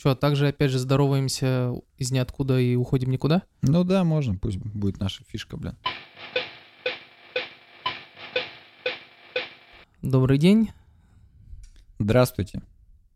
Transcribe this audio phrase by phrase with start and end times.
[0.00, 3.42] Что, также опять же здороваемся из ниоткуда и уходим никуда?
[3.60, 5.76] Ну да, можно, пусть будет наша фишка, блин.
[10.00, 10.70] Добрый день.
[11.98, 12.62] Здравствуйте.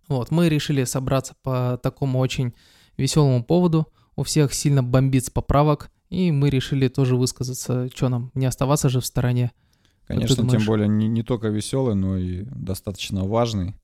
[0.09, 2.53] Вот, мы решили собраться по такому очень
[2.98, 3.89] веселому поводу.
[4.14, 8.91] У всех сильно бомбит с поправок, и мы решили тоже высказаться, что нам, не оставаться
[8.91, 9.53] же в стороне.
[10.07, 13.75] Конечно, тем более не, не только веселый, но и достаточно важный,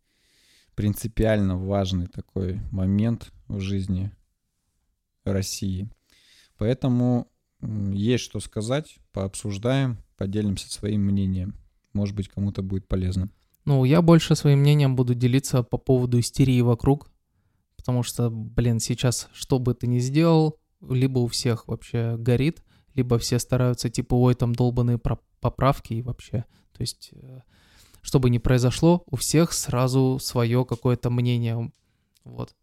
[0.80, 4.10] принципиально важный такой момент в жизни
[5.24, 5.90] России.
[6.56, 7.28] Поэтому
[7.60, 11.54] есть что сказать, пообсуждаем, поделимся своим мнением.
[11.92, 13.28] Может быть, кому-то будет полезно.
[13.66, 17.10] Ну, я больше своим мнением буду делиться по поводу истерии вокруг,
[17.76, 22.62] потому что, блин, сейчас что бы ты ни сделал, либо у всех вообще горит,
[22.94, 24.98] либо все стараются, типа, ой, там долбанные
[25.40, 26.46] поправки и вообще.
[26.72, 27.40] То есть, э,
[28.02, 31.70] что бы ни произошло, у всех сразу свое какое-то мнение.
[32.24, 32.54] Вот.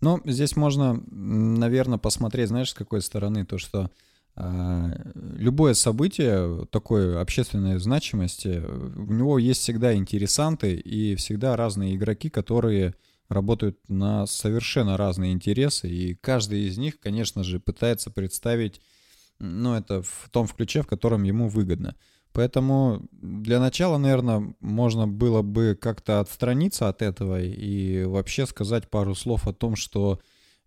[0.00, 3.90] Ну, здесь можно, наверное, посмотреть, знаешь, с какой стороны, то, что
[4.36, 12.30] а, любое событие такой общественной значимости, у него есть всегда интересанты и всегда разные игроки,
[12.30, 12.94] которые
[13.28, 18.80] работают на совершенно разные интересы, и каждый из них, конечно же, пытается представить,
[19.40, 21.96] ну, это в том ключе, в котором ему выгодно.
[22.32, 29.14] Поэтому для начала, наверное, можно было бы как-то отстраниться от этого и вообще сказать пару
[29.14, 30.20] слов о том, что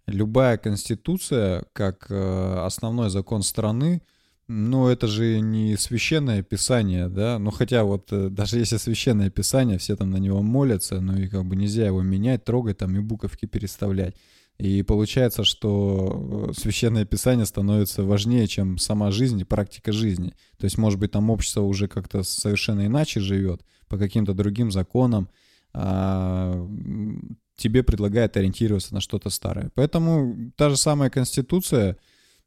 [0.08, 4.02] любая конституция, как э, основной закон страны,
[4.48, 9.78] ну, это же не священное писание, да, ну, хотя вот э, даже если священное писание,
[9.78, 13.00] все там на него молятся, ну, и как бы нельзя его менять, трогать там и
[13.00, 14.16] буковки переставлять.
[14.62, 20.36] И получается, что э, священное писание становится важнее, чем сама жизнь и практика жизни.
[20.59, 25.30] То есть, может быть, там общество уже как-то совершенно иначе живет, по каким-то другим законам,
[25.73, 26.64] а
[27.56, 29.72] тебе предлагает ориентироваться на что-то старое.
[29.73, 31.98] Поэтому та же самая Конституция,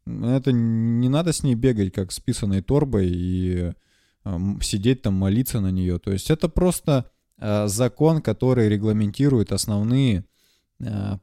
[0.06, 3.72] это не надо с ней бегать, как с писаной торбой и
[4.60, 5.98] сидеть там, молиться на нее.
[5.98, 10.24] То есть это просто э, закон, который регламентирует основные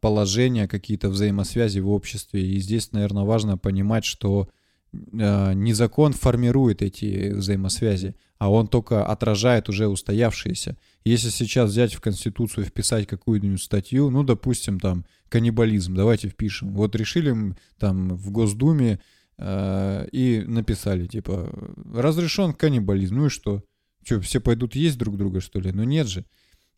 [0.01, 2.45] положения, какие-то взаимосвязи в обществе.
[2.45, 4.49] И здесь, наверное, важно понимать, что
[4.91, 10.77] э, не закон формирует эти взаимосвязи, а он только отражает уже устоявшиеся.
[11.03, 16.73] Если сейчас взять в Конституцию вписать какую-нибудь статью, ну, допустим, там, каннибализм, давайте впишем.
[16.73, 18.99] Вот решили там в Госдуме
[19.37, 21.49] э, и написали, типа,
[21.93, 23.63] разрешен каннибализм, ну и что?
[24.03, 25.71] Что, все пойдут есть друг друга, что ли?
[25.71, 26.25] Ну нет же.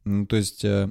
[0.03, 0.65] Ну, то есть...
[0.65, 0.89] Э,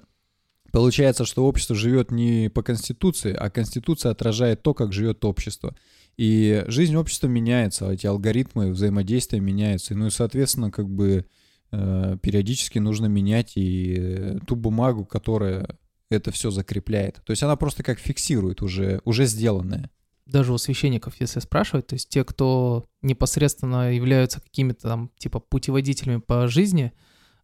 [0.73, 5.77] Получается, что общество живет не по Конституции, а Конституция отражает то, как живет общество.
[6.17, 9.95] И жизнь общества меняется, эти алгоритмы взаимодействия меняются.
[9.95, 11.27] Ну и, соответственно, как бы
[11.73, 15.69] э, периодически нужно менять и э, ту бумагу, которая
[16.09, 17.21] это все закрепляет.
[17.25, 19.91] То есть она просто как фиксирует уже, уже сделанное.
[20.25, 26.21] Даже у священников, если спрашивать, то есть те, кто непосредственно являются какими-то там типа путеводителями
[26.21, 26.93] по жизни,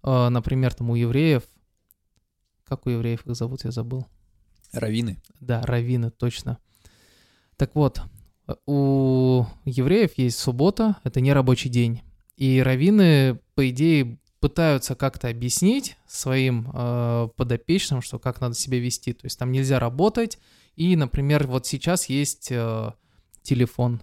[0.03, 1.43] э, например, там у евреев,
[2.69, 4.07] как у евреев их зовут, я забыл.
[4.73, 5.17] Равины.
[5.41, 6.59] Да, равины, точно.
[7.57, 8.03] Так вот,
[8.67, 12.03] у евреев есть суббота, это не рабочий день.
[12.37, 19.13] И раввины, по идее, пытаются как-то объяснить своим э, подопечным, что как надо себя вести.
[19.13, 20.39] То есть там нельзя работать.
[20.77, 22.93] И, например, вот сейчас есть э,
[23.43, 24.01] телефон.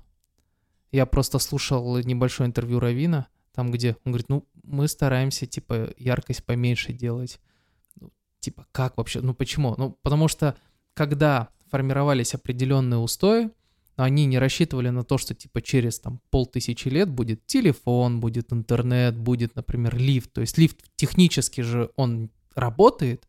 [0.92, 6.44] Я просто слушал небольшое интервью Равина, там где он говорит, ну, мы стараемся, типа, яркость
[6.44, 7.40] поменьше делать.
[8.46, 9.22] Типа, как вообще?
[9.22, 9.74] Ну, почему?
[9.76, 10.56] Ну, потому что,
[10.94, 13.50] когда формировались определенные устои,
[13.96, 19.18] они не рассчитывали на то, что типа через там полтысячи лет будет телефон, будет интернет,
[19.18, 20.32] будет, например, лифт.
[20.32, 23.28] То есть лифт технически же он работает,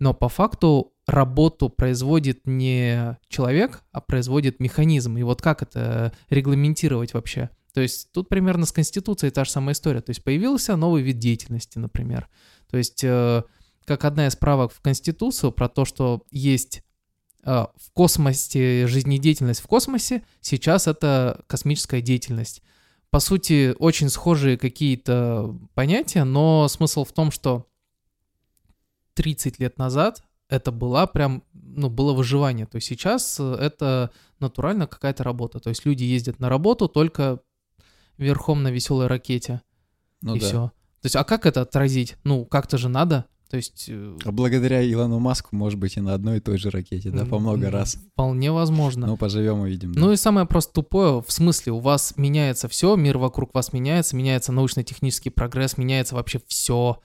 [0.00, 5.16] но по факту работу производит не человек, а производит механизм.
[5.16, 7.50] И вот как это регламентировать вообще?
[7.72, 10.00] То есть тут примерно с Конституцией та же самая история.
[10.00, 12.28] То есть появился новый вид деятельности, например.
[12.68, 13.44] То есть э,
[13.90, 16.84] как одна из правок в Конституцию про то, что есть
[17.42, 22.62] а, в космосе, жизнедеятельность в космосе, сейчас это космическая деятельность.
[23.10, 27.66] По сути, очень схожие какие-то понятия, но смысл в том, что
[29.14, 32.66] 30 лет назад это была прям, ну, было выживание.
[32.66, 35.58] То есть сейчас это натурально какая-то работа.
[35.58, 37.40] То есть люди ездят на работу только
[38.18, 39.62] верхом на веселой ракете.
[40.20, 40.46] Ну, и да.
[40.46, 40.72] все.
[41.00, 42.16] То есть, а как это отразить?
[42.22, 43.26] Ну, как-то же надо.
[43.50, 43.86] То есть...
[43.88, 47.24] Э, а благодаря Илону Маску, может быть, и на одной и той же ракете, да,
[47.24, 47.98] по много раз.
[48.12, 49.08] Вполне возможно.
[49.08, 49.92] Ну, поживем увидим.
[49.92, 50.00] Да.
[50.00, 54.14] Ну и самое просто тупое, в смысле, у вас меняется все, мир вокруг вас меняется,
[54.14, 57.00] меняется научно-технический прогресс, меняется вообще все.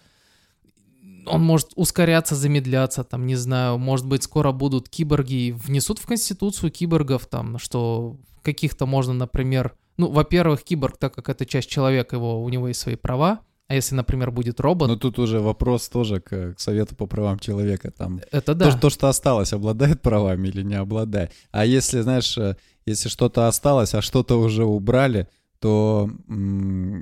[1.25, 6.71] он может ускоряться, замедляться, там, не знаю, может быть, скоро будут киборги, внесут в Конституцию
[6.71, 12.43] киборгов, там, что каких-то можно, например, ну, во-первых, киборг, так как это часть человека, его,
[12.43, 14.89] у него есть свои права, а если, например, будет робот...
[14.89, 17.91] Но тут уже вопрос тоже к, к Совету по правам человека.
[17.91, 18.71] Там, это да.
[18.71, 21.31] То, то, что осталось, обладает правами или не обладает.
[21.51, 25.27] А если, знаешь, э, если что-то осталось, а что-то уже убрали,
[25.59, 26.09] то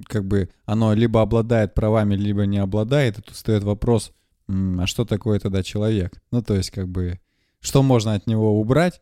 [0.05, 4.13] как бы оно либо обладает правами, либо не обладает, и тут встает вопрос,
[4.47, 6.13] а что такое тогда человек?
[6.31, 7.19] Ну, то есть, как бы,
[7.59, 9.01] что можно от него убрать,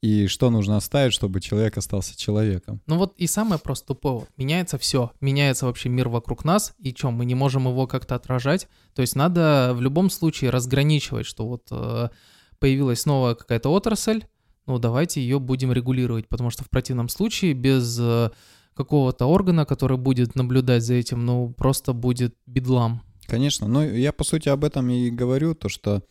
[0.00, 2.80] и что нужно оставить, чтобы человек остался человеком.
[2.86, 7.10] Ну вот и самое просто тупое, меняется все, меняется вообще мир вокруг нас, и что,
[7.10, 11.66] мы не можем его как-то отражать, то есть надо в любом случае разграничивать, что вот
[11.70, 12.10] э,
[12.58, 14.24] появилась новая какая-то отрасль,
[14.66, 18.30] ну давайте ее будем регулировать, потому что в противном случае без э,
[18.74, 23.02] какого-то органа, который будет наблюдать за этим, ну просто будет бедлам.
[23.26, 26.02] Конечно, но я по сути об этом и говорю, то что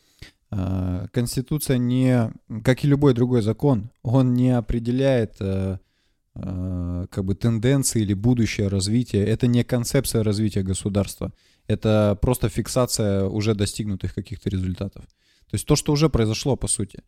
[0.50, 2.32] Конституция не,
[2.64, 5.78] как и любой другой закон, он не определяет э,
[6.36, 9.26] э, как бы тенденции или будущее развитие.
[9.26, 11.34] Это не концепция развития государства.
[11.68, 15.04] Это просто фиксация уже достигнутых каких-то результатов.
[15.04, 17.04] То есть то, что уже произошло, по сути.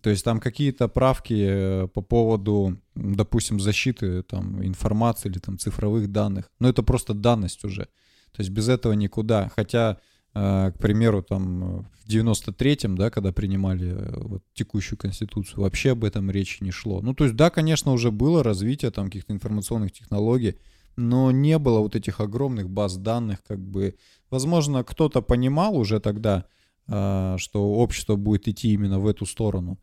[0.00, 6.50] То есть там какие-то правки по поводу, допустим, защиты там, информации или там, цифровых данных.
[6.58, 7.88] Но это просто данность уже.
[8.32, 9.50] То есть без этого никуда.
[9.54, 9.98] Хотя
[10.34, 16.30] к примеру, там в 93-м, да, когда принимали э, вот, текущую конституцию, вообще об этом
[16.30, 17.00] речи не шло.
[17.02, 20.56] Ну, то есть, да, конечно, уже было развитие там каких-то информационных технологий,
[20.96, 23.96] но не было вот этих огромных баз данных, как бы,
[24.30, 26.46] возможно, кто-то понимал уже тогда,
[26.88, 29.78] а, что общество будет идти именно в эту сторону,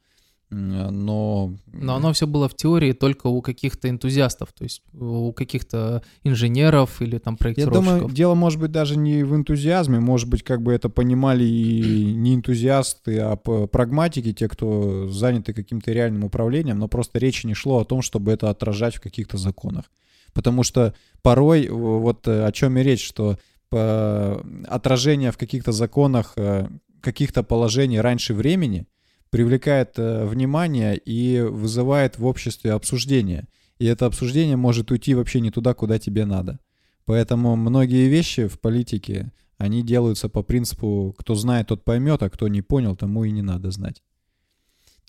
[0.52, 1.54] но...
[1.72, 7.02] Но оно все было в теории только у каких-то энтузиастов, то есть у каких-то инженеров
[7.02, 7.86] или там проектировщиков.
[7.86, 11.44] Я думаю, дело может быть даже не в энтузиазме, может быть, как бы это понимали
[11.44, 17.54] и не энтузиасты, а прагматики, те, кто заняты каким-то реальным управлением, но просто речи не
[17.54, 19.86] шло о том, чтобы это отражать в каких-то законах.
[20.34, 23.38] Потому что порой, вот э, о чем и речь, что
[23.72, 26.68] отражение в каких-то законах э,
[27.02, 28.88] каких-то положений раньше времени—
[29.30, 33.48] привлекает э, внимание и вызывает в обществе обсуждение.
[33.78, 36.60] И это обсуждение может уйти вообще не туда, куда тебе надо.
[37.06, 42.48] Поэтому многие вещи в политике, они делаются по принципу, кто знает, тот поймет, а кто
[42.48, 44.02] не понял, тому и не надо знать.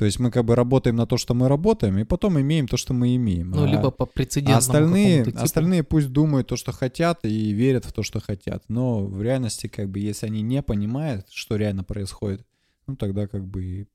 [0.01, 2.79] То есть мы как бы работаем на то, что мы работаем, и потом имеем то,
[2.79, 3.51] что мы имеем.
[3.51, 7.85] Ну, а, либо по прецедентному а остальные, остальные пусть думают то, что хотят, и верят
[7.85, 8.65] в то, что хотят.
[8.69, 12.47] Но в реальности, как бы, если они не понимают, что реально происходит,
[12.87, 13.89] ну, тогда как бы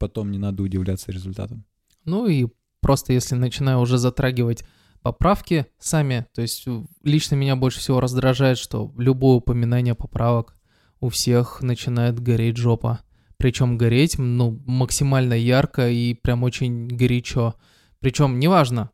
[0.00, 1.64] потом не надо удивляться результатам.
[2.04, 2.48] Ну и
[2.80, 4.64] просто если начинаю уже затрагивать
[5.02, 6.66] поправки сами, то есть
[7.04, 10.56] лично меня больше всего раздражает, что любое упоминание поправок
[10.98, 13.00] у всех начинает гореть жопа.
[13.36, 17.54] Причем гореть, ну, максимально ярко и прям очень горячо.
[18.00, 18.90] Причем неважно,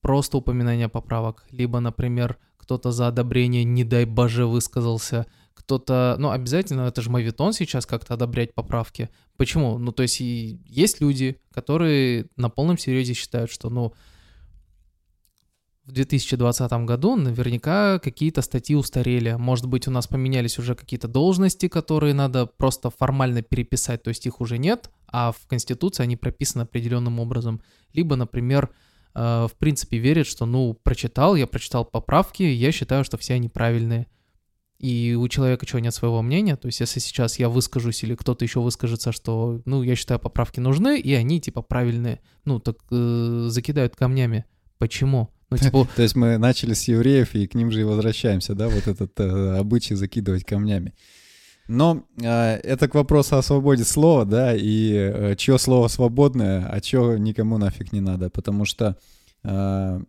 [0.00, 6.82] просто упоминание поправок, либо, например, кто-то за одобрение, не дай боже, высказался, кто-то, ну, обязательно,
[6.82, 9.10] это же мавитон сейчас как-то одобрять поправки.
[9.38, 9.78] Почему?
[9.78, 13.94] Ну, то есть и есть люди, которые на полном серьезе считают, что, ну,
[15.84, 19.36] в 2020 году наверняка какие-то статьи устарели.
[19.38, 24.26] Может быть, у нас поменялись уже какие-то должности, которые надо просто формально переписать, то есть
[24.26, 27.62] их уже нет, а в Конституции они прописаны определенным образом.
[27.94, 28.70] Либо, например,
[29.14, 33.48] э, в принципе верят, что, ну, прочитал, я прочитал поправки, я считаю, что все они
[33.48, 34.08] правильные
[34.78, 38.44] и у человека чего нет своего мнения, то есть если сейчас я выскажусь или кто-то
[38.44, 43.46] еще выскажется, что, ну, я считаю, поправки нужны, и они, типа, правильные, ну, так э,
[43.48, 44.44] закидают камнями.
[44.78, 45.30] Почему?
[45.50, 45.88] Ну, типа...
[45.96, 49.18] То есть мы начали с евреев, и к ним же и возвращаемся, да, вот этот
[49.18, 50.94] э, обычай закидывать камнями.
[51.66, 56.80] Но э, это к вопросу о свободе слова, да, и э, чье слово свободное, а
[56.80, 58.96] чье никому нафиг не надо, потому что
[59.42, 60.00] э,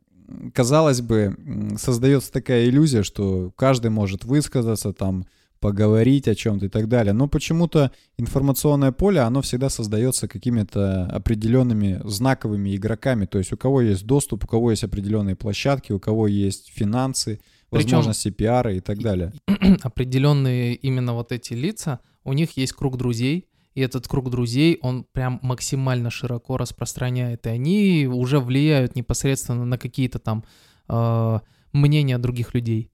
[0.53, 1.35] казалось бы,
[1.77, 5.25] создается такая иллюзия, что каждый может высказаться, там,
[5.59, 7.13] поговорить о чем-то и так далее.
[7.13, 13.25] Но почему-то информационное поле, оно всегда создается какими-то определенными знаковыми игроками.
[13.25, 17.41] То есть у кого есть доступ, у кого есть определенные площадки, у кого есть финансы,
[17.71, 19.33] возможности Причем пиара и так далее.
[19.81, 23.45] Определенные именно вот эти лица, у них есть круг друзей,
[23.79, 29.77] и этот круг друзей, он прям максимально широко распространяет, и они уже влияют непосредственно на
[29.77, 30.43] какие-то там
[30.89, 31.39] э,
[31.71, 32.91] мнения других людей.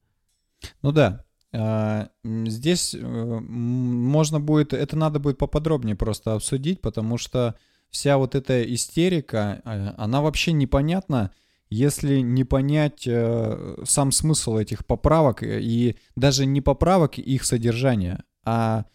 [0.83, 7.55] Ну да, а, здесь э, можно будет, это надо будет поподробнее просто обсудить, потому что
[7.89, 11.31] вся вот эта истерика, а, она вообще непонятна,
[11.69, 18.81] если не понять э, сам смысл этих поправок и даже не поправок их содержания, а
[18.81, 18.94] э,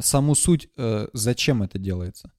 [0.00, 2.32] саму суть, э, зачем это делается.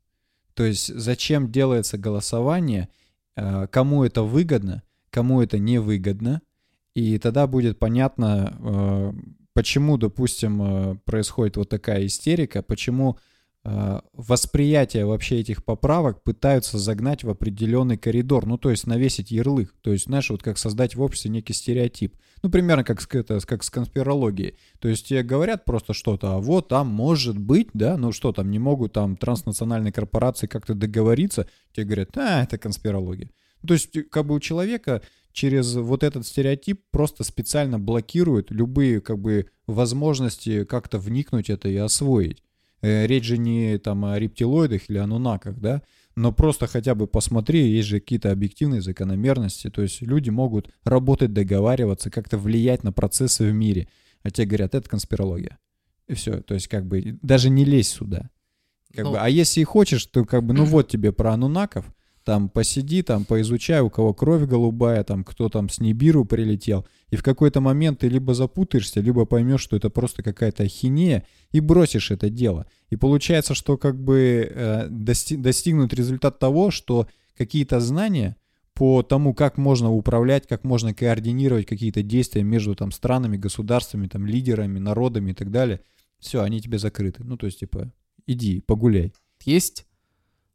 [0.53, 2.89] То есть зачем делается голосование,
[3.35, 6.41] э, кому это выгодно, кому это невыгодно,
[6.95, 9.13] и тогда будет понятно, э,
[9.53, 13.28] почему, допустим, э, происходит вот такая истерика, почему э,
[13.63, 19.91] восприятие вообще этих поправок пытаются загнать в определенный коридор, ну, то есть навесить ярлык, то
[19.91, 22.15] есть, знаешь, вот как создать в обществе некий стереотип.
[22.41, 24.55] Ну, примерно как с, это, как с конспирологией.
[24.79, 28.49] То есть тебе говорят просто что-то, а вот там может быть, да, ну что там,
[28.49, 33.29] не могут там транснациональные корпорации как-то договориться, тебе говорят, а, это конспирология.
[33.67, 35.01] То есть как бы у человека
[35.33, 41.75] через вот этот стереотип просто специально блокирует любые как бы возможности как-то вникнуть это и
[41.75, 42.43] освоить.
[42.81, 45.81] Э, речь же не там о рептилоидах или анунаках, да,
[46.15, 51.33] но просто хотя бы посмотри, есть же какие-то объективные закономерности, то есть люди могут работать,
[51.33, 53.89] договариваться, как-то влиять на процессы в мире,
[54.23, 55.57] а те говорят, это конспирология.
[56.07, 58.29] И все, то есть как бы даже не лезь сюда.
[58.93, 61.85] Как ну, бы, а если и хочешь, то как бы, ну вот тебе про анунаков,
[62.29, 67.15] там посиди, там поизучай, у кого кровь голубая, там кто там с Нибиру прилетел, и
[67.15, 72.11] в какой-то момент ты либо запутаешься, либо поймешь, что это просто какая-то ахинея, и бросишь
[72.11, 72.67] это дело.
[72.91, 78.35] И получается, что как бы э, дости- достигнут результат того, что какие-то знания
[78.75, 84.27] по тому, как можно управлять, как можно координировать какие-то действия между там странами, государствами, там
[84.27, 85.81] лидерами, народами и так далее,
[86.19, 87.23] все, они тебе закрыты.
[87.23, 87.91] Ну, то есть, типа,
[88.27, 89.13] иди, погуляй.
[89.45, 89.87] Есть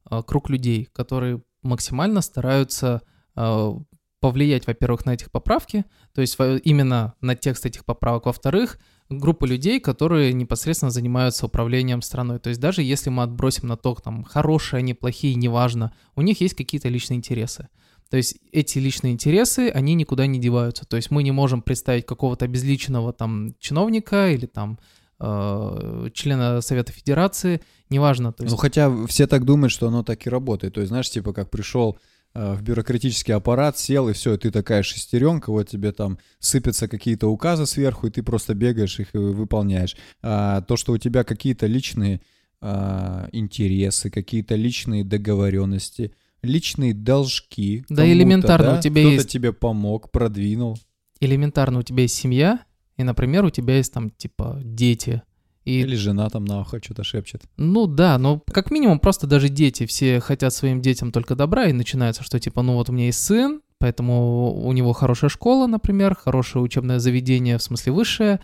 [0.09, 3.03] э, круг людей, которые максимально стараются
[3.37, 3.75] э,
[4.21, 8.79] повлиять, во-первых, на этих поправки, то есть именно на текст этих поправок, во-вторых,
[9.11, 12.39] группа людей, которые непосредственно занимаются управлением страной.
[12.39, 16.41] То есть даже если мы отбросим на то, там, хорошие они, плохие, неважно, у них
[16.41, 17.69] есть какие-то личные интересы.
[18.11, 20.85] То есть эти личные интересы, они никуда не деваются.
[20.87, 24.79] То есть мы не можем представить какого-то обезличенного там чиновника или там
[25.19, 28.33] члена Совета Федерации, неважно.
[28.33, 28.53] То есть...
[28.53, 30.75] Ну, хотя все так думают, что оно так и работает.
[30.75, 31.99] То есть, знаешь, типа как пришел
[32.35, 36.89] э, в бюрократический аппарат, сел, и все, и ты такая шестеренка, вот тебе там сыпятся
[36.89, 39.97] какие-то указы сверху, и ты просто бегаешь их и выполняешь.
[40.23, 42.21] А то, что у тебя какие-то личные
[42.67, 47.85] а, интересы, какие-то личные договоренности, личные должки.
[47.91, 48.79] Да, элементарно да?
[48.79, 49.29] у тебя Кто-то есть...
[49.29, 50.79] тебе помог, продвинул.
[51.21, 52.61] Элементарно у тебя есть семья,
[52.97, 55.23] и, например, у тебя есть там, типа, дети.
[55.65, 55.81] И...
[55.81, 57.43] Или жена там на ухо что-то шепчет.
[57.57, 61.73] Ну да, но как минимум просто даже дети, все хотят своим детям только добра, и
[61.73, 66.15] начинается, что типа, ну вот у меня есть сын, поэтому у него хорошая школа, например,
[66.15, 68.41] хорошее учебное заведение, в смысле высшее,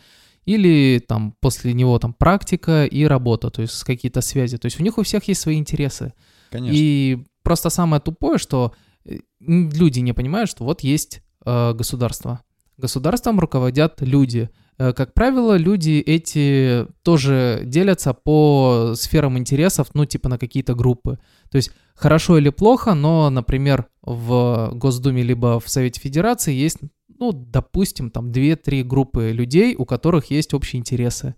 [0.46, 4.56] или там после него там практика и работа, то есть какие-то связи.
[4.56, 6.14] То есть у них у всех есть свои интересы.
[6.50, 6.74] Конечно.
[6.76, 8.72] И просто самое тупое, что
[9.04, 12.40] э, люди не понимают, что вот есть э, государство.
[12.80, 14.50] Государством руководят люди.
[14.78, 21.18] Э, как правило, люди эти тоже делятся по сферам интересов, ну, типа на какие-то группы.
[21.50, 26.78] То есть хорошо или плохо, но, например, в Госдуме либо в Совете Федерации есть,
[27.18, 31.34] ну, допустим, там 2-3 группы людей, у которых есть общие интересы.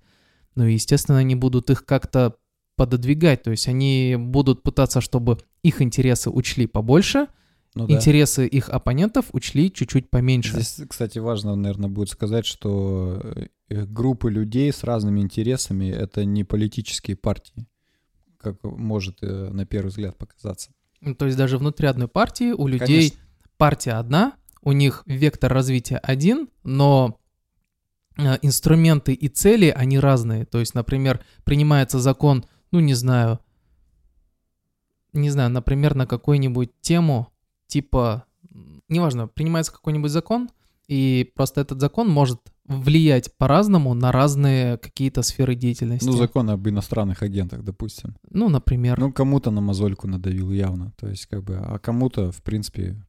[0.55, 2.37] Ну, и, естественно, они будут их как-то
[2.77, 7.27] пододвигать, то есть они будут пытаться, чтобы их интересы учли побольше–
[7.75, 8.57] ну, интересы да.
[8.57, 10.53] их оппонентов учли чуть-чуть поменьше.
[10.61, 13.21] Здесь, кстати, важно, наверное, будет сказать, что
[13.69, 17.67] э, группы людей с разными интересами— это не политические партии,
[18.39, 20.71] как может э, на первый взгляд показаться.
[21.01, 23.19] Ну, то есть даже внутри одной партии у людей Конечно.
[23.57, 27.19] партия одна, у них вектор развития один, но
[28.19, 30.45] э, инструменты и цели, они разные.
[30.45, 33.41] То есть, например, принимается закон, ну, не знаю,
[35.13, 37.32] не знаю, например, на какую-нибудь тему,
[37.73, 38.25] типа,
[38.91, 40.51] неважно, принимается какой-нибудь закон,
[40.89, 46.07] и просто этот закон может влиять по-разному на разные какие-то сферы деятельности.
[46.07, 48.15] Ну, закон об иностранных агентах, допустим.
[48.31, 49.01] Ну, например.
[49.01, 53.03] Ну, кому-то на мозольку надавил явно, то есть как бы, а кому-то, в принципе,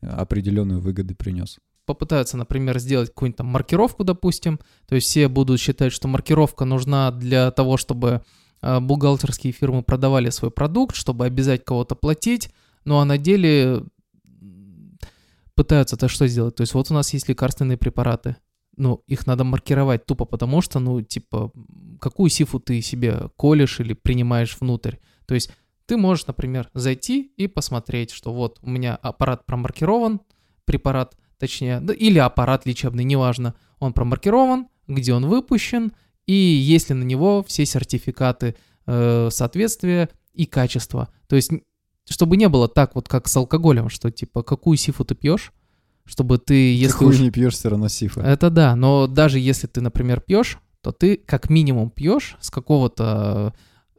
[0.00, 1.58] определенную выгоду принес.
[1.86, 7.12] Попытаются, например, сделать какую-нибудь там маркировку, допустим, то есть все будут считать, что маркировка нужна
[7.12, 8.22] для того, чтобы
[8.62, 12.50] э, бухгалтерские фирмы продавали свой продукт, чтобы обязать кого-то платить,
[12.84, 13.84] ну а на деле
[15.54, 16.56] пытаются-то что сделать?
[16.56, 18.36] То есть вот у нас есть лекарственные препараты,
[18.76, 21.52] ну, их надо маркировать тупо потому, что, ну, типа,
[22.00, 24.96] какую сифу ты себе колешь или принимаешь внутрь.
[25.26, 25.50] То есть
[25.86, 30.20] ты можешь, например, зайти и посмотреть, что вот у меня аппарат промаркирован,
[30.64, 35.92] препарат, точнее, да, или аппарат лечебный, неважно, он промаркирован, где он выпущен,
[36.26, 41.08] и есть ли на него все сертификаты э, соответствия и качества.
[41.26, 41.50] То есть
[42.08, 45.52] чтобы не было так вот, как с алкоголем, что типа, какую сифу ты пьешь,
[46.04, 47.20] чтобы ты, если Какую уж...
[47.20, 48.20] не пьешь, все равно сифа.
[48.20, 53.54] Это да, но даже если ты, например, пьешь, то ты как минимум пьешь с какого-то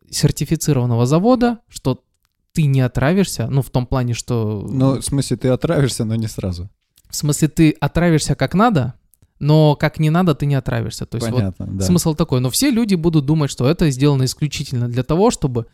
[0.09, 2.03] сертифицированного завода, что
[2.51, 4.67] ты не отравишься, ну, в том плане, что...
[4.69, 6.69] Ну, в смысле, ты отравишься, но не сразу.
[7.09, 8.93] В смысле, ты отравишься как надо,
[9.39, 11.05] но как не надо, ты не отравишься.
[11.05, 11.85] То есть Понятно, вот да.
[11.85, 12.41] смысл такой.
[12.41, 15.65] Но все люди будут думать, что это сделано исключительно для того, чтобы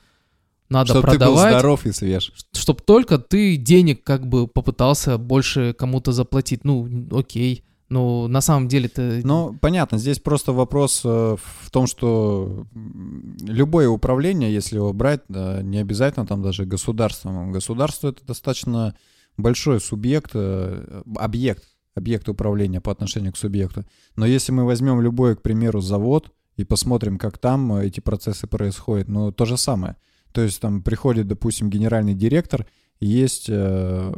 [0.69, 2.31] надо Чтобы ты был продавать, здоров и свеж.
[2.53, 6.63] чтобы только ты денег как бы попытался больше кому-то заплатить.
[6.63, 7.63] Ну, окей.
[7.89, 9.21] Ну, на самом деле-то...
[9.23, 12.67] Ну, понятно, здесь просто вопрос э, в том, что
[13.41, 17.51] любое управление, если его брать, да, не обязательно там даже государством.
[17.51, 18.95] Государство— это достаточно
[19.37, 21.63] большой субъект, э, объект,
[21.95, 23.85] объект управления по отношению к субъекту.
[24.15, 28.45] Но если мы возьмем любой, к примеру, завод и посмотрим, как там э, эти процессы
[28.45, 29.95] происходят, ну, то же самое.
[30.31, 32.67] То есть там приходит, допустим, генеральный директор,
[32.99, 34.13] и есть э,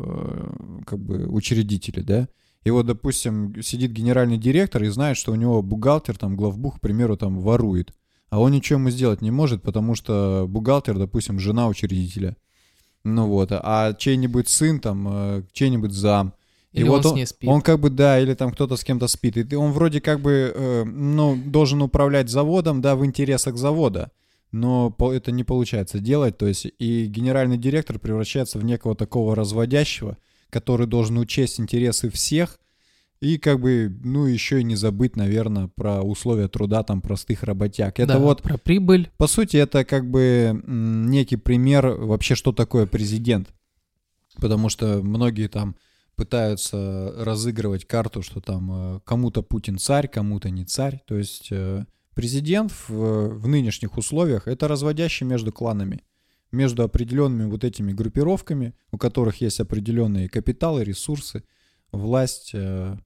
[0.86, 2.28] как бы учредители, да,
[2.64, 6.82] и вот, допустим, сидит генеральный директор и знает, что у него бухгалтер, там, главбух, к
[6.82, 7.94] примеру, там, ворует.
[8.30, 12.38] А он ничего ему сделать не может, потому что бухгалтер, допустим, жена учредителя.
[13.04, 16.34] Ну вот, а чей-нибудь сын, там, э, чей-нибудь зам.
[16.72, 17.50] Или и он вот с он, ней спит.
[17.50, 19.38] он как бы, да, или там кто-то с кем-то спит.
[19.38, 24.12] И он вроде как бы, э, ну, должен управлять заводом, да, в интересах завода.
[24.52, 26.38] Но это не получается делать.
[26.38, 30.18] То есть и генеральный директор превращается в некого такого разводящего,
[30.50, 32.60] который должен учесть интересы всех
[33.22, 38.00] и как бы, ну, еще и не забыть, наверное, про условия труда там простых работяг.
[38.00, 39.12] Это Да, вот, про прибыль.
[39.18, 43.48] по сути, это как бы некий пример вообще, что такое президент.
[44.38, 45.76] Потому что многие там
[46.16, 51.02] пытаются разыгрывать карту, что там э, кому-то Путин царь, кому-то не царь.
[51.06, 56.02] То есть э, президент в, в нынешних условиях это разводящий между кланами,
[56.52, 61.44] между определенными вот этими группировками, у которых есть определенные капиталы, ресурсы,
[61.92, 62.98] власть, э,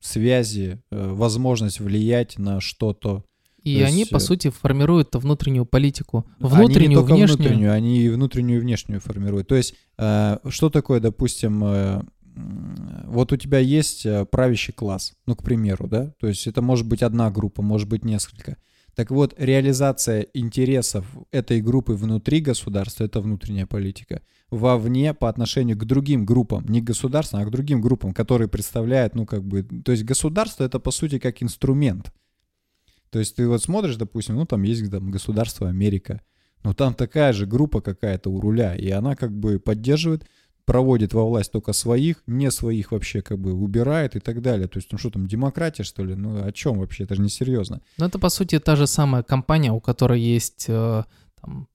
[0.00, 3.24] связи, э, возможность влиять на что-то.
[3.62, 6.26] И То они, есть, по э, сути, формируют внутреннюю политику.
[6.38, 7.36] они не Внутреннюю, внешнюю.
[7.38, 9.48] внутреннюю, они и внутреннюю, и внешнюю формируют.
[9.48, 12.04] То есть, что такое, допустим,
[12.34, 16.86] вот у тебя есть э, правящий класс, ну, к примеру, да, то есть это может
[16.86, 18.56] быть одна группа, может быть несколько.
[18.94, 24.22] Так вот, реализация интересов этой группы внутри государства— это внутренняя политика.
[24.50, 29.26] Вовне по отношению к другим группам, не государственным, а к другим группам, которые представляют, ну,
[29.26, 29.62] как бы...
[29.62, 32.12] То есть государство— это, по сути, как инструмент.
[33.10, 36.20] То есть ты вот смотришь, допустим, ну, там есть там государство Америка,
[36.62, 40.26] но там такая же группа какая-то у руля, и она как бы поддерживает,
[40.64, 44.66] проводит во власть только своих, не своих вообще как бы убирает и так далее.
[44.66, 46.14] То есть, ну что там, демократия, что ли?
[46.14, 47.04] Ну о чем вообще?
[47.04, 47.80] Это же несерьезно.
[47.98, 51.04] Ну, это, по сути, та же самая компания, у которой есть э,
[51.40, 51.68] там,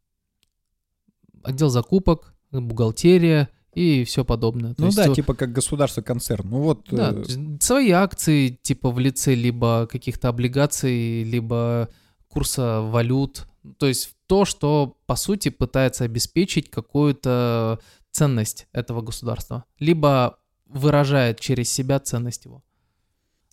[1.44, 4.74] отдел закупок, бухгалтерия и все подобное.
[4.74, 6.50] То ну есть, да, э, типа как государство-концерн.
[6.50, 6.88] Ну вот...
[6.90, 11.90] да, э, то есть свои акции, типа в лице либо каких-то облигаций, либо
[12.28, 13.48] курса валют.
[13.78, 17.80] То есть то, что, по сути, пытается обеспечить какую-то
[18.12, 19.66] ценность этого государства.
[19.80, 22.64] Либо выражает через себя ценность его.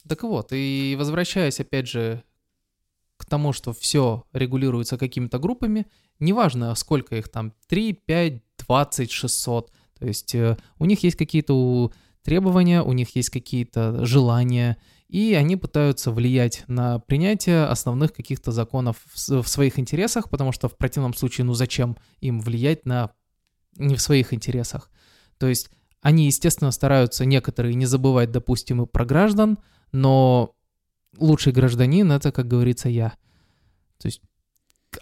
[0.09, 2.23] Так вот, и возвращаясь опять же
[3.17, 5.87] к тому, что все регулируется какими-то группами,
[6.21, 11.91] неважно, сколько их там, 3, 5, 20, 600, то есть э, у них есть какие-то
[12.23, 14.77] требования, у них есть какие-то желания,
[15.09, 20.69] и они пытаются влиять на принятие основных каких-то законов в, в своих интересах, потому что
[20.69, 23.13] в противном случае, ну зачем им влиять на
[23.77, 24.91] не в своих интересах.
[25.39, 29.59] То есть они, естественно, стараются некоторые не забывать, допустим, и про граждан,
[29.93, 30.55] но
[31.19, 33.15] лучший гражданин это, как говорится, я.
[33.99, 34.21] То есть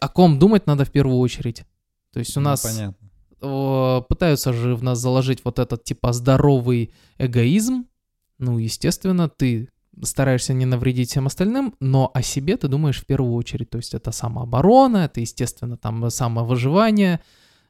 [0.00, 1.64] о ком думать надо в первую очередь.
[2.12, 4.04] То есть у ну, нас Понятно.
[4.08, 7.86] пытаются же в нас заложить вот этот типа здоровый эгоизм.
[8.38, 9.68] Ну, естественно, ты
[10.02, 13.70] стараешься не навредить всем остальным, но о себе ты думаешь в первую очередь.
[13.70, 17.20] То есть это самооборона, это, естественно, там самовыживание,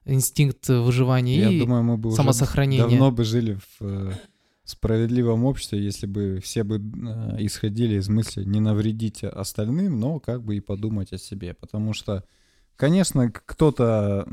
[0.04, 2.86] инстинкт выживания Я и думаю, мы бы самосохранение.
[2.86, 4.12] давно бы жили в э,
[4.64, 10.42] справедливом обществе, если бы все бы э, исходили из мысли не навредить остальным, но как
[10.42, 11.54] бы и подумать о себе.
[11.54, 12.24] Потому что,
[12.76, 14.26] конечно, кто-то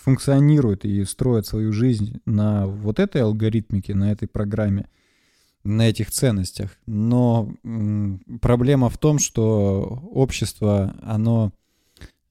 [0.00, 4.88] функционирует и строит свою жизнь на вот этой алгоритмике, на этой программе,
[5.62, 6.76] на этих ценностях.
[6.86, 7.52] Но
[8.40, 11.52] проблема в том, что общество, оно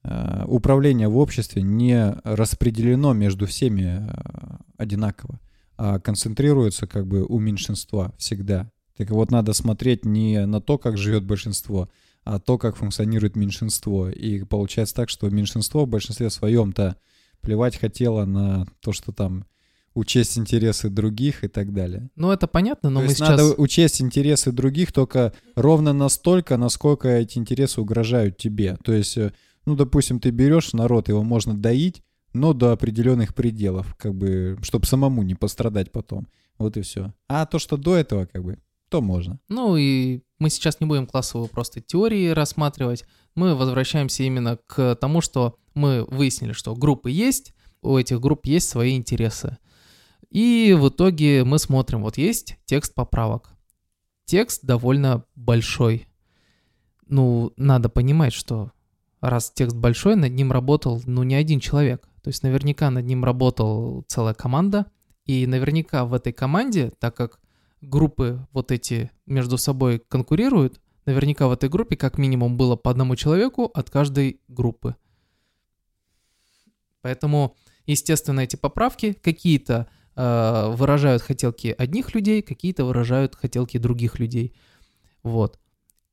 [0.04, 5.40] управление в обществе не распределено между всеми э, одинаково,
[5.78, 8.72] а концентрируется как бы у меньшинства всегда.
[8.98, 11.90] Так вот, надо смотреть не на то, как живет большинство,
[12.24, 14.10] а то, как функционирует меньшинство.
[14.10, 16.98] И получается так, что меньшинство в большинстве своем-то
[17.42, 19.46] плевать хотело на то, что там
[19.94, 22.10] учесть интересы других и так далее.
[22.16, 23.30] Ну, это понятно, но То мы есть сейчас...
[23.30, 28.78] надо учесть интересы других только ровно настолько, насколько эти интересы угрожают тебе.
[28.84, 29.34] То есть, э,
[29.70, 32.02] ну, допустим, ты берешь народ, его можно доить,
[32.34, 36.28] но до определенных пределов, как бы, чтобы самому не пострадать потом.
[36.58, 37.14] Вот и все.
[37.28, 38.58] А то, что до этого, как бы,
[38.90, 39.40] то можно.
[39.48, 43.06] Ну и мы сейчас не будем классовую просто теории рассматривать.
[43.36, 47.54] Мы возвращаемся именно к тому, что мы выяснили, что группы есть,
[47.84, 49.60] у этих групп есть свои интересы.
[50.32, 53.52] И в итоге мы смотрим, вот есть текст поправок.
[54.26, 56.08] Текст довольно большой.
[57.06, 58.72] Ну, надо понимать, что
[59.22, 62.08] раз текст большой, над ним работал, ну, не один человек.
[62.22, 64.86] То есть наверняка над ним работала целая команда.
[65.26, 67.40] И наверняка в этой команде, так как
[67.82, 73.16] группы вот эти между собой конкурируют, наверняка в этой группе как минимум было по одному
[73.16, 74.96] человеку от каждой группы.
[77.02, 77.56] Поэтому,
[77.86, 84.54] естественно, эти поправки какие-то э, выражают хотелки одних людей, какие-то выражают хотелки других людей.
[85.24, 85.60] Вот.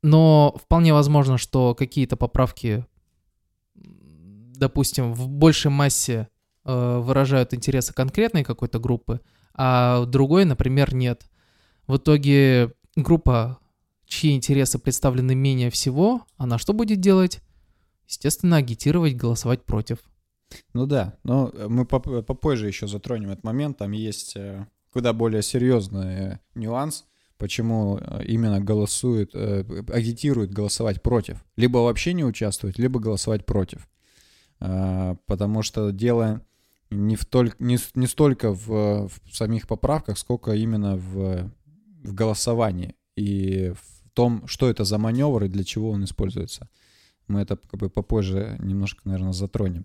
[0.03, 2.87] Но вполне возможно, что какие-то поправки,
[4.57, 6.29] допустим, в большей массе
[6.64, 9.21] э, выражают интересы конкретной какой-то группы,
[9.55, 11.27] а другой, например, нет.
[11.87, 13.59] В итоге группа,
[14.07, 17.40] чьи интересы представлены менее всего, она что будет делать?
[18.09, 19.99] Естественно, агитировать, голосовать против.
[20.73, 23.79] Ну да, но мы поп- попозже еще затронем этот момент.
[23.79, 27.05] Там есть э, куда более серьезный нюанс,
[27.38, 31.45] почему э, именно голосуют, э, агитируют голосовать против.
[31.57, 33.88] Либо вообще не участвовать, либо голосовать против.
[34.61, 36.40] А, потому что дело
[36.90, 41.51] не, в толь, не, не столько в, в самих поправках, сколько именно в,
[42.05, 46.69] в голосовании и в том, что это за маневр и для чего он используется.
[47.29, 49.85] Мы это как бы попозже немножко, наверное, затронем.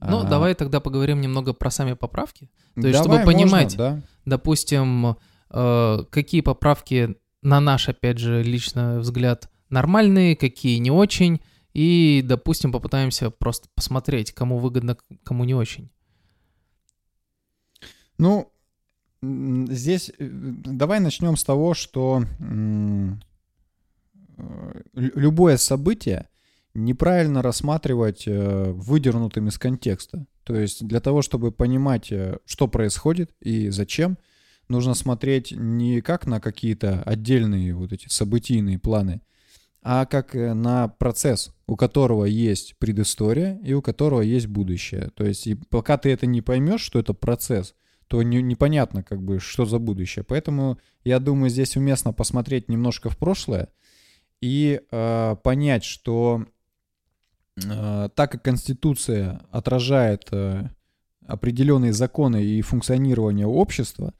[0.00, 2.50] Ну, А, давай тогда поговорим немного про сами поправки.
[2.74, 4.02] То есть, давай, чтобы понимать, можно, да.
[4.24, 5.16] допустим,
[5.50, 11.40] э, какие поправки, на наш, опять же, личный взгляд, нормальные, какие не очень,
[11.76, 15.90] и, допустим, попытаемся просто посмотреть, кому выгодно, кому не очень.
[18.16, 18.50] Ну,
[19.20, 23.12] здесь э, давай начнем с того, что э,
[24.94, 26.30] лю- любое событие
[26.72, 30.24] неправильно рассматривать э, выдернутым из контекста.
[30.44, 32.10] То есть для того, чтобы понимать,
[32.46, 34.16] что происходит и зачем,
[34.68, 39.20] нужно смотреть не как на какие-то отдельные вот эти событийные планы,
[39.88, 45.10] а как э, на процесс, у которого есть предыстория и у которого есть будущее.
[45.14, 47.76] То есть и пока ты это не поймешь, что это процесс,
[48.08, 50.24] то не- непонятно, как бы, что за будущее.
[50.24, 53.68] Поэтому я думаю, здесь уместно посмотреть немножко в прошлое
[54.40, 56.44] и э, понять, что
[57.64, 60.68] э, так как Конституция отражает э,
[61.28, 64.14] определенные законы и функционирование общества,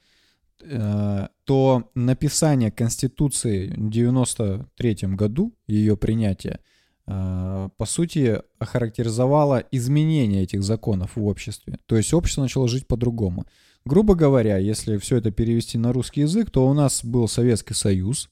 [0.59, 6.59] то написание Конституции в 93 году, ее принятие,
[7.07, 11.79] э, по сути, охарактеризовало изменение этих законов в обществе.
[11.85, 13.45] То есть общество начало жить по-другому.
[13.85, 18.29] Грубо говоря, если все это перевести на русский язык, то у нас был Советский Союз,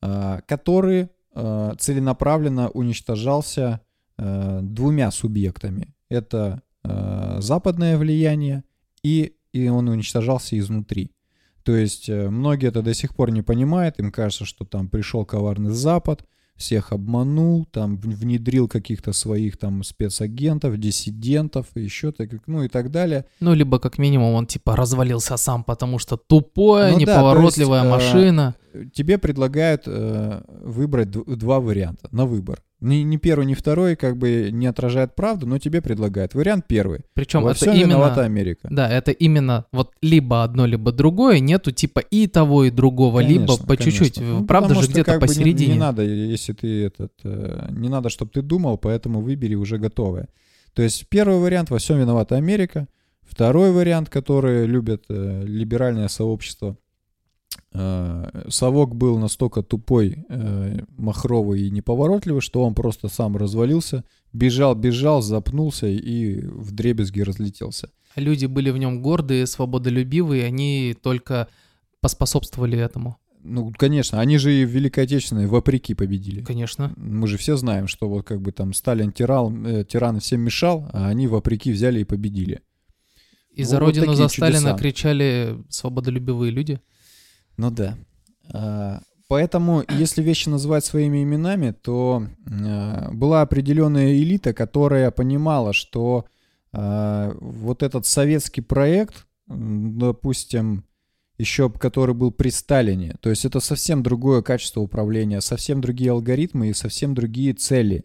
[0.00, 3.80] э, который э, целенаправленно уничтожался
[4.16, 5.94] э, двумя субъектами.
[6.08, 8.64] Это э, западное влияние
[9.02, 11.12] и, и он уничтожался изнутри.
[11.68, 15.26] То есть э, многие это до сих пор не понимают, им кажется, что там пришел
[15.26, 16.24] коварный Запад,
[16.56, 23.26] всех обманул, там внедрил каких-то своих там спецагентов, диссидентов, еще так, ну и так далее.
[23.40, 27.86] Ну, либо как минимум он типа развалился сам, потому что тупая, Ну да, неповоротливая есть,
[27.86, 28.54] э, машина.
[28.92, 32.62] Тебе предлагают э, выбрать два варианта на выбор.
[32.80, 36.34] Ни, ни первый, ни второй как бы не отражает правду, но тебе предлагают.
[36.34, 37.00] Вариант первый.
[37.12, 37.86] Причем Во это всем именно...
[37.88, 38.68] виновата Америка.
[38.70, 43.46] Да, это именно вот либо одно, либо другое, нету типа и того, и другого, либо
[43.46, 44.14] Конечно, по чуть-чуть.
[44.14, 44.38] конечно.
[44.40, 45.72] Ну, Правда же что где-то как бы не- посередине.
[45.74, 50.28] Не, надо, если ты этот, э, не надо, чтобы ты думал, поэтому выбери уже готовое.
[50.74, 52.86] То есть первый вариант во всем виновата Америка.
[53.28, 56.76] Второй вариант, который любят э, либеральное сообщество.
[57.72, 64.74] Э, совок был настолько тупой, э, махровый и неповоротливый, что он просто сам развалился, бежал,
[64.74, 67.90] бежал, запнулся и в дребезги разлетелся.
[68.16, 71.48] Люди были в нем гордые, свободолюбивые, они только
[72.00, 73.16] поспособствовали этому.
[73.42, 76.42] Ну, конечно, они же и в Великой Отечественной вопреки победили.
[76.42, 76.92] Конечно.
[76.96, 80.88] Мы же все знаем, что вот как бы там Сталин тиран, э, тиран всем мешал,
[80.92, 82.60] а они вопреки взяли и победили.
[83.52, 84.78] И за Вот родину такие за Сталина чудеса.
[84.78, 86.80] кричали свободолюбивые люди.
[87.58, 87.98] Ну да.
[88.52, 96.24] А, Поэтому, если вещи называть своими именами, то э, была определенная элита, которая понимала, что
[96.72, 100.84] э, вот этот советский проект допустим,
[101.38, 103.16] еще который был при Сталине.
[103.20, 108.04] То есть это совсем другое качество управления, совсем другие алгоритмы и совсем другие цели.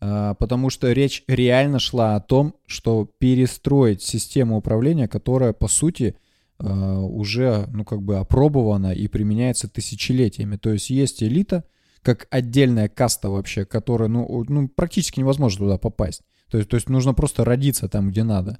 [0.00, 6.16] А, потому что речь реально шла о том, что перестроить систему управления, которая, по сути,
[6.16, 6.29] а,
[6.62, 10.56] уже, ну, как бы опробована и применяется тысячелетиями.
[10.56, 11.64] То есть есть элита,
[12.02, 16.22] как отдельная каста вообще, которая, ну, ну практически невозможно туда попасть.
[16.50, 18.58] То есть, то есть нужно просто родиться там, где надо.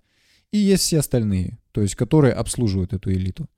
[0.52, 3.48] И есть все остальные, то есть которые обслуживают эту элиту.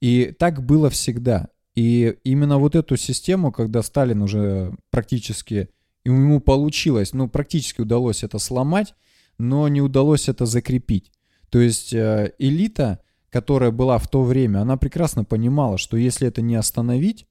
[0.00, 1.48] И так было всегда.
[1.74, 5.68] И именно вот эту систему, когда Сталин уже практически,
[6.04, 8.94] ему получилось, ну, практически удалось это сломать,
[9.38, 11.12] но не удалось это закрепить.
[11.50, 13.00] То есть э, элита,
[13.30, 17.26] которая была в то время, она прекрасно понимала, что если это не остановить,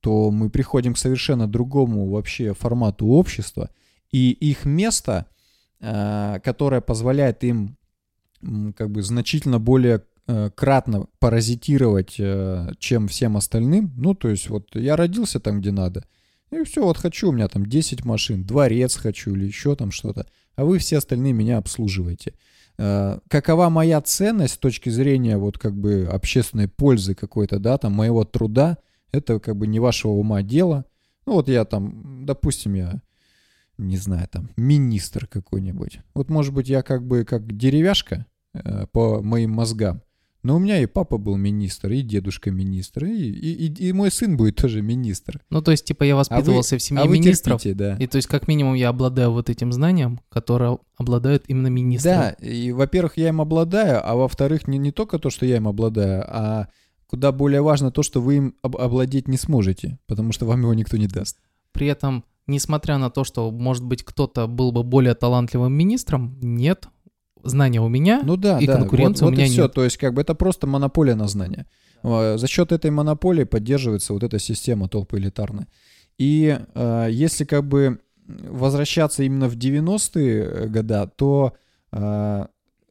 [0.00, 3.70] то мы приходим к совершенно другому вообще формату общества,
[4.10, 5.26] и их место,
[5.80, 7.76] э, которое позволяет им
[8.76, 13.92] как бы значительно более э, кратно паразитировать, э, чем всем остальным.
[13.96, 16.04] Ну, то есть вот я родился там, где надо,
[16.50, 20.26] и все, вот хочу, у меня там 10 машин, дворец хочу или еще там что-то,
[20.54, 22.34] а вы все остальные меня обслуживаете.
[22.78, 27.92] Э, какова моя ценность с точки зрения вот как бы общественной пользы какой-то, да, там
[27.92, 28.78] моего труда,
[29.12, 30.84] это как бы не вашего ума дело.
[31.26, 33.00] Ну вот я там, допустим, я
[33.78, 36.00] не знаю, там, министр какой-нибудь.
[36.14, 40.02] Вот, может быть, я как бы как деревяшка э, по моим мозгам.
[40.46, 44.12] Но у меня и папа был министр, и дедушка министр, и, и, и, и мой
[44.12, 45.40] сын будет тоже министр.
[45.50, 47.60] Ну, то есть, типа, я воспитывался а вы, в семье а министров.
[47.60, 47.96] Терпите, да.
[47.96, 52.12] И то есть, как минимум, я обладаю вот этим знанием, которое обладают именно министры.
[52.12, 55.66] Да, и, во-первых, я им обладаю, а во-вторых, не, не только то, что я им
[55.66, 56.68] обладаю, а
[57.08, 60.74] куда более важно то, что вы им об- обладать не сможете, потому что вам его
[60.74, 61.38] никто не даст.
[61.72, 66.88] При этом несмотря на то, что, может быть, кто-то был бы более талантливым министром, нет,
[67.42, 68.76] знания у меня, ну да, и да.
[68.76, 69.62] конкуренции вот, у меня вот и все.
[69.62, 69.72] нет.
[69.72, 71.66] То есть как бы это просто монополия на знания.
[72.02, 75.66] За счет этой монополии поддерживается вот эта система толпы элитарная.
[76.18, 81.54] И э, если как бы возвращаться именно в 90-е года, то
[81.92, 82.46] э,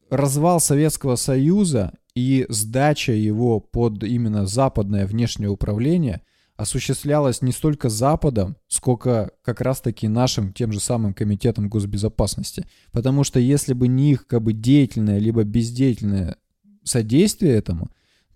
[0.09, 6.21] развал Советского Союза и сдача его под именно западное внешнее управление–
[6.55, 12.65] осуществлялось не столько Западом, сколько как раз-таки нашим тем же самым Комитетом госбезопасности.
[12.91, 16.37] Потому что если бы не их как бы деятельное либо бездеятельное
[16.83, 17.89] содействие этому,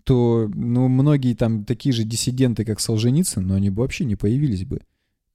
[0.04, 4.64] то ну, многие там такие же диссиденты, как Солженицын, но они бы вообще не появились
[4.64, 4.80] бы.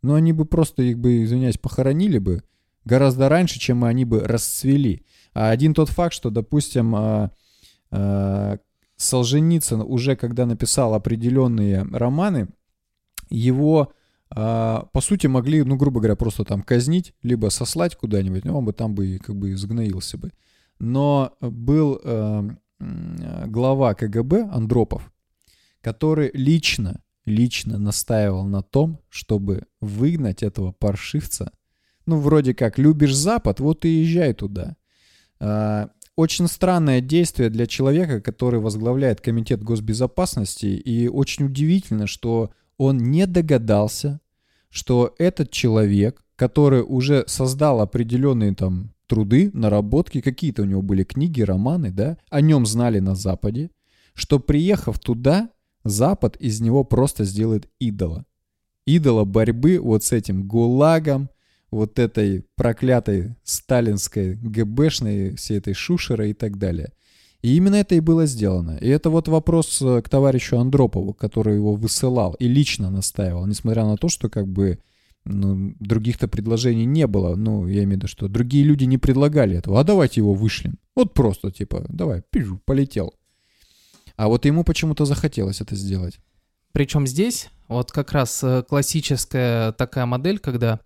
[0.02, 2.44] Но они бы просто их бы, извиняюсь, похоронили бы
[2.84, 5.04] гораздо раньше, чем они бы расцвели.
[5.34, 7.32] А один тот факт, что, допустим, а,
[7.90, 8.60] а,
[8.98, 12.50] Солженицын уже когда написал определенные романы,
[13.30, 13.94] его,
[14.30, 18.74] а, по сути, могли, ну, грубо говоря, просто там казнить, либо сослать куда-нибудь, он бы
[18.74, 20.32] там бы как бы изгноился бы.
[20.80, 22.50] Но был э,
[23.48, 25.12] глава КГБ Андропов,
[25.82, 31.52] который лично, лично настаивал на том, чтобы выгнать этого паршивца.
[32.06, 34.76] Ну, вроде как, любишь Запад, вот и езжай туда.
[35.40, 42.98] Э, очень странное действие для человека, который возглавляет Комитет госбезопасности, и очень удивительно, что он
[42.98, 44.20] не догадался,
[44.70, 51.42] что этот человек, который уже создал определенные там труды, наработки, какие-то у него были книги,
[51.42, 53.72] романы, да, о нем знали на Западе,
[54.14, 55.50] что приехав туда,
[55.84, 58.26] Запад из него просто сделает идола.
[58.86, 61.30] Идола борьбы вот с этим ГУЛАГом,
[61.70, 66.92] вот этой проклятой сталинской ГБшной, всей этой шушерой и так далее–
[67.46, 68.76] и именно это и было сделано.
[68.82, 73.86] И это вот вопрос э, к товарищу Андропову, который его высылал и лично настаивал, несмотря
[73.86, 74.80] на то, что как бы
[75.26, 77.36] ну, других-то предложений не было.
[77.36, 79.80] Ну, я имею в виду, что другие люди не предлагали этого.
[79.80, 80.80] А давайте его вышлем.
[80.96, 83.14] Вот просто, типа, давай, пишу, полетел.
[84.18, 86.18] А вот ему почему-то захотелось это сделать.
[86.72, 90.80] Причем здесь вот как раз э, классическая такая модель, когда,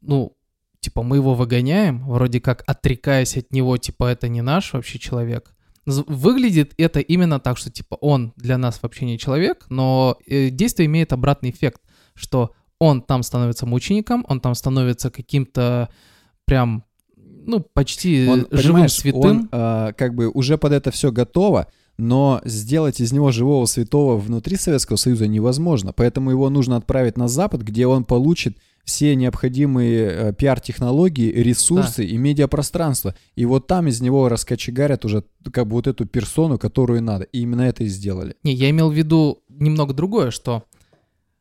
[0.00, 0.36] ну,
[0.78, 5.56] типа, мы его выгоняем, вроде как отрекаясь от него, типа, это не наш вообще человек.
[5.88, 10.86] Выглядит это именно так, что типа он для нас вообще не человек, но э, действие
[10.86, 11.80] имеет обратный эффект,
[12.14, 15.88] что он там становится мучеником, он там становится каким-то
[16.44, 16.84] прям,
[17.16, 19.22] ну, почти он, живым святым.
[19.22, 24.18] Он э, как бы уже под это все готово, но сделать из него живого святого
[24.18, 30.08] внутри Советского Союза невозможно, поэтому его нужно отправить на Запад, где он получит все необходимые
[30.08, 32.04] э, пиар-технологии, ресурсы да.
[32.04, 33.14] и медиапространство.
[33.36, 37.24] И вот там из него раскочегарят уже как бы вот эту персону, которую надо.
[37.24, 38.34] И именно это и сделали.
[38.44, 40.64] Не, я имел в виду немного другое, что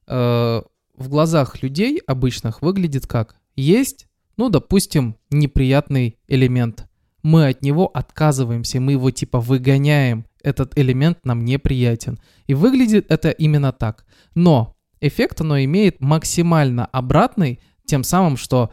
[0.08, 0.62] э,
[0.98, 6.86] в глазах людей обычных выглядит как есть, ну, допустим, неприятный элемент.
[7.24, 12.20] Мы от него отказываемся, мы его типа выгоняем этот элемент нам неприятен.
[12.46, 14.06] И выглядит это именно так.
[14.36, 18.72] Но эффект оно имеет максимально обратный, тем самым, что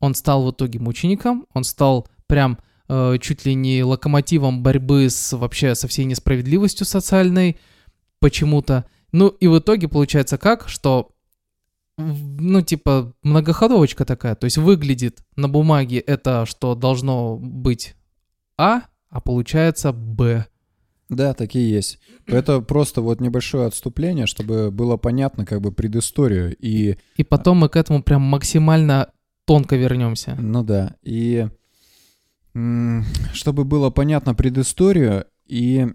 [0.00, 2.58] он стал в итоге мучеником, он стал прям
[2.88, 7.58] э, чуть ли не локомотивом борьбы с вообще со всей несправедливостью социальной
[8.20, 8.86] почему-то.
[9.12, 11.12] Ну и в итоге получается как, что
[11.98, 14.34] ну, типа, многоходовочка такая.
[14.34, 17.94] То есть выглядит на бумаге это, что должно быть
[18.58, 20.46] А, а получается Б.
[21.08, 21.98] Да, такие есть.
[22.26, 26.56] Это просто вот небольшое отступление, чтобы было понятно как бы предысторию.
[26.58, 29.10] И, и потом мы к этому прям максимально
[29.44, 30.36] тонко вернемся.
[30.38, 30.96] Ну да.
[31.02, 31.48] И
[33.32, 35.86] чтобы было понятно предысторию и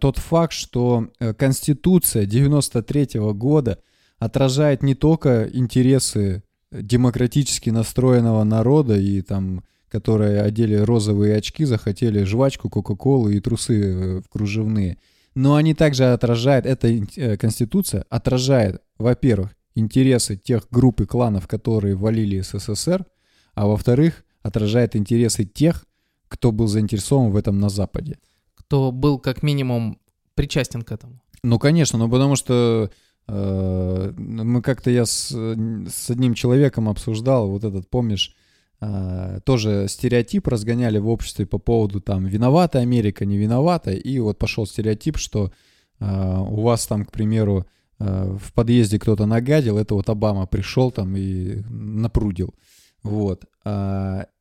[0.00, 3.78] тот факт, что э, Конституция 93 -го года
[4.18, 12.68] отражает не только интересы демократически настроенного народа и там которые одели розовые очки, захотели жвачку,
[12.68, 14.98] кока-колу и трусы э, в кружевные.
[15.34, 21.94] Но они также отражают, эта э, конституция отражает, во-первых, интересы тех групп и кланов, которые
[21.94, 23.06] валили СССР,
[23.54, 25.84] а во-вторых, отражает интересы тех,
[26.28, 28.18] кто был заинтересован в этом на Западе.
[28.54, 29.98] Кто был как минимум
[30.34, 31.20] причастен к этому.
[31.42, 32.90] Ну, конечно, ну потому что
[33.26, 38.34] э, мы как-то я с, с одним человеком обсуждал, вот этот, помнишь,
[38.80, 44.38] Uh, тоже стереотип разгоняли в обществе по поводу там виновата Америка, не виновата, и вот
[44.38, 45.50] пошел стереотип, что
[45.98, 47.66] uh, у вас там, к примеру,
[47.98, 52.54] uh, в подъезде кто-то нагадил, это вот Обама пришел там и напрудил,
[53.02, 53.46] вот.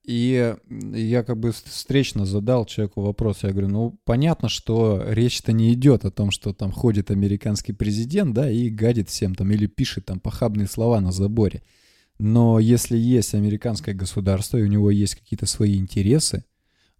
[0.06, 5.74] И я как бы встречно задал человеку вопрос, я говорю, ну понятно, что речь-то не
[5.74, 10.06] идет о том, что там ходит американский президент, да, и гадит всем там или пишет
[10.06, 11.64] там похабные слова на заборе.
[12.20, 16.46] Но если есть американское государство, и у него есть какие-то свои интересы,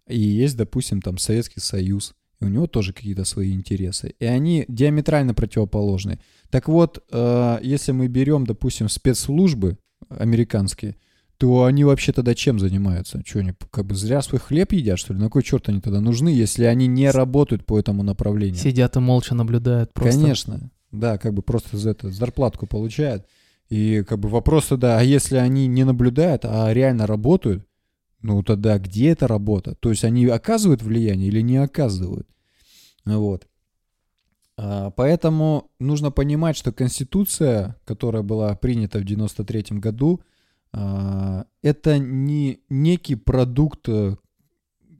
[0.06, 4.64] и есть, допустим, там Советский Союз, и у него тоже какие-то свои интересы, и они
[4.68, 6.20] диаметрально противоположны.
[6.50, 9.76] Так вот, э, если мы берем, допустим, спецслужбы
[10.08, 10.96] американские,
[11.36, 13.22] то они вообще тогда чем занимаются?
[13.24, 15.20] Что, они как бы зря свой хлеб едят, что ли?
[15.20, 18.56] На кой черт они тогда нужны, если они не работают по этому направлению?
[18.60, 20.20] Сидят и молча наблюдают просто.
[20.20, 23.26] Конечно, да, как бы просто за это зарплатку получают.
[23.68, 27.66] И как бы вопрос тогда, а если они не наблюдают, а реально работают,
[28.22, 29.74] ну тогда где эта работа?
[29.74, 32.26] То есть они оказывают влияние или не оказывают?
[33.04, 33.46] Вот.
[34.56, 40.20] А, поэтому нужно понимать, что Конституция, которая была принята в 93 году,
[40.72, 43.88] а, это не некий продукт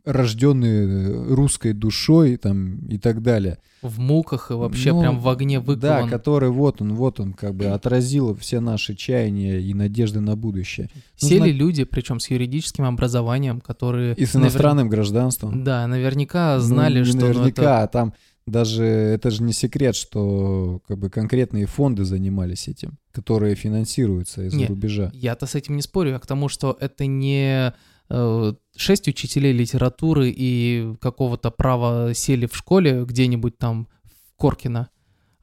[0.08, 3.58] рожденные э, русской душой там и так далее.
[3.82, 5.78] В муках и вообще ну, прям в огне выкован.
[5.78, 10.34] Да, который вот он, вот он как бы отразил все наши чаяния и надежды на
[10.34, 10.88] будущее.
[11.16, 11.52] Сели Нужно...
[11.52, 14.14] люди, причем с юридическим образованием, которые...
[14.14, 14.96] И с иностранным навер...
[14.96, 15.62] гражданством.
[15.62, 17.16] Да, наверняка знали, ну, что...
[17.16, 17.82] Наверняка, ну, это...
[17.82, 18.14] а там
[18.46, 24.66] даже это же не секрет, что как бы конкретные фонды занимались этим, которые финансируются из-за
[24.66, 25.10] рубежа.
[25.12, 27.74] Я-то с этим не спорю, а к тому, что это не
[28.10, 34.88] шесть учителей литературы и какого-то права сели в школе где-нибудь там в Коркино,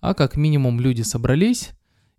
[0.02, 1.72] а как минимум люди собрались,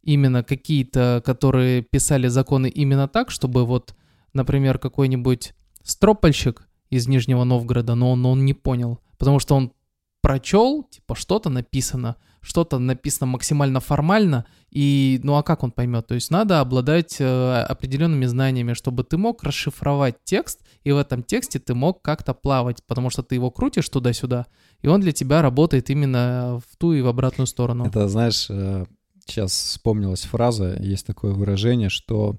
[0.02, 3.96] именно какие-то, которые писали законы именно так, чтобы вот,
[4.32, 9.72] например, какой-нибудь стропольщик из Нижнего Новгорода, но он, он не понял, потому что он
[10.20, 16.06] прочел, типа что-то написано, что-то написано максимально формально, и ну а как он поймет?
[16.06, 21.24] То есть надо обладать э, определенными знаниями, чтобы ты мог расшифровать текст, и в этом
[21.24, 24.46] тексте ты мог как-то плавать, потому что ты его крутишь туда-сюда,
[24.80, 27.84] и он для тебя работает именно в ту и в обратную сторону.
[27.84, 28.86] Это, знаешь, э,
[29.26, 32.36] сейчас вспомнилась фраза, есть такое выражение, что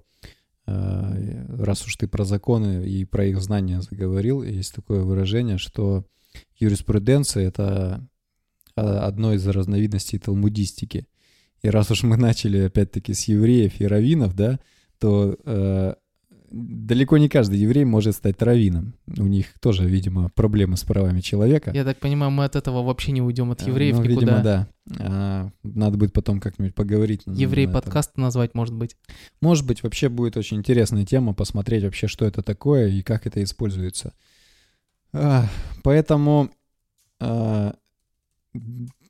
[0.68, 6.06] э, раз уж ты про законы и про их знания заговорил, есть такое выражение, что
[6.58, 8.08] юриспруденция— это
[8.78, 11.08] одной из разновидностей талмудистики.
[11.62, 14.60] И раз уж мы начали опять-таки с евреев и раввинов, да,
[15.00, 15.94] то э,
[16.52, 18.94] далеко не каждый еврей может стать раввином.
[19.18, 21.72] У них тоже, видимо, проблемы с правами человека.
[21.74, 24.20] Я так понимаю, мы от этого вообще не уйдем от евреев ну, никуда.
[24.20, 24.68] Видимо, да.
[25.00, 27.24] А, надо будет потом как-нибудь поговорить.
[27.26, 28.96] Еврей подкаст назвать, может быть.
[29.42, 33.44] Может быть, вообще будет очень интересная тема, посмотреть вообще, что это такое и как это
[33.44, 34.14] используется.
[35.14, 35.48] А,
[35.84, 36.50] поэтому
[37.20, 37.76] а,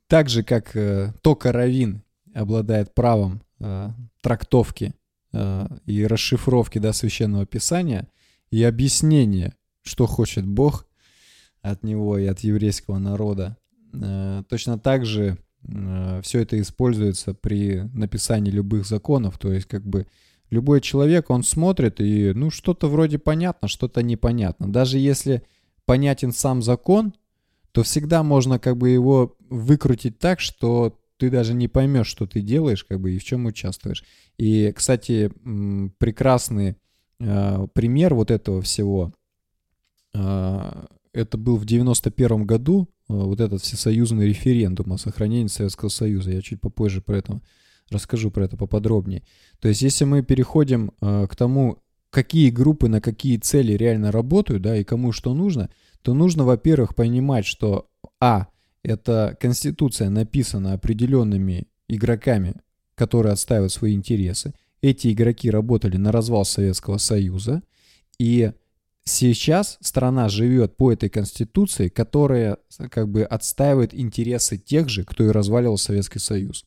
[0.06, 2.02] так же, как э, только Равин
[2.34, 3.90] обладает правом э,
[4.22, 4.94] трактовки
[5.32, 8.08] э, и расшифровки да, священного писания
[8.50, 10.86] и объяснения, что хочет Бог
[11.62, 13.56] от него и от еврейского народа,
[13.92, 19.86] э, точно так же э, все это используется при написании любых законов, то есть как
[19.86, 20.06] бы
[20.50, 24.72] любой человек, он смотрит и, ну, что-то вроде понятно, что-то непонятно.
[24.72, 25.42] Даже если
[25.84, 27.14] понятен сам закон,
[27.72, 32.40] то всегда можно как бы его выкрутить так, что ты даже не поймешь, что ты
[32.40, 34.04] делаешь, как бы и в чем участвуешь.
[34.38, 35.30] И, кстати,
[35.98, 36.76] прекрасный
[37.18, 39.12] э, пример вот этого всего.
[40.14, 46.30] Э, это был в 91 году э, вот этот всесоюзный референдум о сохранении Советского Союза.
[46.30, 47.40] Я чуть попозже про это
[47.90, 49.22] расскажу про это поподробнее.
[49.60, 54.62] То есть, если мы переходим э, к тому, какие группы на какие цели реально работают,
[54.62, 55.70] да, и кому что нужно,
[56.02, 57.88] то нужно, во-первых, понимать, что
[58.20, 58.48] а
[58.82, 62.54] эта конституция написана определенными игроками,
[62.94, 64.54] которые отстаивают свои интересы.
[64.80, 67.62] Эти игроки работали на развал Советского Союза,
[68.18, 68.52] и
[69.04, 72.58] сейчас страна живет по этой конституции, которая
[72.90, 76.64] как бы отстаивает интересы тех же, кто и разваливал Советский Союз.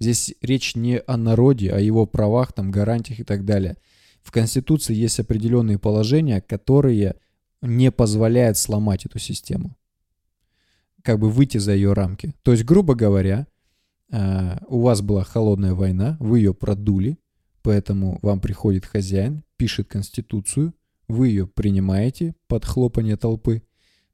[0.00, 3.76] Здесь речь не о народе, о его правах, там, гарантиях и так далее.
[4.22, 7.16] В Конституции есть определенные положения, которые
[7.60, 9.76] не позволяют сломать эту систему.
[11.02, 12.34] Как бы выйти за ее рамки.
[12.42, 13.46] То есть, грубо говоря,
[14.10, 17.18] э, у вас была холодная война, вы ее продули,
[17.62, 20.74] поэтому вам приходит хозяин, пишет Конституцию,
[21.08, 23.62] вы ее принимаете под хлопанье толпы,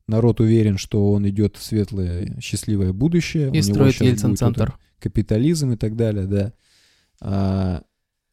[0.06, 3.50] народ уверен, что он идет в светлое, счастливое будущее.
[3.52, 6.52] И строит Ельцин-центр капитализм и так далее, да.
[7.20, 7.82] А,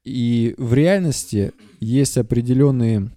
[0.03, 3.12] и в реальности есть определенные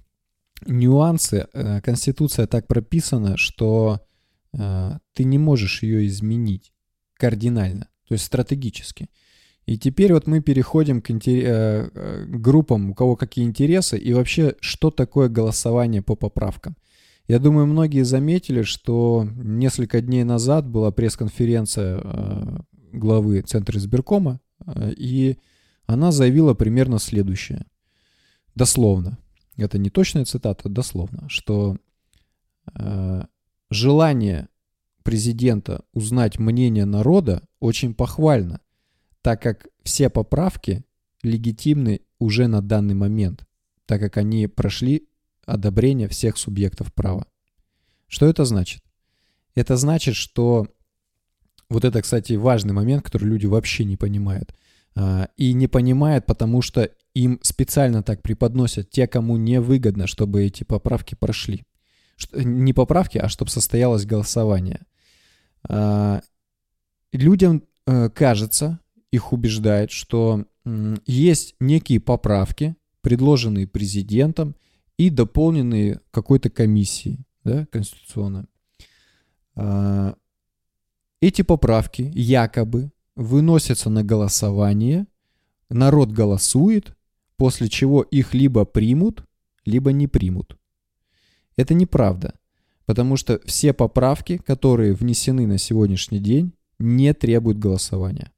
[0.67, 1.47] нюансы.
[1.53, 4.01] Э, Конституция так прописана, что
[4.53, 6.73] ты не можешь ее изменить
[7.15, 9.09] кардинально, то есть стратегически.
[9.67, 11.11] И теперь вот мы переходим к.
[11.11, 16.77] Э, э, группам, у кого какие интересы, и вообще, что такое голосование по поправкам.
[17.27, 25.39] Я думаю, многие заметили, что несколько дней назад была пресс-конференция главы Центра избиркома, э, и
[25.87, 27.67] она заявила примерно следующее.
[28.55, 29.19] Дословно.
[29.57, 31.77] Это не точная цитата, дословно, что
[32.75, 33.23] э,
[33.71, 34.49] желание
[35.03, 38.61] президента узнать мнение народа очень похвально,
[39.23, 40.85] так как все поправки
[41.23, 43.47] легитимны уже на данный момент,
[43.87, 45.09] так как они прошли
[45.47, 47.27] одобрение всех субъектов права.
[48.07, 48.83] Что это значит?
[49.55, 50.69] Это значит, что
[51.71, 54.55] вот это, кстати, важный момент, который люди вообще не понимают.
[54.95, 60.45] А, и не понимают, потому что им специально так преподносят те, кому не выгодно, чтобы
[60.45, 61.65] эти поправки прошли.
[62.33, 64.83] Не поправки, а чтобы состоялось голосование.
[65.69, 66.21] А,
[67.13, 70.45] людям э, кажется, их убеждает, что
[71.07, 74.55] есть некие поправки, предложенные президентом
[74.99, 78.45] и дополненные какой-то комиссией да, конституционной.
[79.55, 80.15] А,
[81.21, 85.07] эти поправки якобы выносятся на голосование,
[85.71, 86.97] народ голосует,
[87.37, 89.25] после чего их либо примут,
[89.65, 90.58] либо не примут.
[91.59, 92.35] Это неправда,
[92.87, 98.31] потому что все поправки, которые внесены на сегодняшний день, не требуют голосования.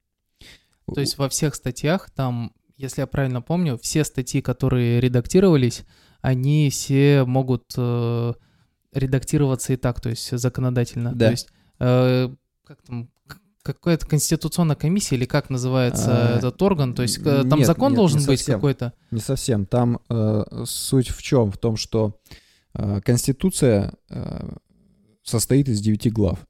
[0.93, 5.83] То есть во всех статьях, там, если я правильно помню, все статьи, которые редактировались,
[6.21, 8.33] они все могут э,
[8.91, 11.13] редактироваться и так, то есть законодательно.
[11.13, 11.27] Да.
[11.27, 11.47] То есть
[11.79, 12.29] э,
[12.65, 13.09] как там,
[13.61, 16.95] какая-то конституционная комиссия или как называется а, этот орган?
[16.95, 18.93] То есть э, там нет, закон нет, должен быть какой-то?
[19.11, 19.67] Не совсем.
[19.67, 21.51] Там э, суть в чем?
[21.51, 22.19] В том, что
[22.73, 24.55] Конституция э,
[25.23, 26.47] состоит из девяти глав.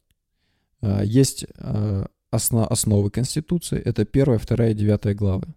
[0.82, 3.80] Э, есть э, осно, основы Конституции.
[3.80, 5.54] Это первая, вторая, девятая главы.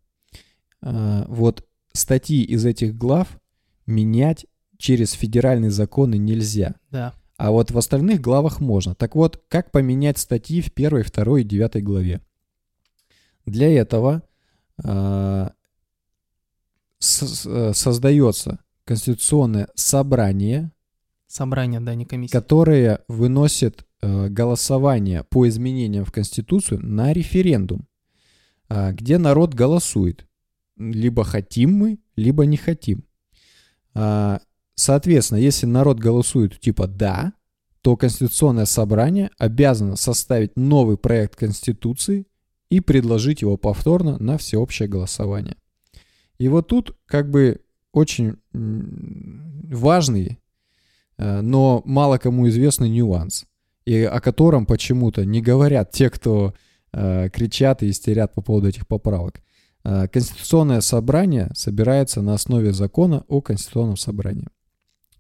[0.83, 3.39] Э, вот статьи из этих глав
[3.87, 4.47] менять
[4.79, 6.75] через федеральные законы нельзя.
[6.91, 7.15] Да.
[7.37, 8.95] А вот в остальных главах можно.
[8.95, 12.21] Так вот, как поменять статьи в первой, второй и девятой главе?
[13.45, 14.23] Для этого
[14.83, 15.49] э,
[17.01, 20.73] э, создается конституционное собрание,
[21.27, 27.87] собрание, да, не комиссия, которое выносит э, голосование по изменениям в Конституцию на референдум,
[28.69, 30.27] э, где народ голосует.
[30.77, 33.05] Либо хотим мы, либо не хотим.
[34.75, 37.33] Соответственно, если народ голосует типа «да»,
[37.81, 42.27] то Конституционное собрание обязано составить новый проект Конституции
[42.71, 45.57] и предложить его повторно на всеобщее голосование.
[46.39, 47.61] И вот тут как бы
[47.95, 48.37] очень
[49.71, 50.41] важный,
[51.17, 53.47] э, но мало кому известный нюанс,
[53.87, 56.55] и о котором почему-то не говорят те, кто
[56.93, 59.41] э, кричат и истерят по поводу этих поправок.
[59.85, 64.49] Э, Конституционное собрание собирается на основе закона о Конституционном собрании.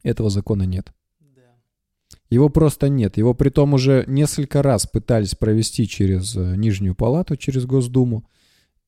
[0.03, 0.93] Этого закона нет.
[2.29, 3.17] Его просто нет.
[3.17, 8.25] Его при том уже несколько раз пытались провести через Нижнюю палату, через Госдуму,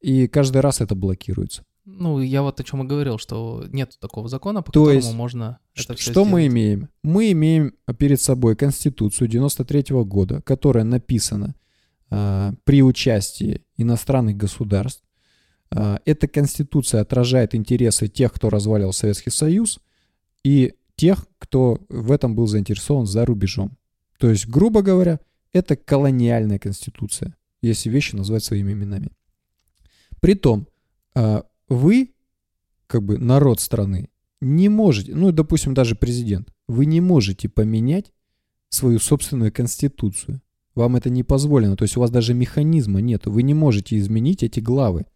[0.00, 1.62] и каждый раз это блокируется.
[1.86, 5.14] Ну, я вот о чем и говорил, что нет такого закона, по То которому есть,
[5.14, 6.88] можно это все что мы имеем?
[7.04, 11.54] Мы имеем перед собой Конституцию 93 года, которая написана
[12.10, 15.04] а, при участии иностранных государств.
[15.70, 19.78] А, эта Конституция отражает интересы тех, кто развалил Советский Союз,
[20.42, 23.76] и тех, кто в этом был заинтересован за рубежом.
[24.18, 25.20] То есть, грубо говоря,
[25.52, 29.12] это колониальная Конституция, если вещи назвать своими именами.
[30.20, 30.66] Притом,
[31.14, 32.14] а, вы,
[32.86, 34.10] как бы народ страны,
[34.40, 38.12] не можете, ну, допустим, даже президент, вы не можете поменять
[38.68, 40.40] свою собственную конституцию.
[40.74, 41.76] Вам это не позволено.
[41.76, 43.26] То есть у вас даже механизма нет.
[43.26, 45.06] Вы не можете изменить эти главы.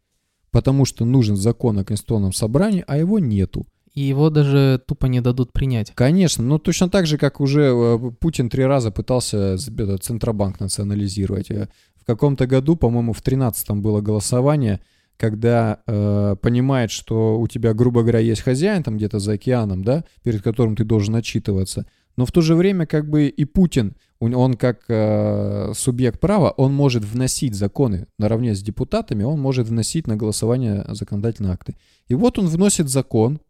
[0.50, 3.66] Потому что нужен закон о конституционном собрании, а его нету.
[3.92, 5.92] И его даже тупо не дадут принять.
[5.94, 11.50] Конечно, но точно так же, как уже э, Путин три раза пытался Центробанк национализировать.
[11.50, 11.68] Э,
[12.00, 14.80] В каком-то году, по-моему, в 13-м было голосование,
[15.20, 20.04] когда э, понимает, что у тебя, грубо говоря, есть хозяин там где-то за океаном, да,
[20.22, 21.84] перед которым ты должен отчитываться.
[22.16, 26.72] Но в то же время как бы и Путин, он, как э, субъект права, он
[26.72, 31.76] может вносить законы наравне с депутатами, он может вносить на голосование законодательные акты.
[32.08, 33.40] И вот он вносит закон,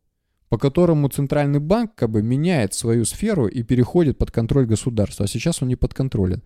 [0.48, 5.28] по которому Центральный банк как бы меняет свою сферу и переходит под контроль государства, а
[5.28, 6.42] сейчас он не подконтролен.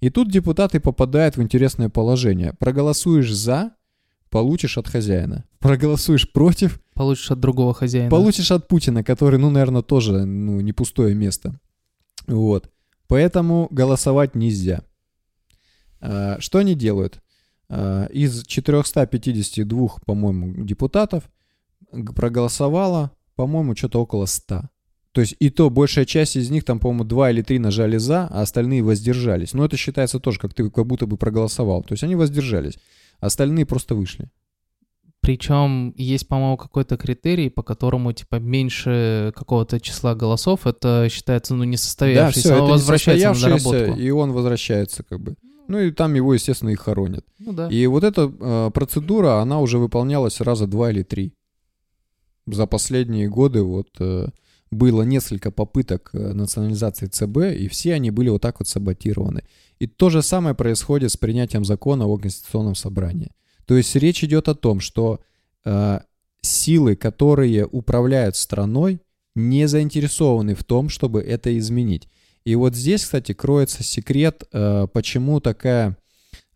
[0.00, 2.52] И тут депутаты попадают в интересное положение.
[2.58, 3.72] Проголосуешь за,
[4.30, 5.44] получишь от хозяина.
[5.58, 8.10] Проголосуешь против, Получишь от другого хозяина.
[8.10, 11.58] получишь от Путина, который, ну, наверное, тоже ну, не пустое место.
[12.26, 12.70] Вот.
[13.08, 14.82] Поэтому голосовать нельзя.
[16.00, 17.20] А, Что они делают?
[17.68, 21.24] А, Из 452, по-моему, депутатов
[22.14, 24.62] проголосовало, по-моему, что-то около 100.
[25.12, 28.26] То есть и то большая часть из них, там, по-моему, два или три нажали за,
[28.26, 29.54] а остальные воздержались.
[29.54, 31.82] Но это считается тоже, как ты как будто бы проголосовал.
[31.82, 32.78] То есть они воздержались.
[33.20, 34.30] Остальные просто вышли.
[35.20, 41.64] Причем есть, по-моему, какой-то критерий, по которому, типа, меньше какого-то числа голосов, это считается, ну,
[41.64, 44.00] не состоявшийся, да, а все, возвращается на доработку.
[44.00, 45.34] и он возвращается как бы.
[45.68, 47.24] Ну и там его, естественно, и хоронят.
[47.40, 47.68] Ну да.
[47.68, 51.34] И вот эта э, процедура, она уже выполнялась раза два или три.
[52.46, 54.28] За последние годы вот э,
[54.70, 59.42] было несколько попыток э, национализации ЦБ, и все они были вот так вот саботированы.
[59.78, 63.32] И то же самое происходит с принятием закона о Конституционном собрании.
[63.66, 65.20] То есть речь идет о том, что
[65.64, 66.00] э,
[66.40, 69.00] силы, которые управляют страной,
[69.34, 72.08] не заинтересованы в том, чтобы это изменить.
[72.44, 75.96] И вот здесь, кстати, кроется секрет, э, почему такая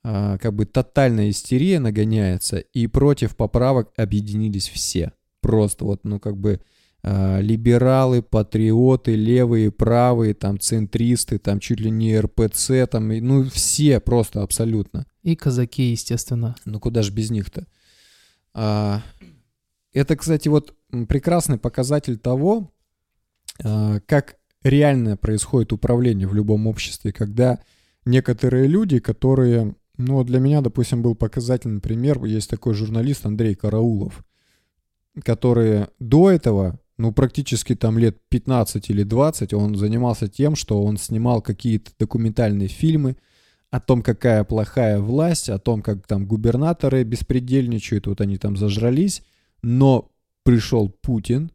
[0.02, 5.12] а, как бы тотальная истерия нагоняется, и против поправок объединились все.
[5.42, 6.60] Просто вот, ну, как бы
[7.02, 14.42] либералы, патриоты, левые, правые, там, центристы, там, чуть ли не РПЦ, там, ну, все просто
[14.42, 15.06] абсолютно.
[15.22, 16.56] И казаки, естественно.
[16.64, 17.66] Ну, куда же без них-то?
[18.54, 19.02] А,
[19.92, 20.74] это, кстати, вот
[21.08, 22.70] прекрасный показатель того,
[23.62, 27.60] а, как реально происходит управление в любом обществе, когда
[28.04, 34.24] некоторые люди, которые, ну, для меня, допустим, был показательный пример, есть такой журналист Андрей Караулов,
[35.24, 40.98] который до этого, ну, практически там лет 15 или 20, он занимался тем, что он
[40.98, 43.16] снимал какие-то документальные фильмы
[43.70, 49.22] о том, какая плохая власть, о том, как там губернаторы беспредельничают, вот они там зажрались,
[49.62, 50.10] но
[50.42, 51.52] пришел Путин,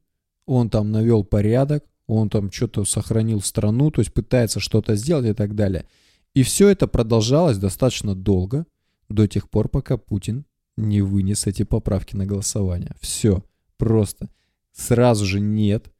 [0.47, 5.33] он там навел порядок, он там что-то сохранил страну, то есть пытается что-то сделать и
[5.33, 5.85] так далее.
[6.33, 8.65] И все это продолжалось достаточно долго,
[9.09, 12.95] до тех пор, пока Путин не вынес эти поправки на голосование.
[12.99, 13.43] Все,
[13.77, 14.29] просто.
[14.75, 15.91] Сразу же нет.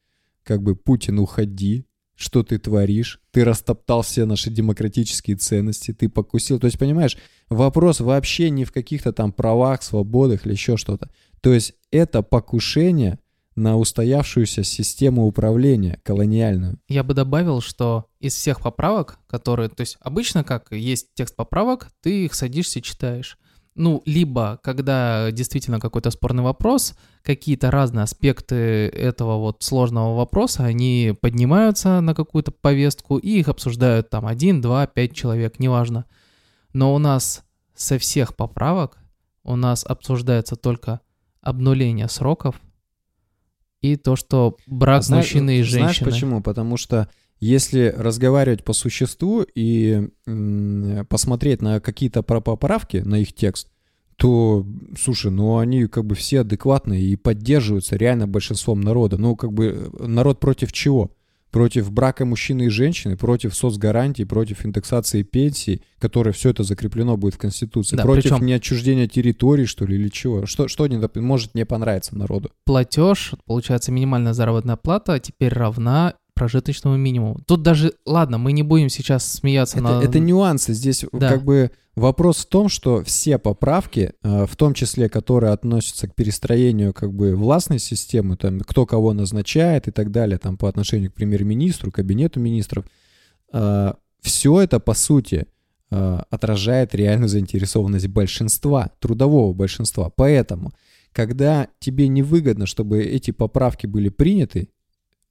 [0.43, 6.59] Как бы, Путин, уходи, что ты творишь, ты растоптал все наши демократические ценности, ты покусил.
[6.59, 7.17] То есть, понимаешь,
[7.49, 11.09] вопрос вообще не в каких-то там правах, свободах или еще что-то.
[11.41, 13.19] То есть это покушение
[13.55, 16.77] на устоявшуюся систему управления колониальную.
[16.89, 19.69] Я бы добавил, что из всех поправок, которые...
[19.69, 23.37] То есть обычно как есть текст поправок, ты их садишься читаешь.
[23.75, 31.13] Ну, либо когда действительно какой-то спорный вопрос, какие-то разные аспекты этого вот сложного вопроса, они
[31.19, 36.05] поднимаются на какую-то повестку и их обсуждают там один, два, пять человек, неважно.
[36.71, 37.43] Но у нас
[37.75, 38.97] со всех поправок
[39.43, 41.01] у нас обсуждается только
[41.41, 42.55] обнуление сроков
[43.81, 45.79] и то, что брак Зна- мужчины и женщины.
[45.79, 46.41] Знаешь почему?
[46.41, 47.09] Потому что
[47.39, 50.09] если разговаривать по существу и
[51.09, 53.69] посмотреть на какие-то поправки, на их текст,
[54.17, 54.65] то,
[54.97, 59.17] слушай, ну они как бы все адекватные и поддерживаются реально большинством народа.
[59.17, 61.11] Ну как бы народ против чего?
[61.51, 67.35] против брака мужчины и женщины, против соцгарантий, против индексации пенсий, которое все это закреплено будет
[67.35, 70.45] в Конституции, Да, против причем- неотчуждения территорий, что ли, или чего?
[70.47, 72.51] Что, что не, может не понравиться народу?
[72.65, 77.39] Платеж, получается, минимальная заработная плата теперь равна прожиточному минимуму.
[77.47, 80.03] Тут даже, ладно, мы не будем сейчас смеяться Это, на...
[80.03, 80.73] это нюансы.
[80.73, 81.29] Здесь Да.
[81.29, 86.13] как бы вопрос в том, что все поправки, э, в том числе, которые относятся к
[86.13, 91.11] перестроению как бы властной системы, там, кто кого назначает и так далее, там, по отношению
[91.11, 92.85] к премьер-министру, кабинету министров,
[94.25, 95.45] все это, по сути,
[95.91, 100.09] э, отражает реальную заинтересованность большинства, трудового большинства.
[100.09, 100.73] Поэтому,
[101.11, 104.69] когда тебе невыгодно, чтобы эти поправки были приняты,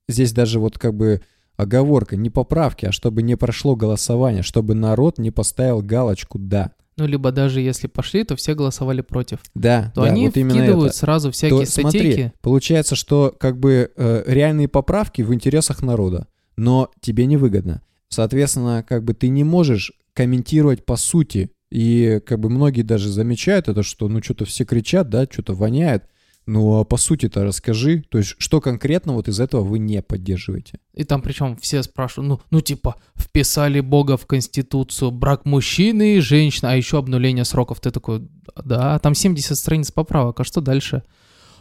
[0.08, 1.20] здесь даже вот как бы
[1.56, 6.72] оговорка, не поправки, а чтобы не прошло голосование, чтобы народ не поставил галочку «да».
[6.96, 9.38] Ну, либо даже если пошли, то все голосовали против.
[9.54, 10.96] Да, То да, они вот именно вкидывают это.
[10.98, 12.32] сразу всякие То смотри, статейки.
[12.40, 17.82] получается, что как бы э, реальные поправки в интересах народа, но тебе невыгодно.
[18.08, 21.50] Соответственно, как бы ты не можешь комментировать по сути.
[21.70, 26.04] И как бы многие даже замечают это, что ну что-то все кричат, да, что-то воняет.
[26.46, 30.78] Ну а по сути-то расскажи, то есть что конкретно вот из этого вы не поддерживаете?
[30.92, 36.20] И там причем все спрашивают, ну, ну типа, вписали Бога в Конституцию, брак мужчины и
[36.20, 37.80] женщины, а еще обнуление сроков.
[37.80, 38.28] Ты такой,
[38.62, 41.02] да, там 70 страниц поправок, а что дальше?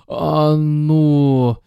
[0.08, 1.58] А, ну,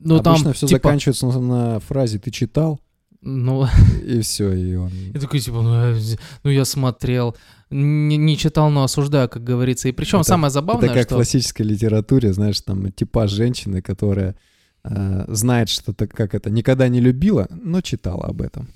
[0.00, 2.80] ну там, Обычно все типа, заканчивается на, на фразе «ты читал?»
[3.20, 3.66] ну,
[4.04, 4.90] и все, и он...
[5.12, 5.96] и такой, типа, ну, я,
[6.44, 7.36] ну, я смотрел,
[7.70, 9.88] не, не читал, но осуждаю, как говорится.
[9.88, 11.14] И причем Это- самое забавное, Это как в что...
[11.16, 14.36] классической литературе, знаешь, там типа женщины, которая
[14.84, 18.68] э, знает, что так как это никогда не любила, но читала об этом.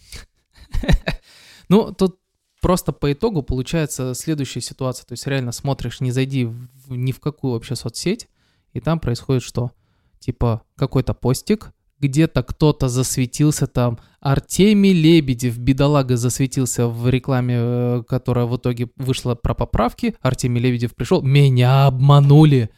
[1.69, 2.19] Ну, тут
[2.61, 5.07] просто по итогу получается следующая ситуация.
[5.07, 8.29] То есть реально смотришь, не зайди в- ни в какую вообще соцсеть,
[8.75, 9.71] и там происходит что?
[10.19, 11.73] Типа какой-то постик,
[12.03, 19.35] где-то кто-то засветился там, Артемий Лебедев, бедолага, засветился в рекламе, э, которая в итоге вышла
[19.35, 20.15] про поправки.
[20.21, 22.71] Артемий Лебедев пришел, меня обманули.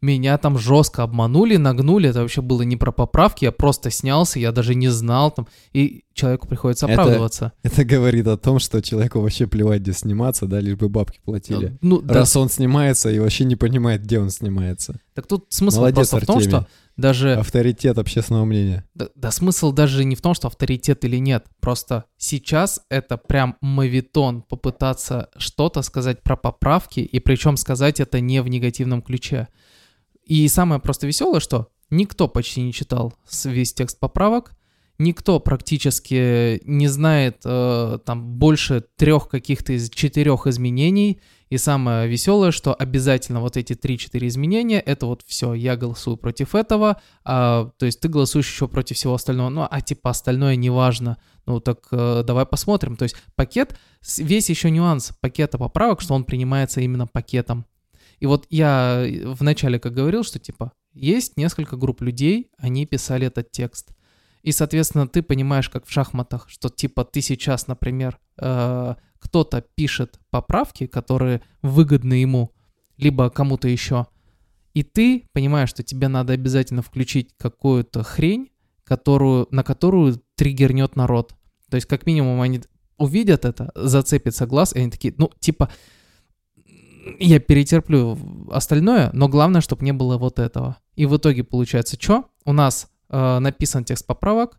[0.00, 2.08] Меня там жестко обманули, нагнули.
[2.08, 5.46] Это вообще было не про поправки, я просто снялся, я даже не знал там.
[5.72, 7.52] И человеку приходится Это- оправдываться.
[7.62, 11.78] Это говорит о том, что человеку вообще плевать, где сниматься, да, лишь бы бабки платили.
[11.82, 15.00] Ну, да, Раз он снимается и вообще не понимает, где он снимается.
[15.14, 16.50] так тут смысл Молодец, просто в том, Артемий.
[16.58, 16.66] что
[16.96, 17.34] даже...
[17.34, 18.84] Авторитет общественного мнения.
[18.94, 21.46] Да, да смысл даже не в том, что авторитет или нет.
[21.60, 28.42] Просто сейчас это прям мавитон попытаться что-то сказать про поправки, и причем сказать это не
[28.42, 29.48] в негативном ключе.
[30.24, 33.14] И самое просто веселое, что никто почти не читал
[33.44, 34.52] весь текст поправок,
[35.02, 41.20] никто практически не знает э, там больше трех каких-то из четырех изменений.
[41.50, 46.54] И самое веселое, что обязательно вот эти 3-4 изменения, это вот все, я голосую против
[46.54, 50.70] этого, а, то есть ты голосуешь еще против всего остального, ну а типа остальное не
[50.70, 52.96] важно, ну так э, давай посмотрим.
[52.96, 53.78] То есть пакет,
[54.16, 57.66] весь еще нюанс пакета поправок, что он принимается именно пакетом.
[58.18, 63.26] И вот я в начале как говорил, что типа есть несколько групп людей, они писали
[63.26, 63.92] этот текст.
[64.42, 70.18] И, соответственно, ты понимаешь, как в шахматах, что типа ты сейчас, например, э, кто-то пишет
[70.30, 72.52] поправки, которые выгодны ему,
[72.96, 74.06] либо кому-то еще,
[74.74, 78.50] и ты понимаешь, что тебе надо обязательно включить какую-то хрень,
[78.84, 81.34] которую, на которую триггернет народ.
[81.70, 82.62] То есть, как минимум, они
[82.98, 85.70] увидят это, зацепится глаз, и они такие, ну, типа,
[87.18, 88.18] я перетерплю
[88.50, 90.78] остальное, но главное, чтобы не было вот этого.
[90.94, 92.26] И в итоге получается, что?
[92.44, 94.58] У нас э, написан текст поправок,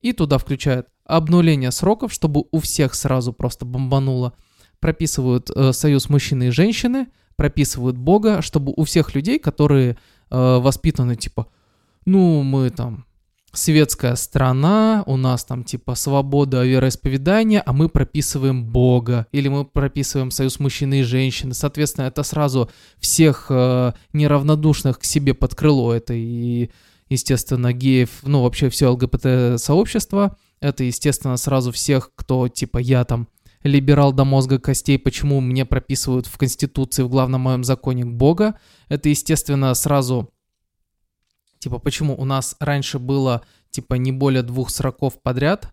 [0.00, 4.32] и туда включают обнуление сроков, чтобы у всех сразу просто бомбануло.
[4.78, 9.96] Прописывают э, союз мужчины и женщины, прописывают Бога, чтобы у всех людей, которые э,
[10.30, 11.48] воспитаны, типа,
[12.06, 13.04] ну, мы там
[13.52, 20.30] светская страна, у нас там типа свобода вероисповедания, а мы прописываем Бога, или мы прописываем
[20.30, 21.54] союз мужчины и женщины.
[21.54, 25.92] Соответственно, это сразу всех э, неравнодушных к себе под крыло.
[25.92, 26.70] Это и,
[27.10, 30.36] естественно, геев, ну, вообще все ЛГБТ-сообщество.
[30.60, 33.28] Это, естественно, сразу всех, кто типа я там
[33.62, 38.58] либерал до мозга костей, почему мне прописывают в Конституции, в главном моем законе Бога.
[38.88, 40.32] Это, естественно, сразу
[41.60, 45.72] Типа, почему у нас раньше было, типа, не более двух сроков подряд?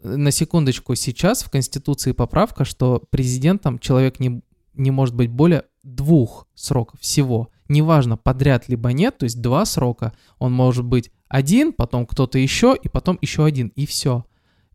[0.00, 4.42] На секундочку, сейчас в Конституции поправка, что президентом человек не,
[4.74, 7.50] не может быть более двух сроков всего.
[7.70, 10.12] Неважно, подряд либо нет, то есть два срока.
[10.40, 14.24] Он может быть один, потом кто-то еще, и потом еще один, и все.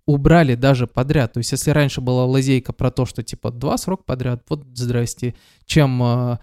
[0.06, 1.34] Убрали даже подряд.
[1.34, 5.36] То есть, если раньше была лазейка про то, что типа два срока подряд, вот здрасте.
[5.66, 6.38] Чем э,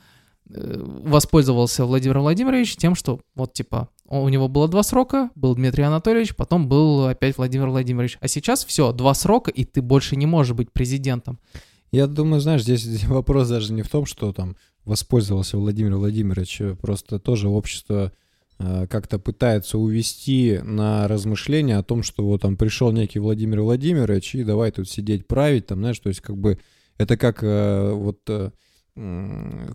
[0.51, 5.85] э, воспользовался Владимир Владимирович тем, что вот типа у него было два срока, был Дмитрий
[5.85, 8.19] Анатольевич, потом был опять Владимир Владимирович.
[8.21, 11.39] А сейчас все, два срока, и ты больше не можешь быть президентом.
[11.93, 17.21] Я думаю, знаешь, здесь вопрос даже не в том, что там воспользовался Владимир Владимирович, просто
[17.21, 18.13] тоже общество
[18.59, 24.35] э, как-то пытается увести на размышления о том, что вот там пришел некий Владимир Владимирович
[24.35, 26.59] и давай тут сидеть править, там, знаешь, то есть как бы
[26.97, 28.51] это как э, вот э,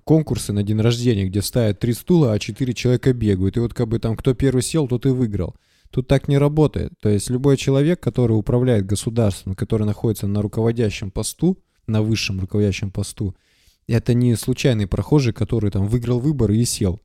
[0.03, 3.57] конкурсы на день рождения, где ставят три стула, а четыре человека бегают.
[3.57, 5.55] И вот как бы там кто первый сел, тот и выиграл.
[5.91, 6.93] Тут так не работает.
[6.99, 11.57] То есть любой человек, который управляет государством, который находится на руководящем посту,
[11.87, 13.35] на высшем руководящем посту,
[13.87, 16.99] это не случайный прохожий, который там выиграл выборы и сел.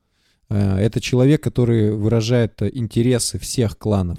[0.48, 4.18] Э, это человек, который выражает интересы всех кланов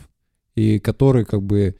[0.55, 1.75] и который как бы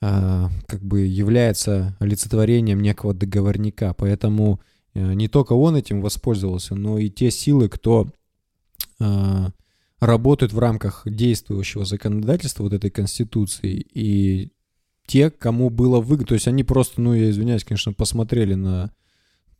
[0.00, 3.94] э, как бы является олицетворением некого договорника.
[3.98, 4.60] Поэтому
[4.94, 8.08] Э, не только он этим воспользовался, но и те силы, кто
[9.98, 14.52] работают в рамках действующего законодательства вот этой конституции и
[15.06, 16.28] те, кому было выгодно.
[16.28, 18.90] То есть они просто, ну, я извиняюсь, конечно, посмотрели на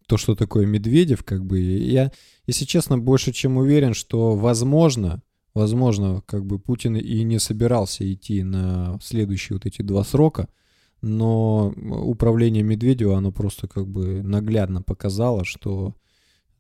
[0.07, 1.61] то, что такое Медведев, как бы.
[1.61, 2.13] Я,
[2.47, 5.23] если честно, больше чем уверен, что возможно,
[5.55, 10.49] возможно, как бы Путин и не собирался идти на следующие вот эти два срока–
[11.03, 11.75] но
[12.05, 15.95] управление Медведева, оно просто как бы наглядно показало, что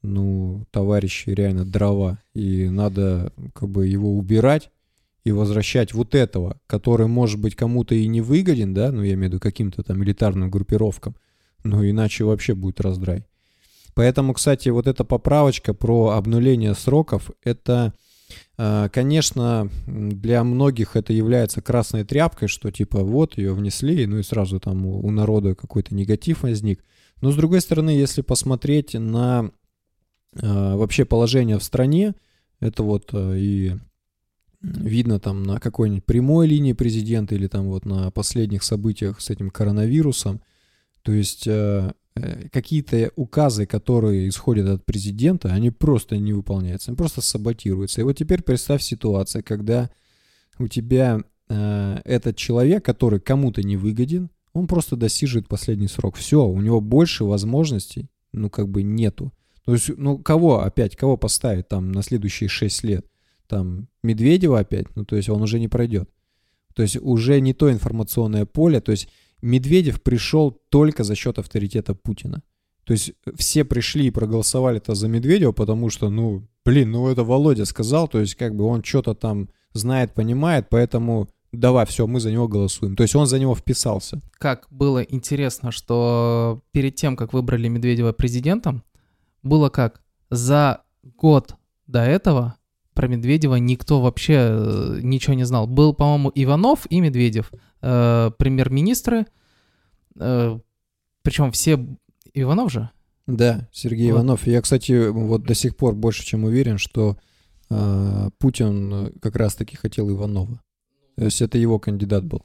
[0.02, 4.70] ну, товарищи реально дрова, и надо как бы его убирать
[5.24, 9.30] и возвращать вот этого, который, может быть, кому-то и не выгоден, да, ну, я имею
[9.30, 11.16] в виду каким-то там элитарным группировкам,
[11.64, 13.24] но иначе вообще будет раздрай.
[13.94, 17.92] Поэтому, кстати, вот эта поправочка про обнуление сроков, это
[18.56, 24.22] а, конечно, для многих это является красной тряпкой, что типа вот ее внесли, ну и
[24.22, 26.84] сразу там у, народа какой-то негатив возник.
[27.20, 29.50] Но с другой стороны, если посмотреть на
[30.34, 32.14] э, вообще положение в стране,
[32.60, 33.72] это вот э, и
[34.62, 39.50] видно там на какой-нибудь прямой линии президента или там вот на последних событиях с этим
[39.50, 40.40] коронавирусом.
[41.02, 46.96] То есть э, Э, какие-то указы, которые исходят от президента, они просто не выполняются, они
[46.96, 48.00] просто саботируются.
[48.00, 49.90] И вот теперь представь ситуацию, когда
[50.58, 56.16] у тебя э, этот человек, который кому-то не выгоден, он просто достижет последний срок.
[56.16, 59.32] Все, у него больше возможностей, ну, как бы нету.
[59.64, 63.06] То есть, ну, кого опять, кого поставить там на следующие 6 лет?
[63.46, 64.86] Там Медведева опять?
[64.96, 66.08] Ну, то есть он уже не пройдет.
[66.74, 69.08] То есть уже не то информационное поле, то есть
[69.42, 72.42] Медведев пришел только за счет авторитета Путина.
[72.84, 77.64] То есть все пришли и проголосовали-то за Медведева, потому что, ну, блин, ну это Володя
[77.64, 82.32] сказал, то есть как бы он что-то там знает, понимает, поэтому давай, все, мы за
[82.32, 82.96] него голосуем.
[82.96, 84.20] То есть он за него вписался.
[84.38, 88.82] Как было интересно, что перед тем, как выбрали Медведева президентом,
[89.42, 90.02] было как?
[90.30, 91.54] За год
[91.86, 92.56] до этого
[92.94, 95.66] про Медведева никто вообще э, ничего не знал.
[95.66, 99.26] Был, по-моему, Иванов и Медведев э, премьер-министры,
[100.18, 100.58] э,
[101.22, 101.86] причем все
[102.34, 102.90] Иванов же?
[103.26, 104.18] Да, Сергей вот.
[104.18, 104.46] Иванов.
[104.46, 107.16] Я, кстати, вот до сих пор больше чем уверен, что
[107.70, 110.60] э, Путин как раз-таки хотел Иванова.
[111.16, 112.44] То есть это его кандидат был,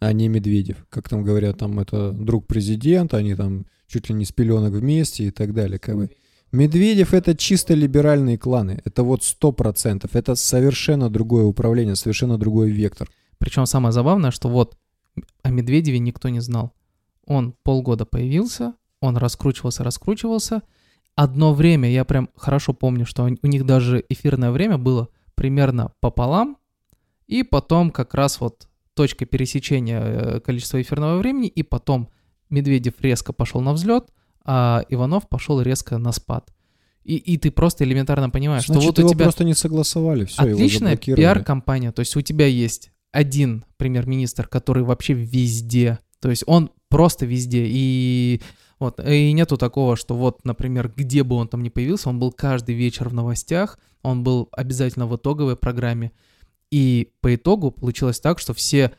[0.00, 0.86] а не Медведев.
[0.88, 5.24] Как там говорят, там это друг президента, они там чуть ли не с пеленок вместе
[5.24, 5.78] и так далее.
[5.78, 6.10] Как бы.
[6.54, 8.80] Медведев это чисто либеральные кланы.
[8.84, 10.14] Это вот сто процентов.
[10.14, 13.10] Это совершенно другое управление, совершенно другой вектор.
[13.38, 14.76] Причем самое забавное, что вот
[15.42, 16.72] о Медведеве никто не знал.
[17.26, 20.62] Он полгода появился, он раскручивался, раскручивался.
[21.16, 26.56] Одно время, я прям хорошо помню, что у них даже эфирное время было примерно пополам,
[27.26, 32.10] и потом как раз вот точка пересечения э, количества эфирного времени, и потом
[32.50, 34.10] Медведев резко пошел на взлет,
[34.44, 36.52] а Иванов пошел резко на спад.
[37.04, 39.24] И, и ты просто элементарно понимаешь, Значит, что вот его у тебя...
[39.24, 45.12] просто не согласовали, все, Отличная пиар-компания, то есть у тебя есть один премьер-министр, который вообще
[45.12, 48.40] везде, то есть он просто везде, и
[48.78, 52.32] вот, и нету такого, что вот, например, где бы он там ни появился, он был
[52.32, 56.12] каждый вечер в новостях, он был обязательно в итоговой программе,
[56.70, 58.92] и по итогу получилось так, что все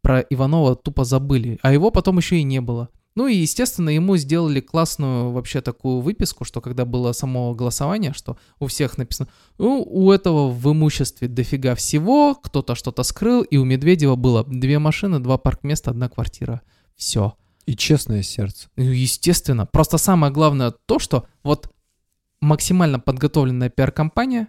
[0.00, 2.88] про Иванова тупо забыли, а его потом еще и не было.
[3.14, 8.38] Ну и, естественно, ему сделали классную вообще такую выписку, что когда было само голосование, что
[8.58, 13.64] у всех написано, ну, у этого в имуществе дофига всего, кто-то что-то скрыл, и у
[13.64, 16.62] Медведева было две машины, два паркместа, одна квартира.
[16.96, 17.36] Все.
[17.66, 18.68] И честное сердце.
[18.76, 19.66] Ну, естественно.
[19.66, 21.70] Просто самое главное то, что вот
[22.40, 24.48] максимально подготовленная пиар-компания,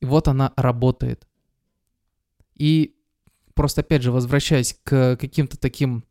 [0.00, 1.26] и вот она работает.
[2.54, 2.96] И
[3.54, 6.04] просто опять же, возвращаясь к каким-то таким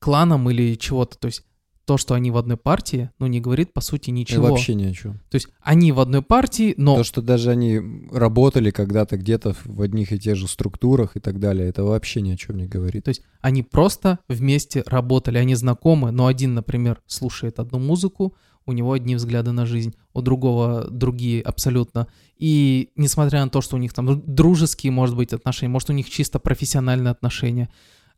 [0.00, 1.16] кланом или чего-то.
[1.18, 1.44] То есть
[1.84, 4.48] то, что они в одной партии, ну, не говорит, по сути, И ничего.
[4.48, 5.14] вообще ни о чем.
[5.28, 7.80] То есть они в одной партии, но То, что даже они
[8.12, 12.30] работали когда-то где-то в одних и тех же структурах и так далее, это вообще ни
[12.30, 13.04] о чем не говорит.
[13.04, 18.36] То есть они просто вместе работали, они знакомы, но один, например, слушает одну музыку,
[18.66, 22.06] у него одни взгляды на жизнь, у другого другие абсолютно.
[22.38, 26.08] И несмотря на то, что у них там дружеские, может быть, отношения, может, у них
[26.08, 27.68] чисто профессиональные отношения,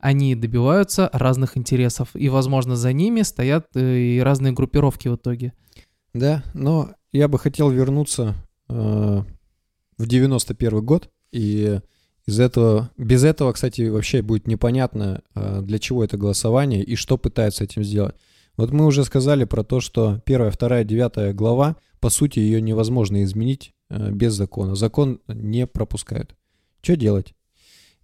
[0.03, 2.11] они добиваются разных интересов.
[2.15, 5.55] И, возможно, за ними стоят э, и разные группировки в итоге.
[6.13, 8.35] Да, но я бы хотел вернуться
[8.69, 9.23] э,
[9.97, 11.81] в 91 год, и
[12.27, 17.17] из этого, без этого, кстати, вообще будет непонятно, э, для чего это голосование и что
[17.17, 18.17] пытаются этим сделать.
[18.57, 23.23] Вот мы уже сказали про то, что первая, вторая, девятая глава, по сути, ее невозможно
[23.23, 24.75] изменить э, без закона.
[24.75, 26.35] Закон не пропускают.
[26.83, 27.35] Что делать?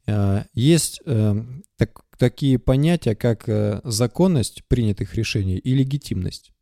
[0.09, 1.35] Э, Есть э,
[1.77, 6.53] так- такие понятия, как э, законность принятых решений и легитимность.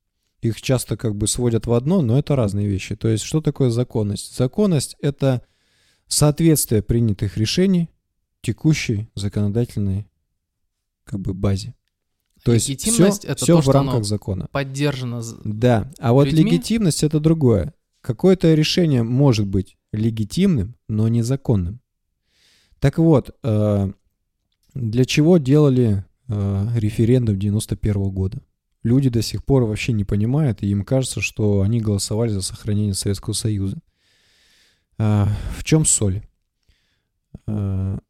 [0.42, 2.96] Их часто как бы сводят в одно, но это разные вещи.
[2.96, 4.36] То есть что такое законность?
[4.36, 5.42] Законность— это
[6.08, 7.88] соответствие принятых решений
[8.42, 10.08] текущей законодательной
[11.04, 11.74] как бы базе.
[12.42, 14.48] То есть все, это все то, в рамках закона.
[14.52, 15.22] Поддержано.
[15.44, 16.50] Да, а вот людьми?
[16.50, 17.74] легитимность это другое.
[18.00, 21.80] Какое-то решение может быть легитимным, но незаконным.
[22.80, 23.92] Так вот, э,
[24.74, 28.42] для чего делали э, референдум 91 года?
[28.82, 32.94] Люди до сих пор вообще не понимают, и им кажется, что они голосовали за сохранение
[32.94, 33.78] Советского Союза.
[34.98, 36.22] Э, В чем соль?
[37.46, 38.00] В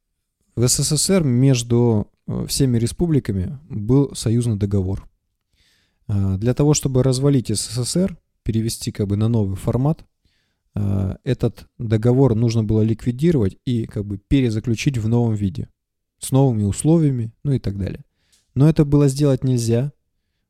[0.57, 2.11] СССР между
[2.47, 5.07] всеми республиками был союзный договор.
[6.09, 10.07] Для того, чтобы развалить СССР, перевести как бы на новый формат,
[11.25, 15.71] этот договор нужно было ликвидировать и как бы перезаключить в новом виде,
[16.19, 18.05] с новыми условиями, ну и так далее.
[18.55, 19.93] Но это было сделать нельзя,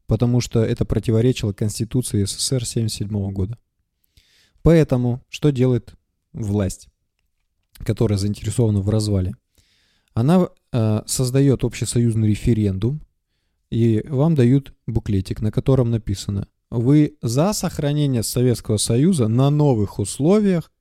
[0.06, 3.58] потому что это противоречило Конституции СССР 1977 года.
[4.62, 5.94] Поэтому что делает
[6.32, 6.88] власть,
[7.78, 9.34] которая заинтересована в развале?
[10.12, 13.00] Она э, создает общесоюзный референдум,
[13.70, 20.72] и вам дают буклетик, на котором написано «Вы за сохранение Советского Союза на новых условиях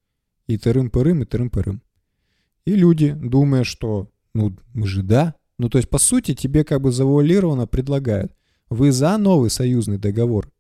[0.47, 1.81] и тырым-пырым, и тырым-пырым».
[2.65, 6.81] И люди, думая, что ну мы же да, ну то есть по сути тебе как
[6.81, 8.33] бы завуалированно предлагают
[8.69, 10.51] «Вы за новый союзный договор»,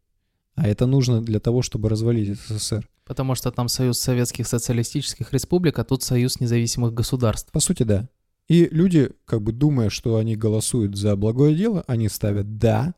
[0.55, 2.87] а это нужно для того, чтобы развалить СССР.
[3.03, 7.51] Потому что там Союз Советских Социалистических Республик, а тут Союз Независимых Государств.
[7.51, 8.09] По сути, да.
[8.47, 12.93] И люди, как бы думая, что они голосуют за благое дело, они ставят «да».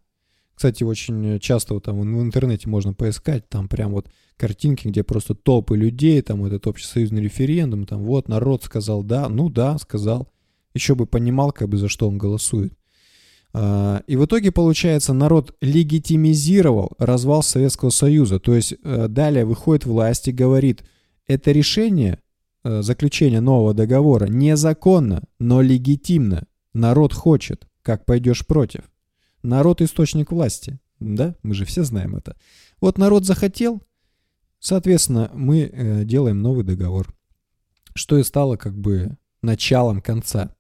[0.58, 5.36] Кстати, очень часто вот там в интернете можно поискать, там прям вот картинки, где просто
[5.36, 10.28] толпы людей, там этот общесоюзный референдум, там вот народ сказал «да», ну да, сказал.
[10.74, 12.74] Еще бы понимал, как бы за что он голосует.
[13.54, 18.40] А, И в итоге, получается, народ легитимизировал развал Советского Союза.
[18.40, 20.84] То есть э, далее выходит власть и говорит,
[21.28, 22.18] это решение
[22.64, 26.48] э, заключение нового договора незаконно, но легитимно.
[26.74, 27.68] Народ хочет.
[27.84, 28.90] Как пойдешь против?
[29.48, 30.78] Народ источник власти.
[31.00, 32.36] Да, мы же все знаем это.
[32.82, 33.82] Вот народ захотел,
[34.60, 37.16] соответственно, мы э, делаем новый договор.
[37.96, 40.54] Что и стало как бы началом конца.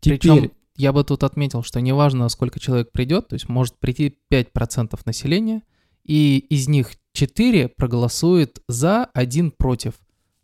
[0.00, 4.16] Теперь, Причем я бы тут отметил, что неважно, сколько человек придет, то есть может прийти
[4.30, 5.62] 5% населения,
[6.04, 9.94] и из них 4 проголосует за, один против.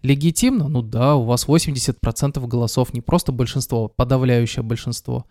[0.02, 0.68] Легитимно?
[0.68, 5.26] Ну да, у вас 80% голосов, не просто большинство, подавляющее большинство.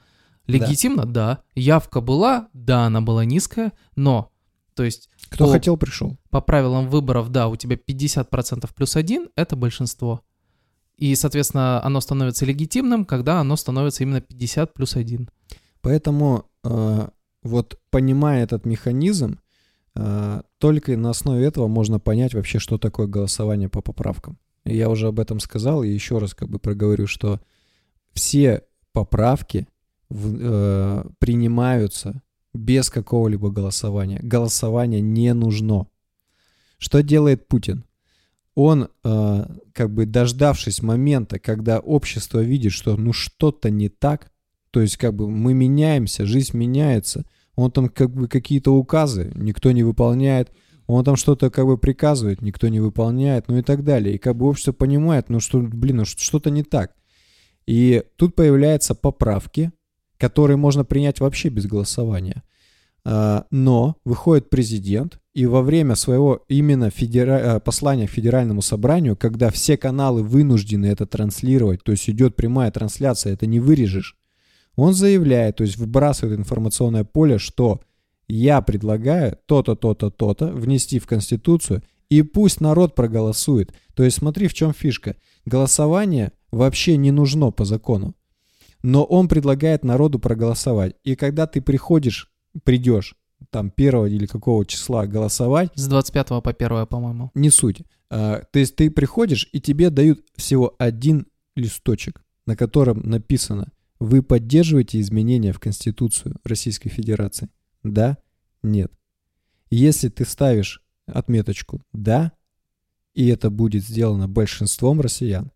[0.48, 1.06] Легитимно?
[1.06, 1.40] Да.
[1.56, 2.50] Явка была?
[2.54, 4.32] Да, она была низкая, но,
[4.76, 6.18] то есть кто по- хотел, пришел.
[6.30, 10.22] по правилам выборов, да, у тебя 50% плюс один— это большинство.
[10.98, 15.30] И, соответственно, оно становится легитимным, когда оно становится именно 50 плюс один.
[15.82, 17.08] Поэтому э,
[17.44, 19.40] вот понимая этот механизм,
[19.96, 24.40] э, только на основе этого можно понять вообще, что такое голосование по поправкам.
[24.66, 27.40] Я уже об этом сказал и еще раз как бы проговорю, что
[28.14, 29.68] все поправки
[30.10, 32.22] в- э, принимаются
[32.54, 34.20] без какого-либо голосования.
[34.22, 35.88] Голосование не нужно.
[36.78, 37.86] Что делает Путин?
[38.56, 44.32] Он, э, как бы дождавшись момента, когда общество видит, что ну что-то не так,
[44.72, 49.72] то есть как бы мы меняемся, жизнь меняется, он там как бы какие-то указы никто
[49.72, 50.52] не выполняет,
[50.88, 54.16] он там что-то как бы приказывает, никто не выполняет, ну и так далее.
[54.16, 56.96] И как бы общество понимает, ну что, блин, ну что-то не так.
[57.66, 59.72] И тут появляются поправки,
[60.18, 62.44] которые можно принять вообще без голосования.
[63.06, 69.16] А, Но выходит президент, и во время своего именно федера- а, послания к федеральному собранию,
[69.16, 74.18] когда все каналы вынуждены это транслировать, то есть идет прямая трансляция, это не вырежешь,
[74.76, 77.82] он заявляет, то есть выбрасывает информационное поле, что
[78.28, 83.74] я предлагаю то-то, то-то, то-то внести в Конституцию, и пусть народ проголосует.
[83.96, 85.16] То есть смотри, в чем фишка.
[85.46, 88.16] Голосование вообще не нужно по закону.
[88.84, 90.96] Но он предлагает народу проголосовать.
[91.04, 92.32] И когда ты приходишь,
[92.64, 93.16] придешь,
[93.50, 95.72] там, первого или какого числа голосовать...
[95.76, 97.32] С 25 по 1, по-моему.
[97.36, 97.84] Не суть.
[98.10, 104.24] А, то есть ты приходишь, и тебе дают всего один листочек, на котором написано «Вы
[104.24, 107.50] поддерживаете изменения в Конституцию Российской Федерации?»
[107.84, 108.18] Да?
[108.64, 108.92] Нет.
[109.70, 112.32] Если ты ставишь отметочку «Да»,
[113.14, 115.52] и это будет сделано большинством россиян,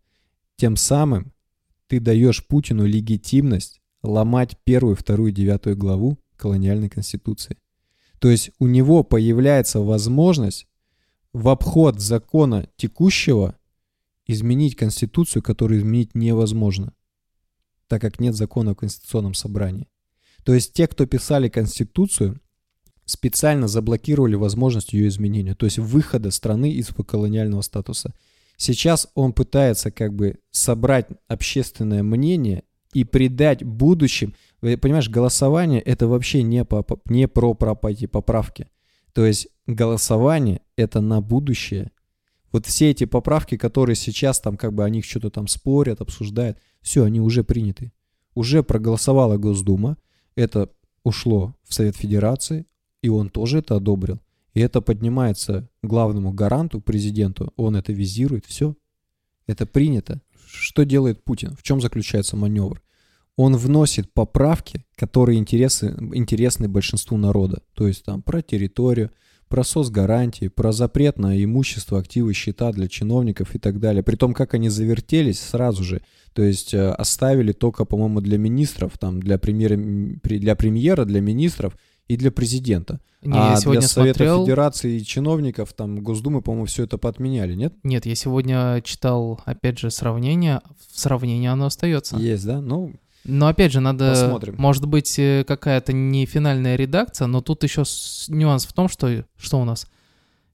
[0.56, 1.32] тем самым
[1.92, 7.58] ты даешь Путину легитимность ломать первую, вторую, девятую главу колониальной конституции.
[8.18, 10.66] То есть у него появляется возможность
[11.34, 13.58] в обход закона текущего
[14.26, 16.94] изменить конституцию, которую изменить невозможно,
[17.88, 19.86] так как нет закона в конституционном собрании.
[20.44, 22.40] То есть те, кто писали конституцию,
[23.04, 28.14] специально заблокировали возможность ее изменения, то есть выхода страны из колониального статуса.
[28.56, 34.34] Сейчас он пытается как бы собрать общественное мнение и придать будущим.
[34.60, 38.68] Понимаешь, голосование это вообще не, по, не про, про эти поправки.
[39.12, 41.90] То есть голосование это на будущее.
[42.52, 46.58] Вот все эти поправки, которые сейчас там как бы о них что-то там спорят, обсуждают,
[46.82, 47.92] все, они уже приняты.
[48.34, 49.96] Уже проголосовала Госдума,
[50.34, 50.70] это
[51.02, 52.66] ушло в Совет Федерации,
[53.02, 54.20] и он тоже это одобрил.
[54.54, 58.76] И это поднимается главному гаранту, президенту, он это визирует, все.
[59.46, 60.20] Это принято.
[60.46, 61.56] Что делает Путин?
[61.56, 62.82] В чем заключается маневр?
[63.36, 67.62] Он вносит поправки, которые интересы, интересны большинству народа.
[67.74, 69.10] То есть там про территорию,
[69.48, 74.02] про соцгарантии, про запрет на имущество, активы, счета для чиновников и так далее.
[74.02, 76.02] При том, как они завертелись сразу же.
[76.34, 81.76] То есть э, оставили только, по-моему, для министров, там, для, премьера, для премьера, для министров–
[82.08, 83.00] и для президента.
[83.22, 84.44] Не, а я сегодня для Совета смотрел...
[84.44, 87.74] Федерации и чиновников, там, Госдумы, по-моему, все это подменяли, нет?
[87.84, 90.60] Нет, я сегодня читал, опять же, сравнение.
[90.90, 92.16] В сравнении оно остается.
[92.16, 92.60] Есть, да?
[92.60, 92.94] Ну,
[93.24, 94.56] но опять же, надо, посмотрим.
[94.58, 97.84] может быть, э, какая-то не финальная редакция, но тут еще
[98.28, 99.86] нюанс в том, что что у нас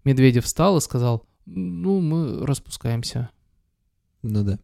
[0.04, 3.30] Медведев встал и сказал, ну мы распускаемся.
[4.22, 4.58] Ну да.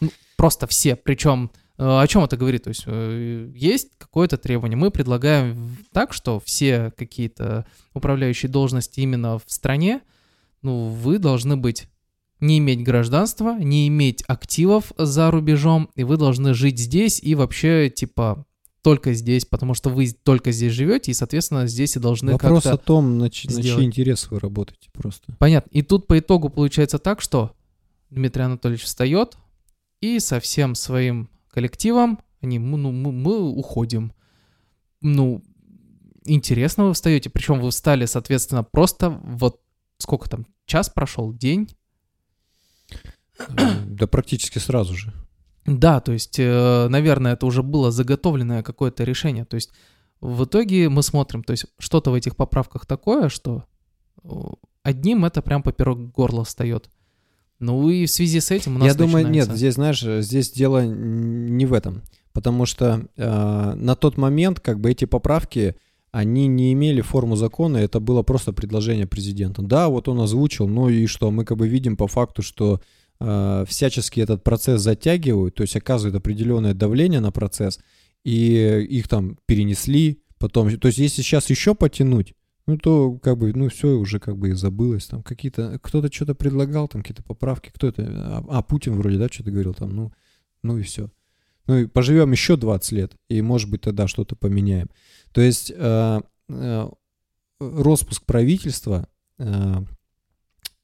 [0.00, 1.50] Ну, просто все, причем
[1.82, 2.64] о чем это говорит?
[2.64, 4.76] То есть э, есть какое-то требование.
[4.76, 7.64] Мы предлагаем так, что все какие-то
[7.94, 10.02] управляющие должности именно в стране,
[10.62, 11.88] ну, вы должны быть
[12.40, 17.90] не иметь гражданства, не иметь активов за рубежом, и вы должны жить здесь и вообще,
[17.90, 18.44] типа,
[18.82, 22.72] только здесь, потому что вы только здесь живете, и, соответственно, здесь и должны Вопрос как-то
[22.72, 25.34] о том, на, ч- на чьи интересы вы работаете просто.
[25.38, 25.68] Понятно.
[25.70, 27.52] И тут по итогу получается так, что
[28.08, 29.36] Дмитрий Анатольевич встает
[30.00, 34.12] и со всем своим коллективом, они, ну, мы, уходим.
[35.00, 35.42] Ну,
[36.24, 39.60] интересно вы встаете, причем вы встали, соответственно, просто вот
[39.98, 41.68] сколько там, час прошел, день?
[43.86, 45.12] Да практически сразу же.
[45.66, 49.44] Да, то есть, э, наверное, это уже было заготовленное какое-то решение.
[49.44, 49.70] То есть,
[50.20, 53.64] в итоге мы смотрим, то есть, что-то в этих поправках такое, что
[54.82, 56.90] одним это прям поперек горла встает.
[57.60, 59.50] Ну и в связи с этим у нас Я думаю, начинается...
[59.50, 62.02] нет, здесь, знаешь, здесь дело не в этом.
[62.32, 65.76] Потому что э, на тот момент как бы эти поправки,
[66.10, 69.62] они не имели форму закона, это было просто предложение президента.
[69.62, 72.80] Да, вот он озвучил, ну и что, мы как бы видим по факту, что
[73.20, 77.78] э, всячески этот процесс затягивают, то есть оказывают определенное давление на процесс,
[78.24, 82.34] и их там перенесли, потом, то есть если сейчас еще потянуть,
[82.66, 86.34] ну то как бы, ну все уже как бы и забылось, там какие-то, кто-то что-то
[86.34, 90.12] предлагал, там какие-то поправки, кто это, а, а Путин вроде, да, что-то говорил там, ну,
[90.62, 91.10] ну и все.
[91.66, 94.88] Ну и поживем еще 20 лет, и может быть тогда что-то поменяем.
[95.32, 96.90] То есть э, э,
[97.60, 99.08] распуск правительства
[99.38, 99.76] э,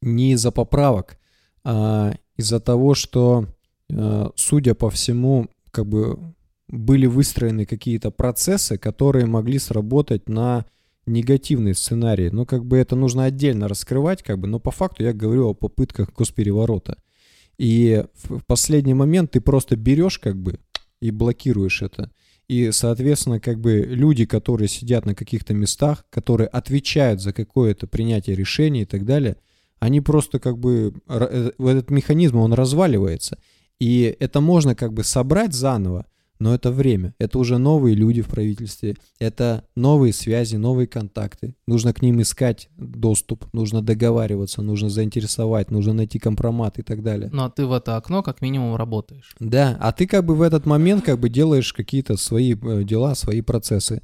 [0.00, 1.18] не из-за поправок,
[1.64, 3.46] а из-за того, что,
[3.88, 6.18] э, судя по всему, как бы
[6.68, 10.66] были выстроены какие-то процессы, которые могли сработать на
[11.06, 12.30] негативный сценарий.
[12.30, 15.54] Но как бы это нужно отдельно раскрывать, как бы, но по факту я говорю о
[15.54, 16.98] попытках госпереворота.
[17.58, 20.58] И в последний момент ты просто берешь как бы
[21.00, 22.10] и блокируешь это.
[22.48, 28.36] И, соответственно, как бы люди, которые сидят на каких-то местах, которые отвечают за какое-то принятие
[28.36, 29.36] решений и так далее,
[29.78, 33.38] они просто как бы, э, этот механизм, он разваливается.
[33.80, 36.06] И это можно как бы собрать заново,
[36.38, 41.54] но это время, это уже новые люди в правительстве, это новые связи, новые контакты.
[41.66, 47.30] Нужно к ним искать доступ, нужно договариваться, нужно заинтересовать, нужно найти компромат и так далее.
[47.32, 49.34] Ну а ты в это окно как минимум работаешь.
[49.40, 53.14] Да, а ты как бы в этот момент как бы делаешь какие-то свои э, дела,
[53.14, 54.02] свои процессы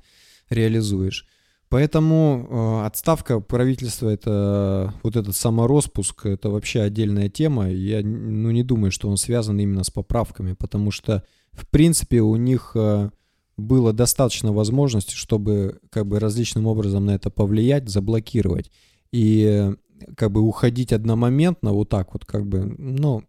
[0.48, 1.26] реализуешь.
[1.72, 7.70] Поэтому э, отставка правительства это вот этот самороспуск это вообще отдельная тема.
[7.70, 12.36] Я ну, не думаю, что он связан именно с поправками, потому что в принципе у
[12.36, 13.10] них э,
[13.56, 18.70] было достаточно возможностей, чтобы как бы различным образом на это повлиять, заблокировать
[19.12, 19.74] и э,
[20.16, 23.22] как бы уходить одномоментно вот так вот как бы, ну,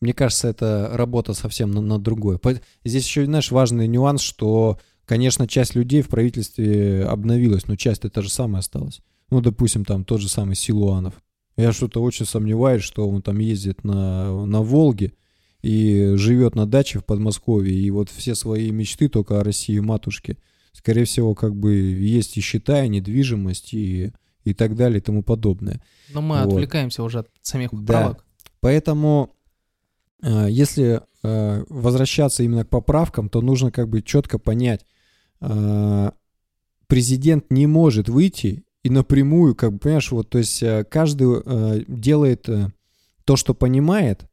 [0.00, 2.38] мне кажется, это работа совсем на, на другое.
[2.84, 8.22] Здесь еще, знаешь, важный нюанс, что Конечно, часть людей в правительстве обновилась, но часть это
[8.22, 9.00] же самое осталась.
[9.30, 11.14] Ну, допустим, там тот же самый Силуанов.
[11.56, 15.14] Я что-то очень сомневаюсь, что он там ездит на, на Волге
[15.66, 20.36] и живет на даче в Подмосковье, и вот все свои мечты только о России матушке.
[20.72, 24.12] Скорее всего, как бы есть и счета, и недвижимость, и,
[24.44, 25.82] и так далее, и тому подобное.
[26.12, 26.52] Но мы вот.
[26.52, 28.18] отвлекаемся уже от самих поправок.
[28.18, 28.50] Да.
[28.60, 29.34] Поэтому,
[30.22, 34.86] э, если э, возвращаться именно к поправкам, то нужно как бы четко понять,
[35.40, 36.12] а,
[36.86, 41.82] президент не может выйти и напрямую, как бы, понимаешь, вот, то есть э, каждый э,
[41.88, 42.68] делает э,
[43.24, 44.26] то, что понимает,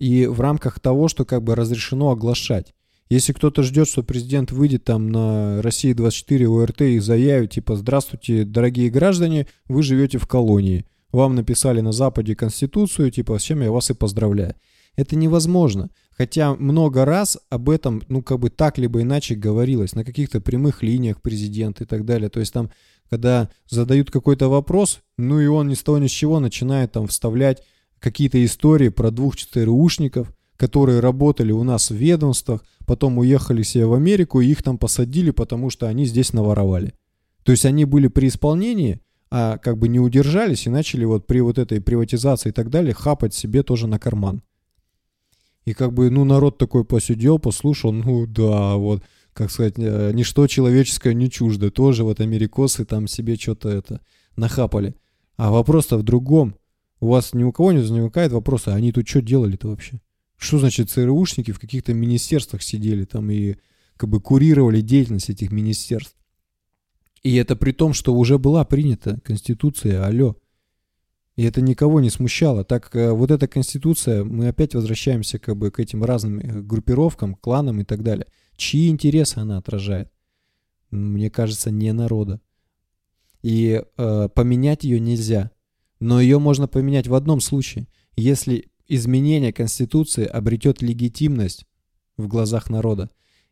[0.00, 2.74] и в рамках того, что как бы разрешено оглашать.
[3.10, 8.44] Если кто-то ждет, что президент выйдет там на России 24 ОРТ и заявит, типа, здравствуйте,
[8.44, 10.86] дорогие граждане, вы живете в колонии.
[11.12, 14.54] Вам написали на Западе Конституцию, типа, с чем я вас и поздравляю.
[14.96, 15.90] Это невозможно.
[16.16, 20.82] Хотя много раз об этом, ну, как бы так либо иначе говорилось, на каких-то прямых
[20.82, 22.28] линиях президента и так далее.
[22.28, 22.70] То есть там,
[23.08, 27.08] когда задают какой-то вопрос, ну и он ни с того ни с чего начинает там
[27.08, 27.64] вставлять
[28.00, 33.94] какие-то истории про двух ЧТРУшников, которые работали у нас в ведомствах, потом уехали себе в
[33.94, 36.94] Америку и их там посадили, потому что они здесь наворовали.
[37.44, 41.40] То есть они были при исполнении, а как бы не удержались и начали вот при
[41.40, 44.42] вот этой приватизации и так далее хапать себе тоже на карман.
[45.64, 50.46] И как бы, ну, народ такой посидел, послушал, ну, да, вот, как сказать, э, ничто
[50.46, 51.70] человеческое не чуждо.
[51.70, 54.00] Тоже вот америкосы там себе что-то это
[54.36, 54.96] нахапали.
[55.36, 56.56] А вопрос-то в другом.
[57.00, 60.00] У вас ни у кого не возникает вопроса, а они тут что делали-то вообще?
[60.36, 63.56] Что значит ЦРУшники в каких-то министерствах сидели там и
[63.96, 66.16] как бы курировали деятельность этих министерств?
[67.22, 70.36] И это при том, что уже была принята Конституция, алло.
[71.36, 72.64] И это никого не смущало.
[72.64, 77.34] Так э, вот эта конституция, мы опять возвращаемся как бы к этим разным э, группировкам,
[77.34, 78.26] кланам и так далее.
[78.56, 80.10] Чьи интересы она отражает?
[80.90, 82.40] Мне кажется, не народа.
[83.42, 85.50] И э, поменять ее нельзя.
[86.00, 87.86] Но ее можно поменять в одном случае.
[88.16, 91.64] Если изменение Конституции обретет легитимность
[92.16, 93.08] в глазах народа.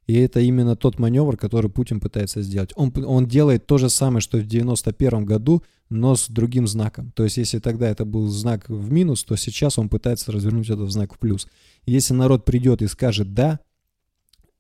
[0.07, 2.73] И это именно тот маневр, который Путин пытается сделать.
[2.75, 7.13] Он, он делает то же самое, что в 91 году, но с другим знаком.
[7.13, 10.83] То есть, если тогда это был знак в минус, то сейчас он пытается развернуть это
[10.83, 11.47] в знак в плюс.
[11.87, 13.61] Если народ придет и скажет «да»,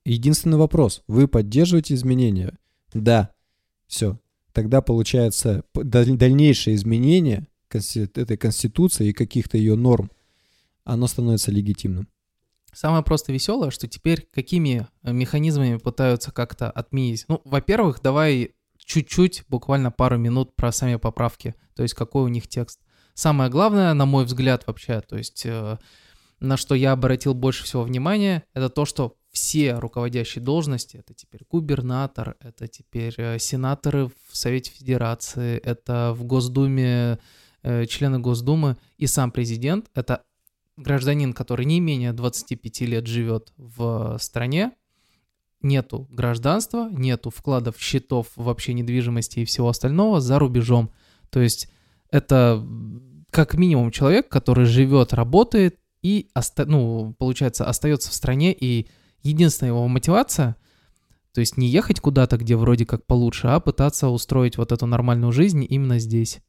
[0.05, 2.57] единственный вопрос, вы поддерживаете изменения?
[2.95, 3.31] Да.
[3.89, 4.19] Все.
[4.53, 10.11] Тогда получается дальнейшее изменение этой конституции и каких-то ее норм,
[10.85, 12.09] оно становится легитимным.
[12.73, 17.25] Самое просто веселое, что теперь какими э, механизмами пытаются как-то отменить.
[17.29, 22.49] Ну, во-первых, давай чуть-чуть, буквально пару минут про сами поправки, то есть какой у них
[22.49, 22.81] текст.
[23.15, 25.79] Самое главное, на мой взгляд, вообще, то есть э,
[26.41, 31.43] на что я обратил больше всего внимания, это то, что все руководящие должности, это теперь
[31.51, 37.19] губернатор, это теперь э, сенаторы в Совете Федерации, это в Госдуме,
[37.63, 40.23] члены Госдумы и сам президент, это
[40.77, 44.73] гражданин, который не менее 25 лет живет в стране,
[45.61, 50.93] нету гражданства, нету вкладов, счетов вообще недвижимости и всего остального за рубежом.
[51.31, 51.69] То есть
[52.11, 52.65] это
[53.31, 58.89] как минимум человек, который живет, работает и, оста- ну, получается, остается в стране, и
[59.23, 60.57] единственная его мотивация,
[61.35, 65.33] то есть не ехать куда-то, где вроде как получше, а пытаться устроить вот эту нормальную
[65.33, 66.41] жизнь именно здесь.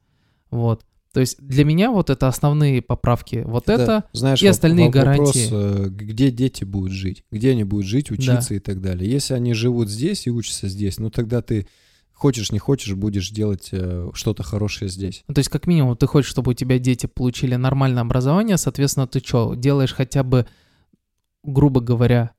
[0.52, 0.86] Вот.
[1.14, 3.44] То есть для меня вот это основные поправки.
[3.46, 5.50] Вот да, это знаешь, и остальные вопрос, гарантии.
[5.52, 7.24] Э, где дети будут жить?
[7.32, 8.56] Где они будут жить, учиться да.
[8.56, 9.10] и так далее.
[9.10, 11.68] Если они живут здесь и учатся здесь, ну тогда ты
[12.20, 15.24] хочешь, не хочешь, будешь делать э, что-то хорошее здесь.
[15.34, 19.20] То есть, как минимум, ты хочешь, чтобы у тебя дети получили нормальное образование, соответственно, ты
[19.20, 20.46] что, делаешь хотя бы,
[21.44, 22.32] грубо говоря,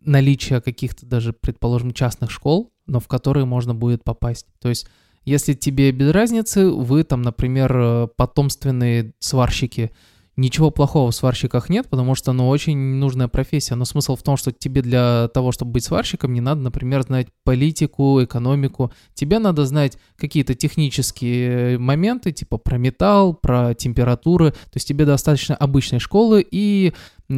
[0.00, 4.46] наличие каких-то даже, предположим, частных школ, но в которые можно будет попасть.
[4.58, 4.86] То есть
[5.30, 9.92] если тебе без разницы, вы там, например, э, потомственные сварщики,
[10.34, 13.76] ничего плохого в сварщиках нет, потому что, ну, очень нужная профессия.
[13.76, 17.28] Но смысл в том, что тебе для того, чтобы быть сварщиком, не надо, например, знать
[17.44, 18.92] политику, экономику.
[19.14, 24.50] Тебе надо знать какие-то технические моменты, типа про металл, про температуры.
[24.50, 26.92] То есть тебе достаточно обычной школы и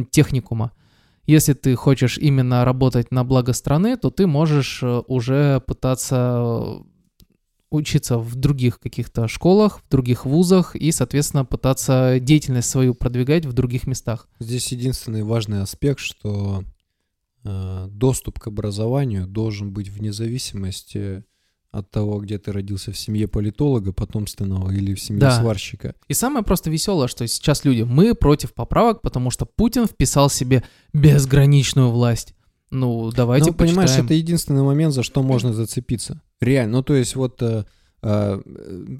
[0.09, 0.71] техникума.
[1.27, 6.81] Если ты хочешь именно работать на благо страны, то ты можешь э, уже пытаться
[7.73, 13.53] учиться в других каких-то школах, в других вузах и, соответственно, пытаться деятельность свою продвигать в
[13.53, 14.27] других местах.
[14.39, 16.63] Здесь единственный важный аспект, что
[17.43, 21.23] э, доступ к образованию должен быть вне зависимости
[21.71, 25.39] от того, где ты родился в семье политолога потомственного или в семье Да.
[25.41, 25.95] сварщика.
[26.07, 30.63] И самое просто веселое, что сейчас люди, мы против поправок, потому что Путин вписал себе
[30.93, 32.35] безграничную власть.
[32.73, 34.05] Ну, давайте ну, понимаешь, почитаем.
[34.05, 36.21] это единственный момент, за что можно зацепиться.
[36.41, 36.77] Реально.
[36.77, 37.65] Ну, то есть вот э,
[38.01, 38.41] э,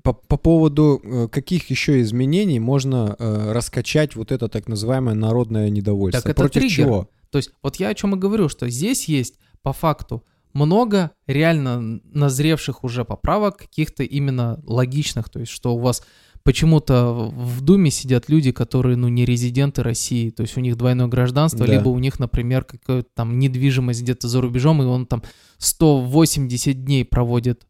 [0.04, 5.72] по, по поводу э, каких еще изменений можно э, раскачать вот это так называемое народное
[5.72, 6.22] недовольство.
[6.22, 6.86] Так это Против триггер.
[6.86, 7.10] чего?
[7.32, 10.24] То есть вот я о чем и говорю, что здесь есть по факту
[10.54, 16.04] много реально назревших уже поправок, каких-то именно логичных, то есть что у вас
[16.44, 21.08] почему-то в Думе сидят люди, которые, ну, не резиденты России, то есть у них двойное
[21.08, 21.74] гражданство, Да.
[21.74, 25.24] либо у них, например, какая-то там недвижимость где-то за рубежом, и он там
[25.58, 27.66] 180 дней проводит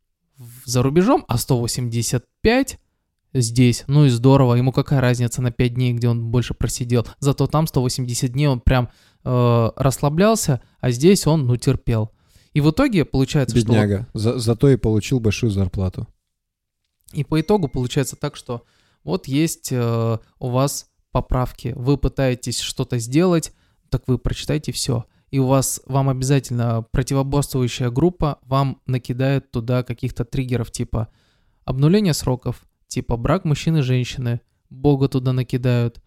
[0.65, 2.79] за рубежом, а 185
[3.33, 3.83] здесь.
[3.87, 7.05] Ну и здорово, ему какая разница на 5 дней, где он больше просидел.
[7.19, 8.89] Зато там 180 дней он прям
[9.25, 12.11] э, расслаблялся, а здесь он, ну, терпел.
[12.53, 13.67] И в итоге получается, что...
[13.67, 14.07] вот- Бедняга.
[14.13, 16.07] За- зато и получил большую зарплату.
[17.13, 18.63] И по итогу получается так, что
[19.03, 23.53] вот есть э, у вас поправки, вы пытаетесь что-то сделать,
[23.89, 25.05] так вы прочитайте все.
[25.29, 31.09] И у вас, вам обязательно противоборствующая группа вам накидает туда каких-то триггеров типа
[31.65, 36.01] обнуление сроков, типа брак мужчины и женщины, Бога туда накидают,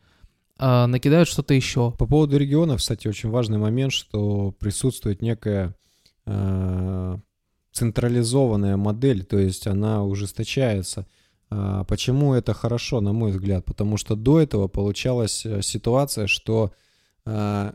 [0.59, 1.93] а, накидают что-то еще.
[1.93, 5.75] По поводу регионов, кстати, очень важный момент, что присутствует некая
[6.27, 7.17] э,
[7.77, 11.07] централизованная модель, то есть она ужесточается.
[11.51, 13.65] А, Почему это хорошо, на мой взгляд?
[13.67, 16.73] Потому что до этого получалась э, ситуация, что
[17.27, 17.75] а,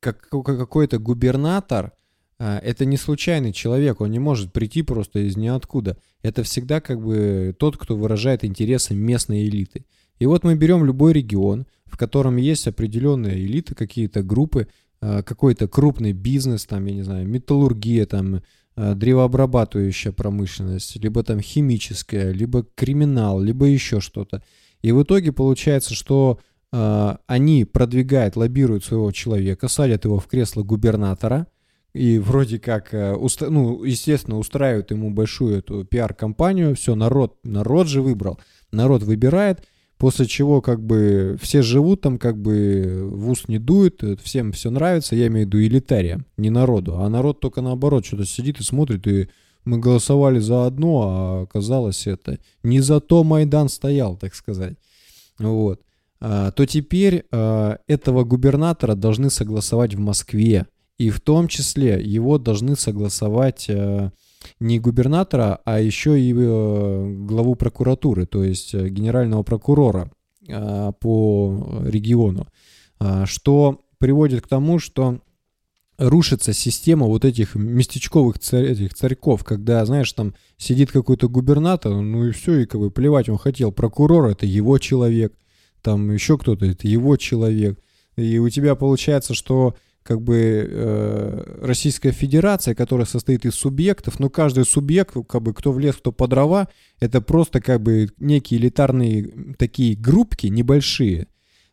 [0.00, 1.92] как- какой-то губернатор
[2.38, 5.96] а, это не случайный человек, он не может прийти просто из ниоткуда.
[6.22, 9.86] Это всегда как бы тот, кто выражает интересы местной элиты.
[10.18, 14.66] И вот мы берем любой регион, в котором есть определенные элиты, какие-то группы,
[14.98, 18.42] какой-то крупный бизнес, там, я не знаю, металлургия, там,
[18.76, 24.42] древообрабатывающая промышленность, либо там химическая, либо криминал, либо еще что-то.
[24.82, 26.38] И в итоге получается, что
[26.72, 31.46] а, они продвигают, лоббируют своего человека, садят его в кресло губернатора,
[31.94, 37.88] и вроде как, э, уста- ну, естественно, устраивают ему большую эту пиар-компанию, все, народ, народ
[37.88, 38.38] же выбрал,
[38.70, 39.66] народ выбирает,
[39.98, 44.52] после чего как бы все живут там, как бы в ус не дует, э, всем
[44.52, 48.60] все нравится, я имею в виду элитариям, не народу, а народ только наоборот что-то сидит
[48.60, 49.28] и смотрит, и
[49.64, 54.76] мы голосовали за одно, а оказалось это не за то Майдан стоял, так сказать.
[55.38, 55.82] Вот.
[56.20, 60.66] А, то теперь а, этого губернатора должны согласовать в Москве.
[60.98, 64.12] И в том числе его должны согласовать э,
[64.60, 70.10] не губернатора, а еще и э, главу прокуратуры, то есть э, генерального прокурора
[70.46, 72.46] э, по региону.
[72.98, 75.20] А, Что приводит к тому, что
[75.98, 82.26] рушится система вот этих местечковых царь, этих царьков, когда, знаешь, там сидит какой-то губернатор, ну
[82.26, 83.72] и все, и как бы плевать он хотел.
[83.72, 85.34] Прокурор— это его человек,
[85.82, 87.80] там еще кто-то— это его человек.
[88.16, 89.76] И у тебя получается, что
[90.06, 95.72] как бы э, Российская Федерация, которая состоит из субъектов, но каждый субъект, как бы кто
[95.72, 96.68] в лес, кто по дрова,
[97.00, 101.26] это просто как бы некие элитарные такие группки небольшие,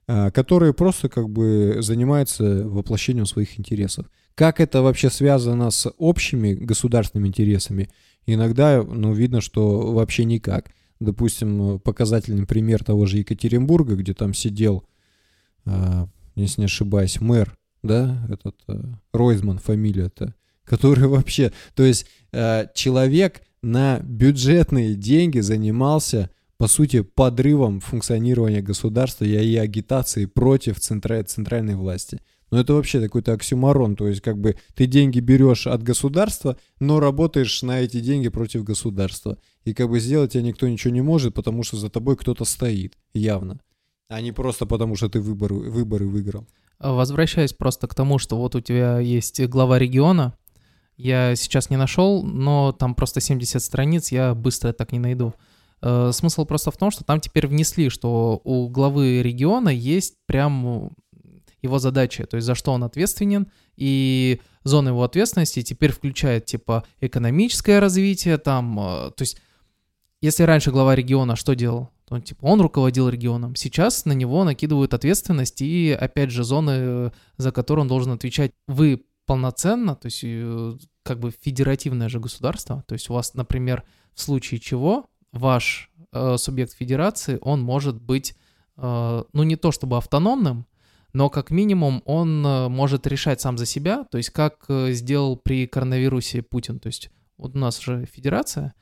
[0.08, 4.10] а, которые просто как бы занимаются воплощением своих интересов.
[4.36, 7.90] Как это вообще связано с общими государственными интересами?
[8.26, 10.72] Иногда, ну, видно, что вообще никак.
[11.00, 14.84] Допустим, показательный пример того же Екатеринбурга, где там сидел,
[15.66, 20.34] а, если не ошибаюсь, мэр, да, этот а, Ройзман фамилия-то,
[20.64, 26.30] который вообще, то есть а, человек на бюджетные деньги занимался
[26.64, 32.22] по сути, подрывом функционирования государства и и агитации против центра- центральной власти.
[32.52, 37.02] Но это вообще какой-то оксюмарон, то есть как бы ты деньги берешь от государства, но
[37.02, 39.38] работаешь на эти деньги против государства.
[39.66, 42.98] И как бы сделать тебе никто ничего не может, потому что за тобой кто-то стоит,
[43.14, 43.60] явно.
[44.08, 46.48] А не просто потому, что ты выборы, выборы выиграл.
[46.92, 50.34] Возвращаясь просто к тому, что вот у тебя есть глава региона,
[50.98, 55.34] я сейчас не нашел, но там просто 70 страниц, я быстро так не найду.
[55.82, 60.92] Э, Смысл просто в том, что там теперь внесли, что у главы региона есть прям
[61.62, 66.84] его задачи, то есть за что он ответственен, и зона его ответственности теперь включает типа
[67.00, 69.38] экономическое развитие, там, э, то есть
[70.22, 71.90] если раньше глава региона что делал?
[72.10, 73.56] Он, типа, он руководил регионом.
[73.56, 78.52] Сейчас на него накидывают ответственность и, опять же, зоны, э, за которые он должен отвечать.
[78.68, 83.84] Вы полноценно, то есть э, как бы федеративное же государство, то есть у вас, например,
[84.14, 88.36] в случае чего ваш э, субъект федерации, он может быть,
[88.78, 90.66] э, ну не то чтобы автономным,
[91.14, 95.68] но как минимум он э, может решать сам за себя, то есть как сделал при
[95.68, 98.74] коронавирусе Путин, то есть вот у нас же федерация,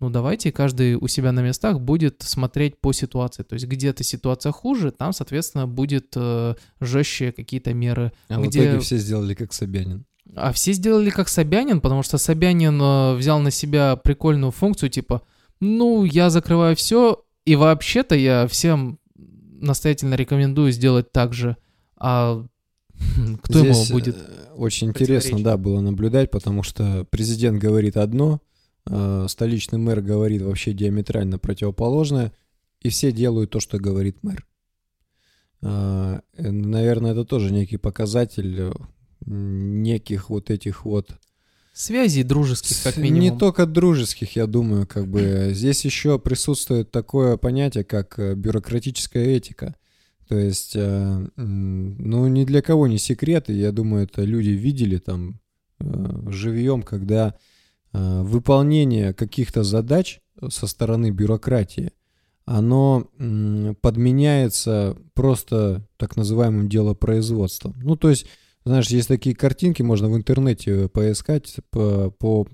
[0.00, 3.42] ну давайте каждый у себя на местах будет смотреть по ситуации.
[3.42, 8.12] То есть где-то ситуация хуже, там, соответственно, будет э, жестче какие-то меры.
[8.28, 8.60] А где...
[8.60, 10.04] в итоге все сделали как Собянин.
[10.34, 15.22] А все сделали как Собянин, потому что Собянин э, взял на себя прикольную функцию, типа,
[15.60, 21.56] ну, я закрываю все, и вообще-то я всем настоятельно рекомендую сделать так же.
[21.96, 22.44] А
[23.42, 24.16] кто Здесь ему будет?
[24.16, 28.40] э, Очень интересно, да, было наблюдать, потому что президент говорит одно,
[29.28, 32.32] столичный мэр говорит вообще диаметрально противоположное,
[32.80, 34.46] и все делают то, что говорит мэр.
[35.62, 38.72] Э, э, Наверное, это тоже некий показатель э,
[39.26, 41.18] неких вот этих вот
[41.72, 43.20] Связей дружеских, как минимум.
[43.20, 49.24] Не только дружеских, я думаю, как бы здесь еще присутствует такое понятие, как э, бюрократическая
[49.24, 49.74] этика.
[50.26, 54.96] То есть, э, ну, ни для кого не секрет, и я думаю, это люди видели
[54.96, 55.40] там
[55.80, 57.32] э, живьем, когда э,
[57.96, 61.92] выполнение каких-то задач со стороны бюрократии,
[62.44, 63.08] оно
[63.80, 67.74] подменяется просто так называемым делопроизводством.
[67.82, 68.26] Ну, то есть,
[68.64, 72.46] знаешь, есть такие картинки, можно в интернете поискать по, по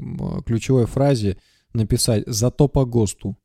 [0.46, 1.36] ключевой фразе
[1.74, 3.36] написать «зато по ГОСТу».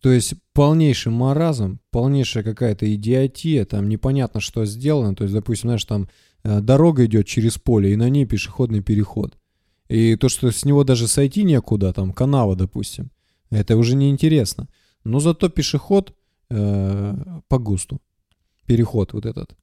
[0.00, 5.14] То есть полнейший маразм, полнейшая какая-то идиотия, там непонятно, что сделано.
[5.14, 6.08] То есть, допустим, знаешь, там
[6.42, 9.38] э, дорога идет через поле, и на ней пешеходный переход.
[9.92, 13.10] И то, что с него даже сойти некуда, там канава, допустим,
[13.50, 14.66] это уже неинтересно.
[15.04, 16.14] Но зато пешеход
[16.48, 17.14] э,
[17.46, 18.00] по ГОСТу,
[18.64, 19.54] переход вот этот.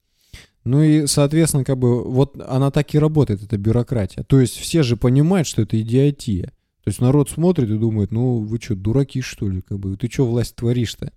[0.65, 4.22] Ну и, соответственно, как бы вот она так и работает, эта бюрократия.
[4.23, 6.53] То есть все же понимают, что это идиотия.
[6.84, 9.61] То есть народ смотрит и думает, ну вы что, дураки что ли?
[9.61, 11.11] Как бы, ты что власть творишь-то?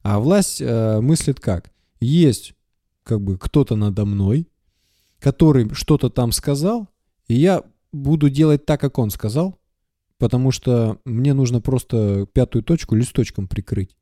[0.00, 1.72] А власть э, мыслит как?
[2.00, 2.54] Есть
[3.02, 4.48] как бы кто-то надо мной,
[5.20, 6.88] который что-то там сказал,
[7.28, 7.62] и я
[7.92, 9.58] буду делать так, как он сказал,
[10.18, 13.96] потому что мне нужно просто пятую точку листочком прикрыть.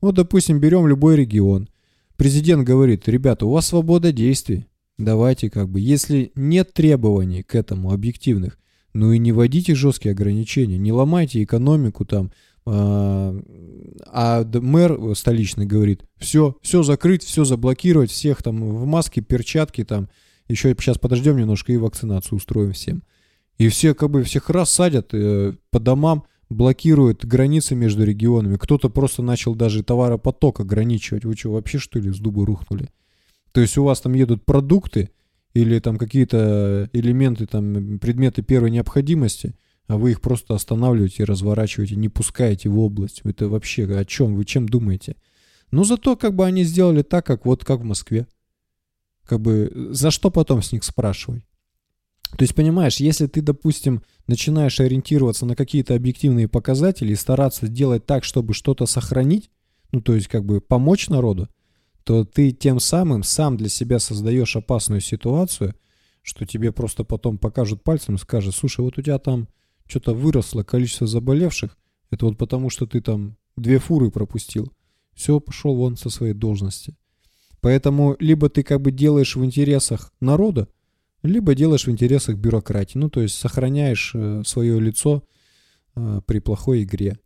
[0.00, 1.68] Вот, допустим, берем любой регион.
[2.16, 4.66] Президент говорит, ребята, у вас свобода действий.
[4.96, 8.58] Давайте как бы, если нет требований к этому объективных,
[8.92, 12.32] ну и не вводите жесткие ограничения, не ломайте экономику там.
[12.66, 13.34] А,
[14.06, 20.08] а мэр столичный говорит, все, все закрыть, все заблокировать, всех там в маске, перчатки там,
[20.48, 23.02] еще сейчас подождем немножко и вакцинацию устроим всем.
[23.58, 28.56] И все как бы всех раз садят э, по домам, блокируют границы между регионами.
[28.56, 31.24] Кто-то просто начал даже товаропоток ограничивать.
[31.24, 32.88] Вы что, вообще что ли с дуба рухнули?
[33.52, 35.10] То есть у вас там едут продукты
[35.54, 39.56] или там какие-то элементы, там предметы первой необходимости,
[39.88, 43.22] а вы их просто останавливаете разворачиваете, не пускаете в область.
[43.24, 44.36] Это вообще о чем?
[44.36, 45.16] Вы чем думаете?
[45.70, 48.26] Но зато как бы они сделали так, как вот как в Москве.
[49.24, 51.44] Как бы за что потом с них спрашивай?
[52.36, 58.04] То есть, понимаешь, если ты, допустим, начинаешь ориентироваться на какие-то объективные показатели и стараться делать
[58.06, 59.50] так, чтобы что-то сохранить,
[59.92, 61.48] ну, то есть, как бы помочь народу,
[62.04, 65.74] то ты тем самым сам для себя создаешь опасную ситуацию,
[66.22, 69.48] что тебе просто потом покажут пальцем и скажут, слушай, вот у тебя там
[69.86, 71.76] что-то выросло количество заболевших,
[72.10, 74.72] это вот потому, что ты там две фуры пропустил.
[75.14, 76.96] Все, пошел вон со своей должности.
[77.60, 80.68] Поэтому либо ты как бы делаешь в интересах народа,
[81.28, 82.98] либо делаешь в интересах бюрократии.
[82.98, 85.24] Ну, то есть сохраняешь э, свое лицо
[85.94, 87.18] э, при плохой игре.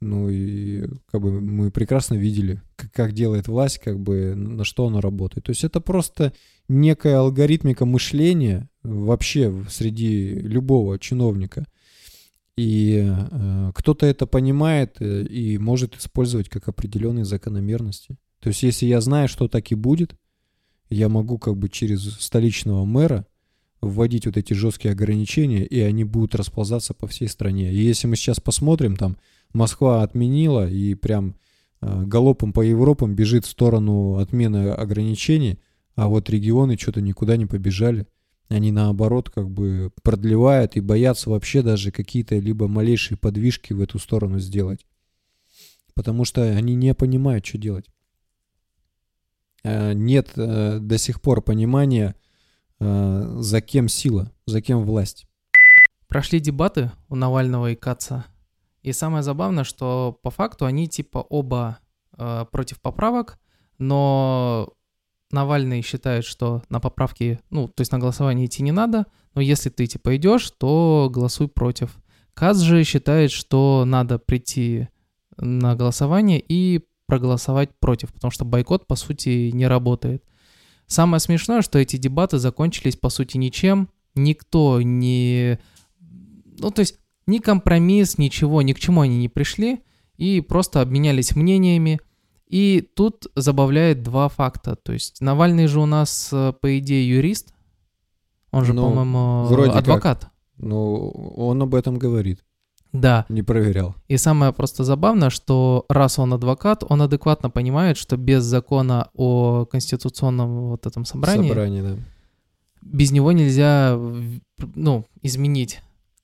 [0.00, 2.60] Ну и как бы мы прекрасно видели,
[2.92, 5.46] как делает власть, как бы на что она работает.
[5.46, 6.34] То есть это просто
[6.68, 11.64] некая алгоритмика мышления вообще среди любого чиновника.
[12.56, 18.16] И э, кто-то это понимает э, и может использовать как определенные закономерности.
[18.40, 20.14] То есть если я знаю, что так и будет,
[20.90, 23.26] я могу как бы через столичного мэра
[23.88, 27.72] вводить вот эти жесткие ограничения, и они будут расползаться по всей стране.
[27.72, 29.16] И если мы сейчас посмотрим, там
[29.52, 31.36] Москва отменила и прям
[31.80, 35.58] э, галопом по Европам бежит в сторону отмены ограничений,
[35.94, 38.06] а вот регионы что-то никуда не побежали.
[38.48, 43.98] Они наоборот как бы продлевают и боятся вообще даже какие-то либо малейшие подвижки в эту
[43.98, 44.84] сторону сделать.
[45.94, 47.86] Потому что они не понимают, что делать.
[49.62, 52.14] Э, Нет э, до сих пор понимания,
[52.80, 55.26] за кем сила, за кем власть.
[56.08, 58.26] Прошли дебаты у Навального и Каца.
[58.82, 61.78] И самое забавное, что по факту они типа оба
[62.16, 63.38] э, против поправок,
[63.78, 64.74] но
[65.30, 69.70] Навальный считает, что на поправки, ну, то есть на голосование идти не надо, но если
[69.70, 71.96] ты типа идешь, то голосуй против.
[72.34, 74.88] Каз же считает, что надо прийти
[75.36, 80.22] на голосование и проголосовать против, потому что бойкот, по сути, не работает.
[80.86, 83.88] Самое смешное, что эти дебаты закончились, по сути, ничем.
[84.14, 85.58] Никто не...
[86.58, 89.80] Ну, то есть, ни компромисс, ничего, ни к чему они не пришли,
[90.16, 92.00] и просто обменялись мнениями.
[92.46, 94.76] И тут забавляет два факта.
[94.76, 97.54] То есть, Навальный же у нас, э, по идее, юрист.
[98.52, 99.80] Он же, Ну, по-моему, вроде как.
[99.80, 100.28] адвокат.
[100.58, 102.43] Ну, он об этом говорит.
[102.94, 103.26] Да.
[103.28, 103.96] Не проверял.
[104.06, 109.66] И самое просто забавное, что раз он адвокат, он адекватно понимает, что без закона о
[109.66, 111.96] конституционном вот этом собрании, Собрание, да.
[112.82, 113.98] без него нельзя,
[114.76, 115.80] ну, изменить.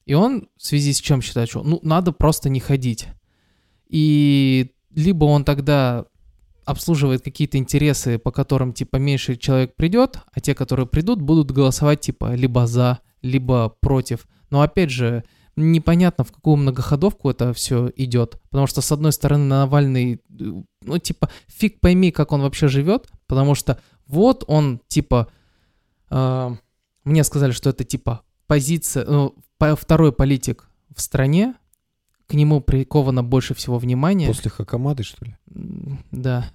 [0.07, 3.09] И он в связи с чем считает, что, ну, надо просто не ходить.
[3.89, 6.07] И либо он тогда
[6.65, 12.01] обслуживает какие-то интересы, по которым, типа, меньше человек придет, а те, которые придут, будут голосовать,
[12.01, 14.29] типа, либо за, либо против.
[14.51, 15.25] Но, опять же,
[15.61, 18.41] непонятно, в какую многоходовку это все идет.
[18.51, 23.55] Потому что, с одной стороны, Навальный, ну, типа, фиг пойми, как он вообще живет, потому
[23.55, 25.29] что вот он, типа,
[26.11, 26.57] э,
[27.05, 29.35] мне сказали, что это, типа, позиция, ну,
[29.77, 31.55] второй политик в стране,
[32.27, 34.27] к нему приковано больше всего внимания.
[34.27, 35.37] После Хакамады, что ли?
[36.11, 36.47] Да,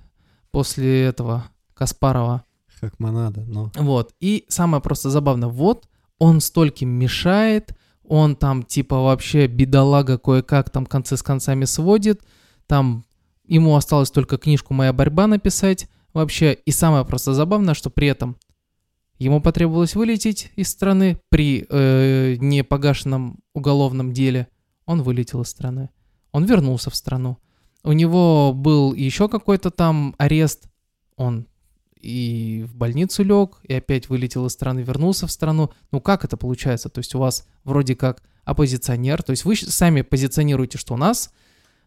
[0.51, 2.43] после этого Каспарова.
[2.79, 3.71] Хакманада, но...
[3.75, 4.13] Вот.
[4.19, 5.87] И самое просто забавно, вот
[6.17, 7.75] он стольким мешает,
[8.09, 12.21] он там типа вообще бедолага кое-как там концы с концами сводит,
[12.67, 13.05] там
[13.47, 16.53] ему осталось только книжку «Моя борьба» написать вообще.
[16.53, 18.37] И самое просто забавное, что при этом
[19.17, 24.47] ему потребовалось вылететь из страны при э, непогашенном уголовном деле.
[24.85, 25.89] Он вылетел из страны.
[26.31, 27.37] Он вернулся в страну.
[27.83, 30.67] У него был еще какой-то там арест.
[31.15, 31.47] Он
[32.05, 35.71] и в больницу лег, и опять вылетел из страны, вернулся в страну.
[35.91, 36.89] Ну как это получается?
[36.89, 41.33] То есть у вас вроде как оппозиционер, то есть вы сами позиционируете, что у нас,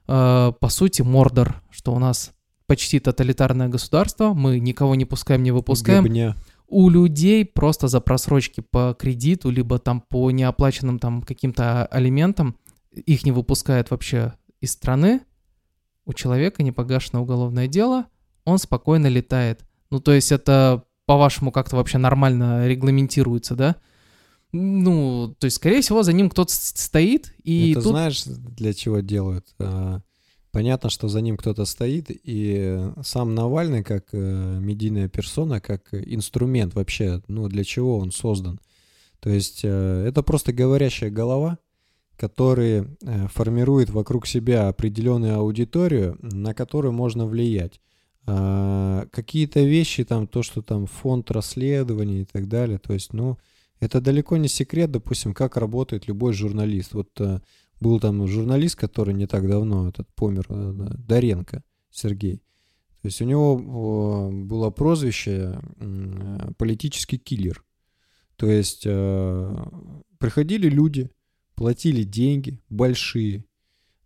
[0.09, 2.33] э, по сути, Мордор, что у нас
[2.67, 6.03] почти тоталитарное государство, мы никого не пускаем, не выпускаем.
[6.03, 6.37] Гобня.
[6.67, 12.57] У людей просто за просрочки по кредиту, либо там по неоплаченным там каким-то алиментам,
[12.93, 15.21] их не выпускают вообще из страны,
[16.05, 18.07] у человека непогашенное уголовное дело,
[18.45, 19.65] он спокойно летает.
[19.91, 23.77] Ну, то есть это, по-вашему, как-то вообще нормально регламентируется, да?
[24.53, 27.91] Ну, то есть, скорее всего, за ним кто-то стоит, и Это тут...
[27.91, 29.47] знаешь, для чего делают?
[29.59, 30.01] А,
[30.51, 36.75] Понятно, что за ним кто-то стоит, и сам Навальный как э, медийная персона, как инструмент
[36.75, 38.59] вообще, ну, для чего он создан.
[39.21, 41.59] То есть э, это просто говорящая голова,
[42.17, 47.81] который э, формирует вокруг себя определенную аудиторию, на которую можно влиять.
[48.31, 53.39] А, Какие-то вещи, там, то, что там фонд расследований и так далее, то есть, ну,
[53.81, 56.93] это далеко не секрет, допустим, как работает любой журналист.
[56.93, 57.41] Вот э,
[57.81, 62.43] был там журналист, который не так давно этот помер, э, Доренко Сергей.
[63.01, 65.61] То есть у него было прозвище
[66.59, 67.65] политический киллер.
[68.37, 69.57] То есть э,
[70.19, 71.11] приходили люди,
[71.55, 73.45] платили деньги большие,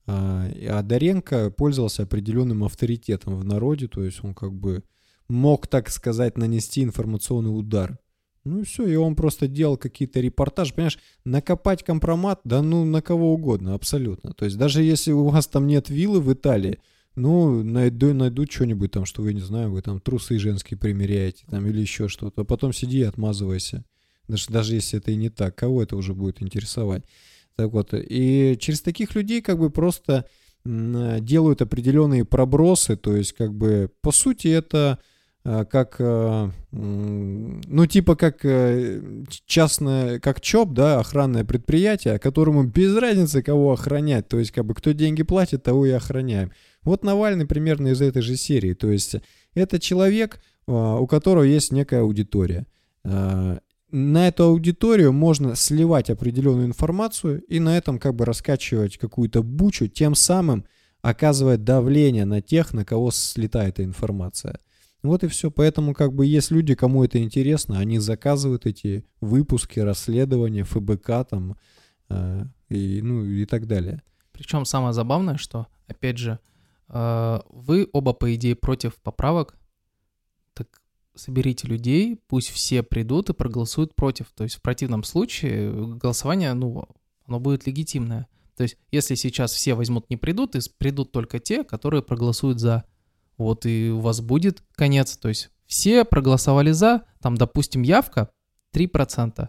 [0.07, 4.83] а, Доренко пользовался определенным авторитетом в народе, то есть он как бы
[5.29, 7.99] мог, так сказать, нанести информационный удар.
[8.45, 13.01] Ну и все, и он просто делал какие-то репортажи, понимаешь, накопать компромат, да ну на
[13.01, 14.33] кого угодно, абсолютно.
[14.33, 16.81] То есть даже если у вас там нет виллы в Италии,
[17.15, 21.67] ну, найду, найдут что-нибудь там, что вы, не знаю, вы там трусы женские примеряете там
[21.67, 23.85] или еще что-то, а потом сиди и отмазывайся.
[24.29, 27.05] Даже, даже если это и не так, кого это уже будет интересовать.
[27.57, 30.27] Так вот, и через таких людей как бы просто
[30.65, 35.01] делают определенные пробросы, то есть как бы по сути это
[35.45, 42.97] э, как, э, ну типа как э, частное, как ЧОП, да, охранное предприятие, которому без
[42.97, 46.53] разницы кого охранять, то есть как бы кто деньги платит, того и охраняем.
[46.83, 49.17] Вот Навальный примерно из этой же серии, то есть
[49.55, 52.67] это человек, у которого есть некая аудитория.
[53.93, 59.87] На эту аудиторию можно сливать определенную информацию и на этом как бы раскачивать какую-то бучу,
[59.87, 60.65] тем самым
[61.03, 64.59] оказывая давление на тех, на кого слетает эта информация.
[65.03, 65.51] Вот и все.
[65.51, 71.57] Поэтому как бы есть люди, кому это интересно, они заказывают эти выпуски, расследования, ФБК там
[72.09, 74.03] э, и, ну, и так далее.
[74.33, 76.39] Причем самое забавное, что, опять же,
[76.89, 79.57] э, вы оба, по идее, против поправок,
[81.15, 84.31] соберите людей, пусть все придут и проголосуют против.
[84.35, 86.89] То есть в противном случае голосование, ну,
[87.27, 88.29] оно будет легитимное.
[88.57, 92.85] То есть если сейчас все возьмут, не придут, и придут только те, которые проголосуют за.
[93.39, 98.31] Вот и у вас будет конец, то есть все проголосовали за, там, допустим, явка
[98.75, 99.49] 3%.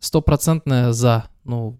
[0.00, 1.30] Стопроцентная за.
[1.44, 1.78] Ну,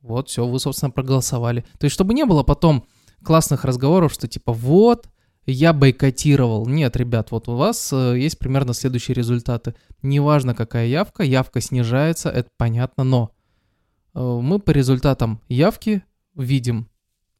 [0.00, 1.66] вот, все, вы, собственно, проголосовали.
[1.78, 2.86] То есть, чтобы не было потом
[3.22, 5.08] классных разговоров, что типа, вот,
[5.46, 6.66] я бойкотировал.
[6.66, 9.74] Нет, ребят, вот у вас э, есть примерно следующие результаты.
[10.02, 13.30] Неважно, какая явка, явка снижается, это понятно, но
[14.14, 16.02] э, мы по результатам явки
[16.36, 16.88] видим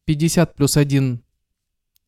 [0.05, 1.21] 50 плюс 1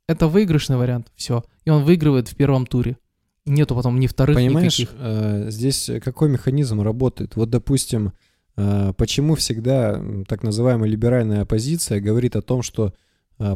[0.08, 1.44] это выигрышный вариант, все.
[1.64, 2.98] И он выигрывает в первом туре.
[3.46, 4.96] Нету потом ни вторых, Понимаешь, никаких.
[5.00, 7.36] э, здесь какой механизм работает?
[7.36, 8.14] Вот, допустим,
[8.56, 12.94] почему всегда так называемая либеральная оппозиция говорит о том, что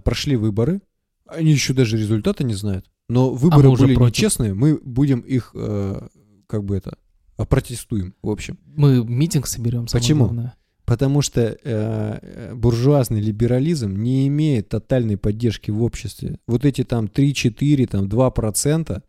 [0.04, 0.82] прошли выборы,
[1.32, 4.18] они еще даже результата не знают, но выборы А были против.
[4.18, 6.08] нечестные, мы будем их, э,
[6.48, 6.98] как бы это,
[7.38, 8.58] опротестуем, в общем.
[8.76, 10.24] Мы митинг соберем, самое Почему?
[10.26, 10.54] главное.
[10.86, 16.40] Потому что э, э, буржуазный либерализм не имеет тотальной поддержки в обществе.
[16.48, 19.02] Вот эти там 3-4, там 2%,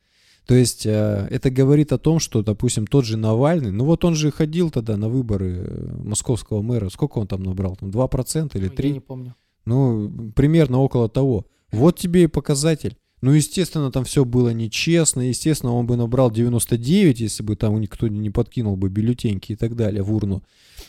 [0.47, 4.15] то есть э, это говорит о том, что, допустим, тот же Навальный, ну вот он
[4.15, 8.69] же ходил тогда на выборы э, московского мэра, сколько он там набрал, там 2% или
[8.69, 8.87] Ну, 3%?
[8.87, 9.35] Я не помню.
[9.65, 11.47] Ну, примерно около того.
[11.73, 12.97] Вот тебе и показатель.
[13.23, 15.21] Ну, естественно, там все было нечестно.
[15.21, 19.77] Естественно, он бы набрал 99, если бы там никто не подкинул бы бюллетеньки и так
[19.77, 20.43] далее в урну.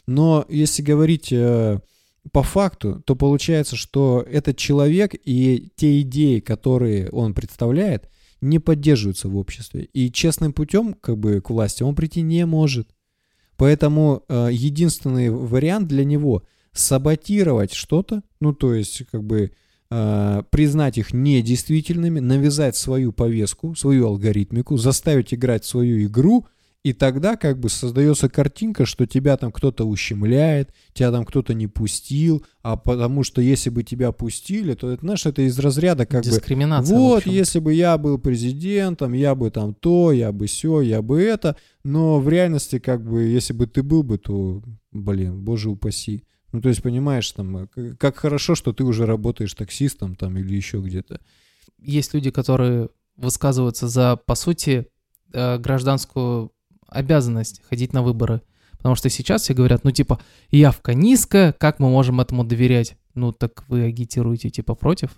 [0.08, 1.80] Но если говорить э,
[2.32, 8.10] по факту, то получается, что этот человек и те идеи, которые он представляет,
[8.40, 9.84] не поддерживаются в обществе.
[9.94, 12.90] И честным путем как бы, к власти он прийти не может.
[13.58, 19.52] Поэтому э, единственный вариант для него саботировать что-то, ну то есть как бы
[19.92, 26.48] признать их недействительными, навязать свою повестку, свою алгоритмику, заставить играть свою игру,
[26.84, 31.68] и тогда как бы создается картинка, что тебя там кто-то ущемляет, тебя там кто-то не
[31.68, 36.24] пустил, а потому что если бы тебя пустили, то это, знаешь, это из разряда как
[36.24, 36.98] бы Дискриминация.
[36.98, 41.04] в вот, если бы я был президентом, я бы там то, я бы все, я
[41.04, 41.56] бы это.
[41.84, 46.24] Но в реальности, как бы, если бы ты был бы, то, блин, боже упаси.
[46.52, 50.54] Ну, то есть, понимаешь, там, э, как хорошо, что ты уже работаешь таксистом там или
[50.56, 51.22] еще где-то.
[51.80, 54.88] Есть люди, которые высказываются за, по сути,
[55.34, 56.52] э, гражданскую
[56.88, 58.42] обязанность ходить на выборы.
[58.78, 60.20] Потому что сейчас все говорят, ну типа,
[60.50, 62.98] явка низкая, как мы можем этому доверять?
[63.14, 65.12] Ну так вы агитируете типа против?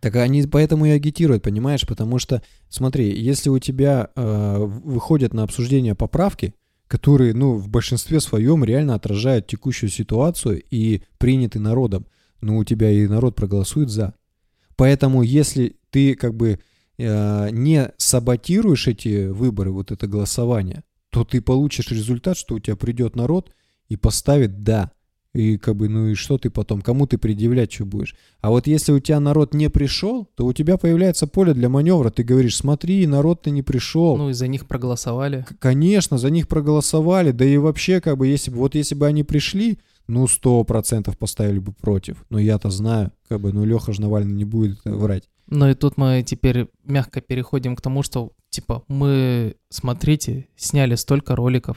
[0.00, 1.86] Так они поэтому и агитируют, понимаешь?
[1.86, 6.54] Потому что, смотри, если у тебя э, выходят на обсуждение поправки,
[6.90, 12.04] которые, ну, в большинстве своем реально отражают текущую ситуацию и приняты народом,
[12.40, 14.14] ну, у тебя и народ проголосует за.
[14.74, 16.58] Поэтому, если ты как бы
[16.98, 22.74] э, не саботируешь эти выборы, вот это голосование, то ты получишь результат, что у тебя
[22.74, 23.52] придет народ
[23.88, 24.90] и поставит «да».
[25.32, 28.16] И как бы, ну и что ты потом, кому ты предъявлять что будешь?
[28.40, 32.10] А вот если у тебя народ не пришел, то у тебя появляется поле для маневра.
[32.10, 34.16] Ты говоришь, смотри, народ-то не пришел.
[34.16, 35.42] Ну и за них проголосовали.
[35.48, 39.06] К- Конечно, за них проголосовали, да и вообще, как бы, если бы, вот если бы
[39.06, 39.78] они пришли,
[40.08, 42.24] ну, сто процентов поставили бы против.
[42.28, 45.28] Но я-то знаю, как бы, ну, Леха же Навальный не будет врать.
[45.46, 51.34] Ну и тут мы теперь мягко переходим к тому, что типа мы, смотрите, сняли столько
[51.36, 51.76] роликов,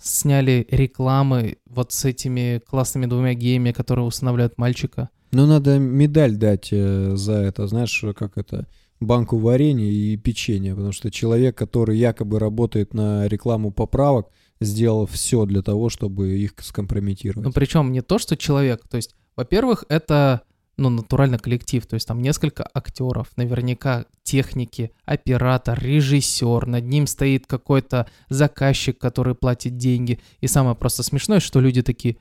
[0.00, 5.10] сняли рекламы вот с этими классными двумя геями, которые усыновляют мальчика.
[5.32, 8.66] Ну, надо медаль дать э, за это, знаешь, как это,
[9.00, 14.28] банку варенья и печенья, потому что человек, который якобы работает на рекламу поправок,
[14.60, 17.46] сделал все для того, чтобы их скомпрометировать.
[17.46, 18.82] Ну, причем не то, что человек.
[18.88, 20.42] То есть, во-первых, это
[20.80, 21.86] ну, натурально коллектив.
[21.86, 26.66] То есть там несколько актеров, наверняка техники, оператор, режиссер.
[26.66, 30.20] Над ним стоит какой-то заказчик, который платит деньги.
[30.40, 32.16] И самое просто смешное, что люди такие,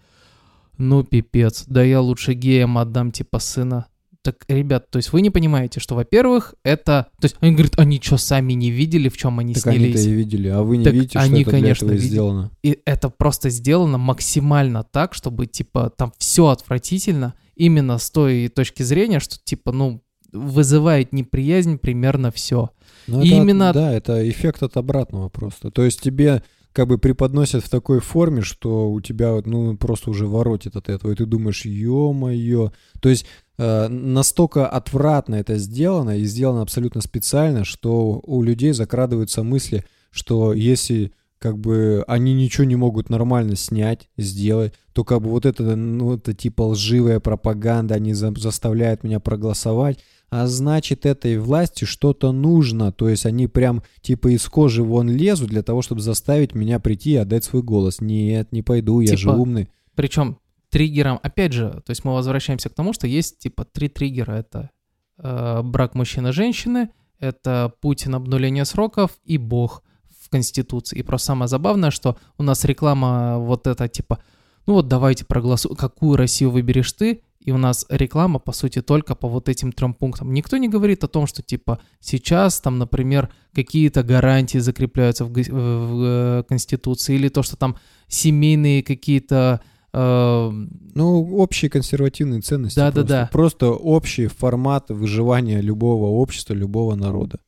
[0.78, 3.86] ну, пипец, да я лучше геям отдам типа сына.
[4.22, 7.08] Так, ребят, то есть вы не понимаете, что, во-первых, это...
[7.22, 10.06] То есть они говорят, они что, сами не видели, в чем они так они-то снялись?
[10.06, 12.12] и видели, а вы не Так видите, что они, это для конечно, этого и видели.
[12.12, 12.52] сделано.
[12.62, 18.82] И это просто сделано максимально так, чтобы, типа, там все отвратительно, именно с той точки
[18.84, 22.70] зрения, что, типа, ну, вызывает неприязнь примерно все.
[23.08, 25.72] Ну, И это именно- Да, это эффект от обратного просто.
[25.72, 30.28] То есть тебе как бы преподносят в такой форме, что у тебя ну просто уже
[30.28, 32.72] воротит от этого, и ты думаешь, ё-моё.
[33.02, 33.26] То есть
[33.58, 40.54] э, настолько отвратно это сделано и сделано абсолютно специально, что у людей закрадываются мысли, что
[40.54, 45.76] если как бы они ничего не могут нормально снять, сделать, то как бы вот это,
[45.76, 50.00] ну, это типа лживая пропаганда, они за- заставляют меня проголосовать,
[50.30, 55.50] а значит этой власти что-то нужно, то есть они прям типа из кожи вон лезут
[55.50, 58.02] для того, чтобы заставить меня прийти и отдать свой голос.
[58.02, 59.70] Нет, не пойду, я же Типа- умный.
[59.96, 60.38] Причем
[60.70, 64.34] триггером, опять же, то есть мы возвращаемся к тому, что есть, типа, три триггера.
[64.34, 64.70] Это
[65.18, 66.90] э, брак мужчины-женщины,
[67.20, 69.84] Это Путин обнуление сроков и Бог
[70.30, 71.00] в Конституции.
[71.00, 74.20] И просто самое забавное, что у нас реклама вот эта типа,
[74.68, 79.16] ну вот давайте проголосуем, какую Россию выберешь ты, и у нас реклама, по сути, только
[79.16, 80.34] по вот этим трем пунктам.
[80.34, 85.34] Никто не говорит о том, что, типа, сейчас там, например, какие-то гарантии закрепляются в, в,
[85.34, 87.78] в э, Конституции, или то, что там
[88.08, 89.62] семейные какие-то...
[89.94, 90.52] Э...
[90.52, 92.78] Ну, общие консервативные ценности.
[92.78, 93.30] Да-да-да.
[93.32, 97.40] Просто, просто общий формат выживания любого общества, любого народа.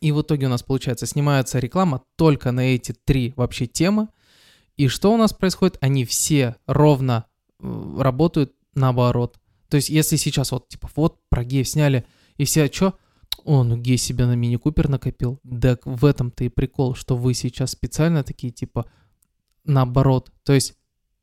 [0.00, 4.08] И в итоге у нас, получается, снимается реклама только на эти три вообще темы.
[4.76, 5.76] И что у нас происходит?
[5.80, 7.26] Они все ровно
[7.58, 9.38] э, работают наоборот.
[9.68, 12.06] То есть, если сейчас вот, типа, вот, про геев сняли,
[12.36, 12.94] и все, а что?
[13.44, 15.38] О, ну гей себя на мини-купер накопил.
[15.42, 18.86] Да в этом-то и прикол, что вы сейчас специально такие, типа,
[19.64, 20.32] наоборот.
[20.44, 20.74] То есть,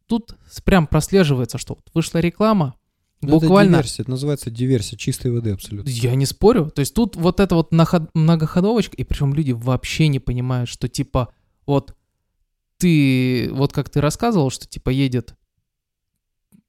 [0.06, 2.76] тут прям прослеживается, что вот вышла реклама,
[3.22, 3.76] буквально...
[3.76, 5.90] Это диверсия, это называется диверсия чистой воды абсолютно.
[5.90, 6.70] Я не спорю.
[6.70, 11.34] То есть тут вот эта вот многоходовочка, и причем люди вообще не понимают, что типа
[11.66, 11.96] вот
[12.78, 15.36] ты, вот как ты рассказывал, что типа едет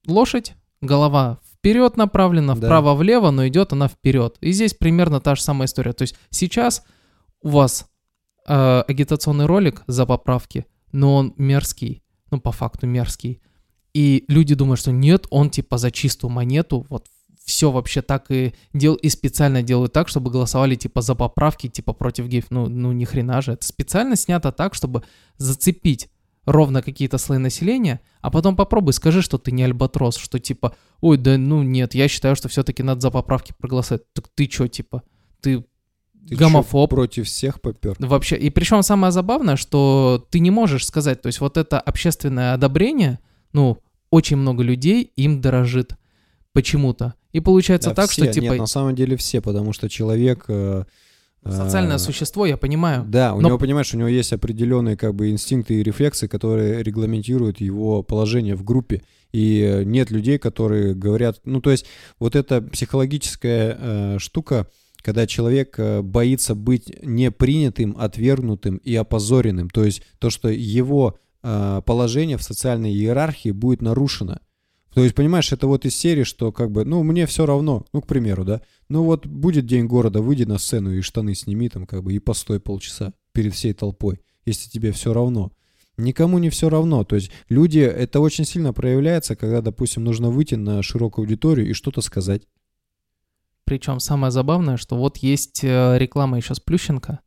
[0.07, 2.67] лошадь, голова вперед направлена, да.
[2.67, 4.37] вправо-влево, но идет она вперед.
[4.41, 5.93] И здесь примерно та же самая история.
[5.93, 6.83] То есть сейчас
[7.41, 7.87] у вас
[8.47, 13.41] э, агитационный ролик за поправки, но он мерзкий, ну по факту мерзкий.
[13.99, 17.07] И люди думают, что нет, он типа за чистую монету, вот
[17.43, 21.91] все вообще так и дел и специально делают так, чтобы голосовали типа за поправки, типа
[21.91, 22.45] против геев.
[22.49, 23.51] Ну, ну ни хрена же.
[23.51, 25.03] Это специально снято так, чтобы
[25.35, 26.07] зацепить
[26.45, 31.17] ровно какие-то слои населения, а потом попробуй, скажи, что ты не альбатрос, что типа, ой,
[31.17, 34.03] да ну нет, я считаю, что все-таки надо за поправки проголосовать.
[34.13, 35.03] Так ты что, типа,
[35.41, 35.65] ты,
[36.25, 36.89] ты гомофоб.
[36.89, 37.97] Чё, против всех попер.
[37.99, 42.53] Вообще, и причем самое забавное, что ты не можешь сказать, то есть вот это общественное
[42.53, 43.19] одобрение,
[43.51, 43.79] ну,
[44.09, 45.95] очень много людей им дорожит
[46.53, 47.13] почему-то.
[47.31, 48.23] И получается да, так, все.
[48.23, 48.45] что типа...
[48.45, 50.83] Нет, на самом деле все, потому что человек э,
[51.45, 53.05] Социальное а, существо, я понимаю.
[53.07, 53.47] Да, у но...
[53.47, 58.55] него, понимаешь, у него есть определенные как бы инстинкты и рефлексы, которые регламентируют его положение
[58.55, 59.03] в группе.
[59.31, 61.85] И нет людей, которые говорят, ну то есть
[62.19, 64.67] вот эта психологическая э, штука,
[65.01, 71.28] когда человек э, боится быть непринятым, отвергнутым и опозоренным, то есть то, что его э,
[71.41, 74.39] положение в социальной иерархии будет нарушено.
[74.93, 78.01] То есть, понимаешь, это вот из серии, что как бы, ну, мне все равно, ну,
[78.01, 81.85] к примеру, да, ну вот будет день города, выйди на сцену и штаны сними там
[81.85, 85.51] как бы и постой полчаса перед всей толпой, если тебе все равно.
[85.97, 87.03] Никому не все равно.
[87.03, 91.73] То есть люди, это очень сильно проявляется, когда, допустим, нужно выйти на широкую аудиторию и
[91.73, 92.47] что-то сказать.
[93.65, 97.19] Причем самое забавное, что вот есть э, реклама еще с Плющенко,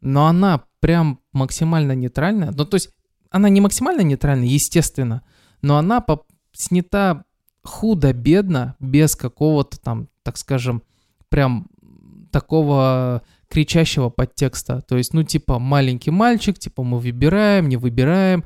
[0.00, 2.52] но она прям максимально нейтральная.
[2.54, 2.90] Ну, то есть
[3.34, 5.22] она не максимально нейтральная, естественно,
[5.60, 7.24] но она по снята
[7.64, 10.84] худо-бедно, без какого-то там, так скажем,
[11.30, 11.66] прям
[12.30, 14.82] такого кричащего подтекста.
[14.82, 18.44] То есть, ну, типа, маленький мальчик, типа, мы выбираем, не выбираем.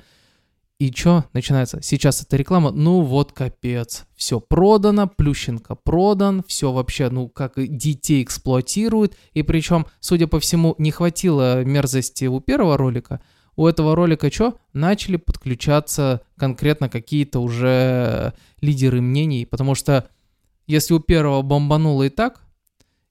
[0.79, 1.83] И что начинается?
[1.83, 8.23] Сейчас эта реклама, ну вот капец, все продано, Плющенко продан, все вообще, ну как детей
[8.23, 9.17] эксплуатируют.
[9.35, 13.21] И причем, судя по всему, не хватило мерзости у первого ролика,
[13.59, 14.57] у этого ролика что?
[14.73, 20.09] Начали подключаться конкретно какие-то уже лидеры мнений, потому что
[20.69, 22.43] если у первого бомбануло и так,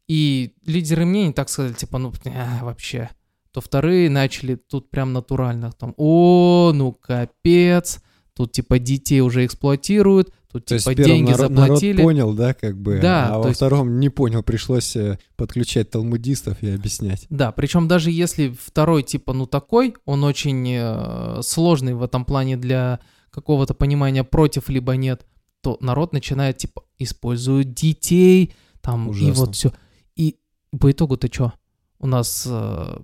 [0.08, 3.10] и лидеры мнений так сказали, типа, ну, а, вообще,
[3.52, 8.02] то вторые начали тут прям натурально, там, о, ну, капец,
[8.34, 11.98] тут, типа, детей уже эксплуатируют, Тут то типа есть деньги народ, заплатили.
[11.98, 13.00] Народ понял, да, как бы.
[13.02, 13.36] Да.
[13.36, 13.58] А во есть...
[13.58, 17.28] втором не понял, пришлось э, подключать талмудистов и объяснять.
[17.30, 22.56] Да, причем даже если второй типа ну такой, он очень э, сложный в этом плане
[22.56, 23.00] для
[23.30, 25.26] какого-то понимания против либо нет,
[25.62, 29.28] то народ начинает типа используют детей там Ужасно.
[29.28, 29.74] и вот все.
[30.16, 30.38] И
[30.80, 31.54] по итогу-то что?
[32.00, 33.00] У нас э,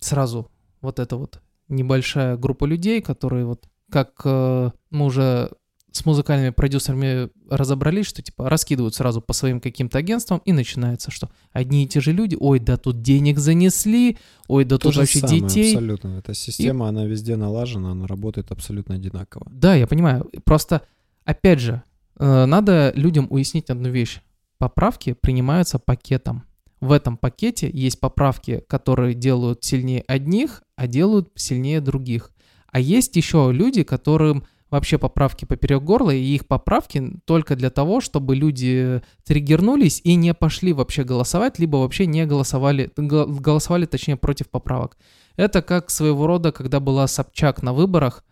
[0.00, 0.50] сразу
[0.80, 5.50] вот эта вот небольшая группа людей, которые вот как э, мы уже
[5.92, 11.30] с музыкальными продюсерами разобрались, что типа раскидывают сразу по своим каким-то агентствам и начинается, что
[11.52, 15.20] одни и те же люди, ой, да тут денег занесли, ой, да То тут вообще
[15.20, 15.74] самое, детей.
[15.74, 16.88] Абсолютно, эта система, и...
[16.90, 19.46] она везде налажена, она работает абсолютно одинаково.
[19.50, 20.82] Да, я понимаю, просто,
[21.24, 21.82] опять же,
[22.18, 24.20] э, надо людям уяснить одну вещь.
[24.58, 26.44] Поправки принимаются пакетом.
[26.80, 32.30] В этом пакете есть поправки, которые делают сильнее одних, а делают сильнее других.
[32.70, 38.00] А есть еще люди, которым вообще поправки поперек горла, и их поправки только для того,
[38.00, 44.50] чтобы люди триггернулись и не пошли вообще голосовать, либо вообще не голосовали, голосовали точнее против
[44.50, 44.96] поправок.
[45.36, 48.24] Это как своего рода, когда была Собчак на выборах,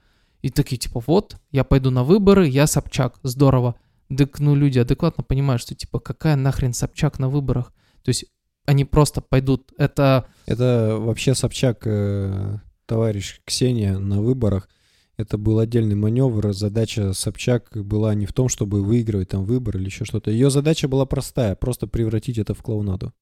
[0.43, 3.75] и такие типа, вот, я пойду на выборы, я Собчак, здорово.
[4.17, 7.73] Так, ну, люди адекватно понимают, что типа, какая нахрен Собчак на выборах?
[8.03, 8.27] То есть
[8.67, 9.73] они просто пойдут.
[9.79, 10.27] Это...
[10.45, 14.69] Это вообще Собчак, э, товарищ Ксения на выборах,
[15.17, 16.53] это был отдельный маневр.
[16.53, 20.31] Задача Собчак была не в том, чтобы выигрывать там выборы или еще что-то.
[20.31, 23.13] Ее задача была простая, просто превратить это в клоунаду.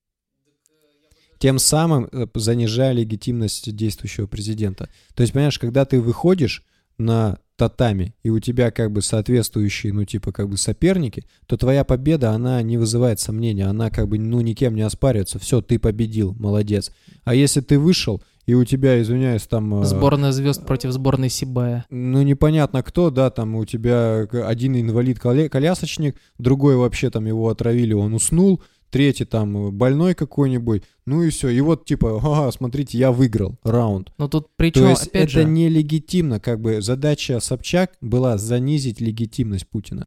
[1.38, 4.88] Тем самым э, занижая легитимность действующего президента.
[5.14, 6.64] То есть, понимаешь, когда ты выходишь
[6.96, 11.84] на татами, и у тебя как бы соответствующие, ну, типа, как бы соперники, то твоя
[11.84, 15.38] победа, она не вызывает сомнения, она как бы, ну, никем не оспаривается.
[15.38, 16.90] Все, ты победил, молодец.
[17.24, 19.82] А если ты вышел, и у тебя, извиняюсь, там...
[19.82, 21.86] э, сборная звезд против сборной Сибая.
[21.90, 28.14] ну, непонятно кто, да, там у тебя один инвалид-колясочник, другой вообще там его отравили, он
[28.14, 31.48] уснул, третий там больной какой-нибудь, ну и все.
[31.48, 34.12] И вот типа, ага, смотрите, я выиграл раунд.
[34.18, 39.00] Но тут причем, То есть опять это же, нелегитимно, как бы задача Собчак была занизить
[39.00, 40.04] легитимность Путина.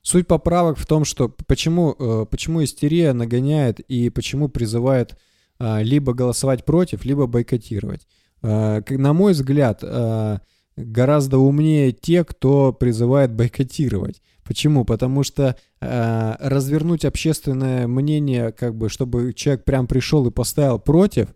[0.00, 5.18] Суть поправок в том, что почему, э, почему истерия нагоняет и почему призывает
[5.60, 8.06] либо голосовать против, либо бойкотировать.
[8.44, 10.40] А, На мой взгляд, а,
[10.76, 14.20] гораздо умнее те, кто призывает бойкотировать.
[14.44, 14.84] Почему?
[14.84, 21.28] Потому что а, развернуть общественное мнение, как бы, чтобы человек прям пришел и поставил против,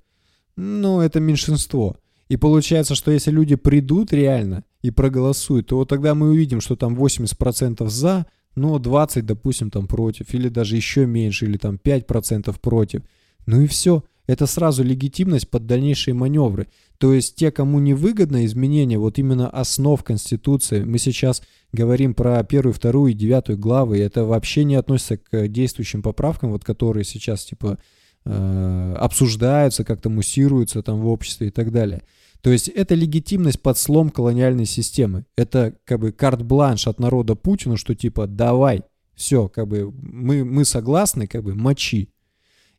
[0.57, 1.97] ну, это меньшинство.
[2.29, 6.77] И получается, что если люди придут реально и проголосуют, то вот тогда мы увидим, что
[6.77, 12.55] там 80% за, но 20, допустим, там против, или даже еще меньше, или там 5%
[12.61, 13.03] против.
[13.49, 14.05] Ну и все.
[14.27, 16.67] Это сразу легитимность под дальнейшие маневры.
[16.99, 21.43] То есть те, кому не выгодно изменение вот именно основ Конституции, мы сейчас
[21.73, 26.51] говорим про первую, вторую и девятую главы, и это вообще не относится к действующим поправкам,
[26.51, 27.79] вот которые сейчас типа
[28.27, 32.03] э, обсуждаются, как-то муссируются там в обществе и так далее.
[32.43, 35.25] То есть это легитимность под слом колониальной системы.
[35.39, 38.83] Это как бы карт-бланш от народа Путину, что типа давай,
[39.15, 42.11] все, как бы мы, мы согласны, как бы мочи.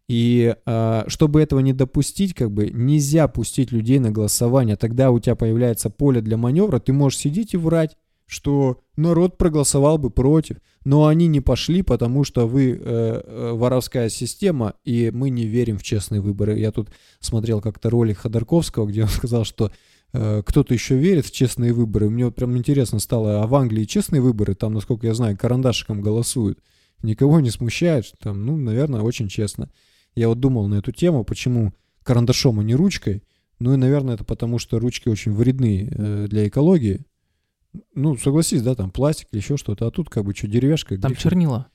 [0.09, 4.75] И а, чтобы этого не допустить, как бы нельзя пустить людей на голосование.
[4.75, 7.95] Тогда у тебя появляется поле для маневра, ты можешь сидеть и врать,
[8.25, 10.57] что народ проголосовал бы против.
[10.83, 15.77] Но они не пошли, потому что вы э, э, воровская система, и мы не верим
[15.77, 16.57] в честные выборы.
[16.57, 19.71] Я тут смотрел как-то ролик Ходорковского, где он сказал, что
[20.13, 22.09] э, кто-то еще верит в честные выборы.
[22.09, 26.01] Мне вот прям интересно стало, а в Англии честные выборы, там, насколько я знаю, карандашиком
[26.01, 26.57] голосуют.
[27.03, 29.69] Никого не смущает, там, ну, наверное, очень честно.
[30.15, 31.73] Я вот думал на эту тему, почему
[32.03, 33.23] карандашом, а не ручкой.
[33.59, 37.05] Ну и, наверное, это потому, что ручки очень вредны э, для экологии.
[37.93, 40.97] Ну, согласись, да, там пластик или еще что-то, а тут как бы что, деревяшка?
[40.97, 41.23] там грифель.
[41.23, 41.67] чернила.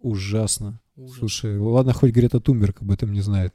[0.00, 0.80] Ужасно.
[1.18, 3.54] Слушай, ладно, хоть Грета Тумберг об этом не знает.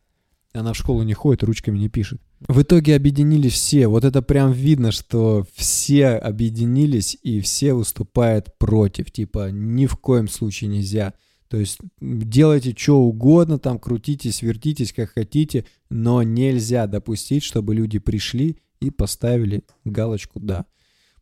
[0.54, 2.22] Она в школу не ходит, ручками не пишет.
[2.48, 3.88] В итоге объединились все.
[3.88, 9.12] Вот это прям видно, что все объединились и все выступают против.
[9.12, 11.14] Типа, ни в коем случае нельзя.
[11.56, 17.98] То есть делайте что угодно, там крутитесь, вертитесь, как хотите, но нельзя допустить, чтобы люди
[17.98, 20.66] пришли и поставили галочку «да».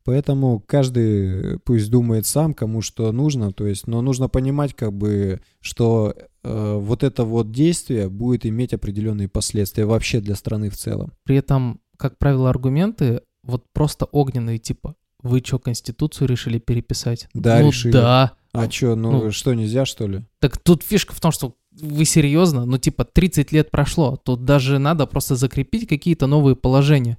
[0.04, 5.40] Поэтому каждый пусть думает сам, кому что нужно, то есть, но нужно понимать, как бы,
[5.62, 11.14] что э, вот это вот действие будет иметь определенные последствия вообще для страны в целом.
[11.26, 17.28] При этом, как правило, аргументы вот просто огненные, типа, вы что, Конституцию решили переписать?
[17.36, 17.92] Да, ну, решили.
[17.92, 18.36] да.
[18.54, 19.32] А чё, ну, ну.
[19.32, 20.22] что, нельзя, что ли?
[20.40, 22.66] Так тут фишка в том, что вы серьезно?
[22.66, 24.16] Ну, типа, 30 лет прошло.
[24.16, 27.18] Тут даже надо просто закрепить какие-то новые положения.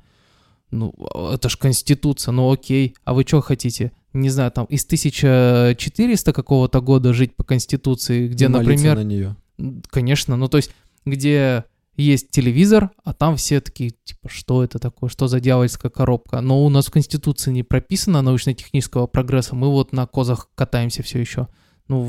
[0.70, 0.94] Ну,
[1.32, 2.94] это ж Конституция, ну окей.
[3.04, 3.92] А вы что хотите?
[4.12, 9.36] Не знаю, там из 1400 какого-то года жить по Конституции, где, Молиться например, на нее.
[9.88, 10.70] Конечно, ну то есть,
[11.04, 11.64] где
[11.96, 16.40] есть телевизор, а там все такие, типа, что это такое, что за дьявольская коробка.
[16.40, 21.20] Но у нас в Конституции не прописано научно-технического прогресса, мы вот на козах катаемся все
[21.20, 21.48] еще.
[21.86, 22.08] Ну,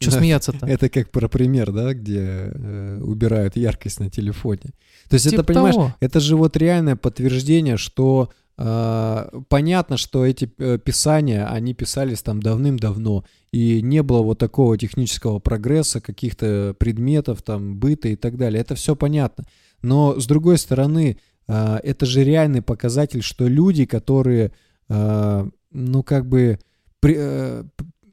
[0.00, 0.66] что Да, смеяться-то?
[0.66, 4.72] Это как про пример, да, где э, убирают яркость на телефоне.
[5.08, 5.94] То есть это, Типа понимаешь, того.
[6.00, 8.30] это же вот реальное подтверждение, что
[8.62, 15.40] понятно, что эти э, писания, они писались там давным-давно, и не было вот такого технического
[15.40, 18.60] прогресса, каких-то предметов, там, быта и так далее.
[18.60, 19.44] Это все понятно.
[19.82, 21.18] Но, с другой стороны,
[21.48, 24.52] э, это же реальный показатель, что люди, которые,
[24.88, 26.60] э, ну, как бы,
[27.02, 27.64] э,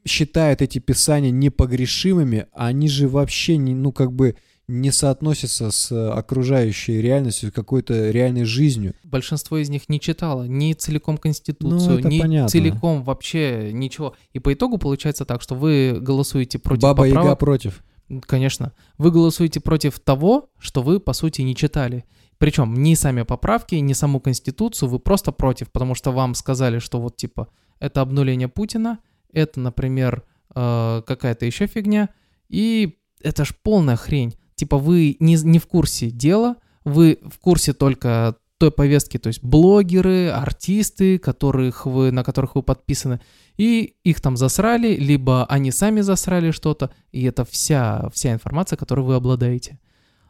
[0.04, 4.34] считают эти писания непогрешимыми, они же вообще, не, ну, как бы,
[4.70, 8.94] не соотносятся с э, окружающей реальностью, какой-то реальной жизнью.
[9.04, 12.48] Большинство из них не читало ни целиком Конституцию, Ну, ни понятно.
[12.48, 14.14] целиком вообще ничего.
[14.32, 17.38] И по итогу получается так, что вы голосуете против Баба Яга поправок.
[17.40, 17.84] против.
[18.22, 18.72] Конечно.
[18.98, 22.04] Вы голосуете против того, что вы, по сути, не читали.
[22.38, 27.00] Причем ни сами поправки, ни саму Конституцию, вы просто против, потому что вам сказали, что
[27.00, 27.48] вот типа
[27.80, 28.98] это обнуление Путина,
[29.32, 30.24] это, например,
[30.54, 32.08] э, какая-то еще фигня,
[32.48, 34.34] и это ж полная хрень.
[34.60, 39.42] Типа вы не, не в курсе дела, вы в курсе только той повестки, то есть
[39.42, 43.20] блогеры, артисты, которых вы, на которых вы подписаны,
[43.56, 49.00] и их там засрали, либо они сами засрали что-то, и это вся, вся информация, которой
[49.00, 49.78] вы обладаете.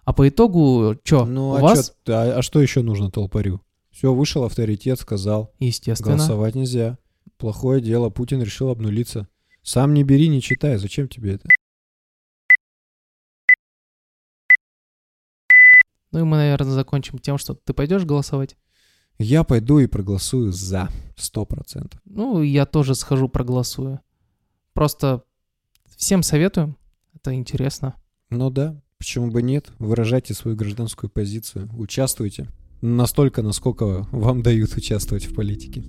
[0.05, 3.61] А по итогу, что, Ну, у а, вас, чё- а, а что еще нужно толпарю?
[3.91, 6.99] Все, вышел авторитет, сказал, естественно, голосовать нельзя.
[7.37, 9.27] Плохое дело, Путин решил обнулиться.
[9.63, 11.49] Сам не бери, не читай, зачем тебе это?
[16.13, 18.57] Ну и мы, наверное, закончим тем, что ты пойдешь голосовать.
[19.19, 22.01] Я пойду и проголосую за, сто процентов.
[22.05, 24.01] Ну, я тоже схожу, проголосую.
[24.73, 25.25] Просто
[25.97, 26.77] всем советую,
[27.15, 27.97] это интересно.
[28.31, 29.73] Ну да, почему бы нет?
[29.79, 32.49] Выражайте свою гражданскую позицию, участвуйте.
[32.81, 35.85] Настолько, насколько вам дают участвовать в политике.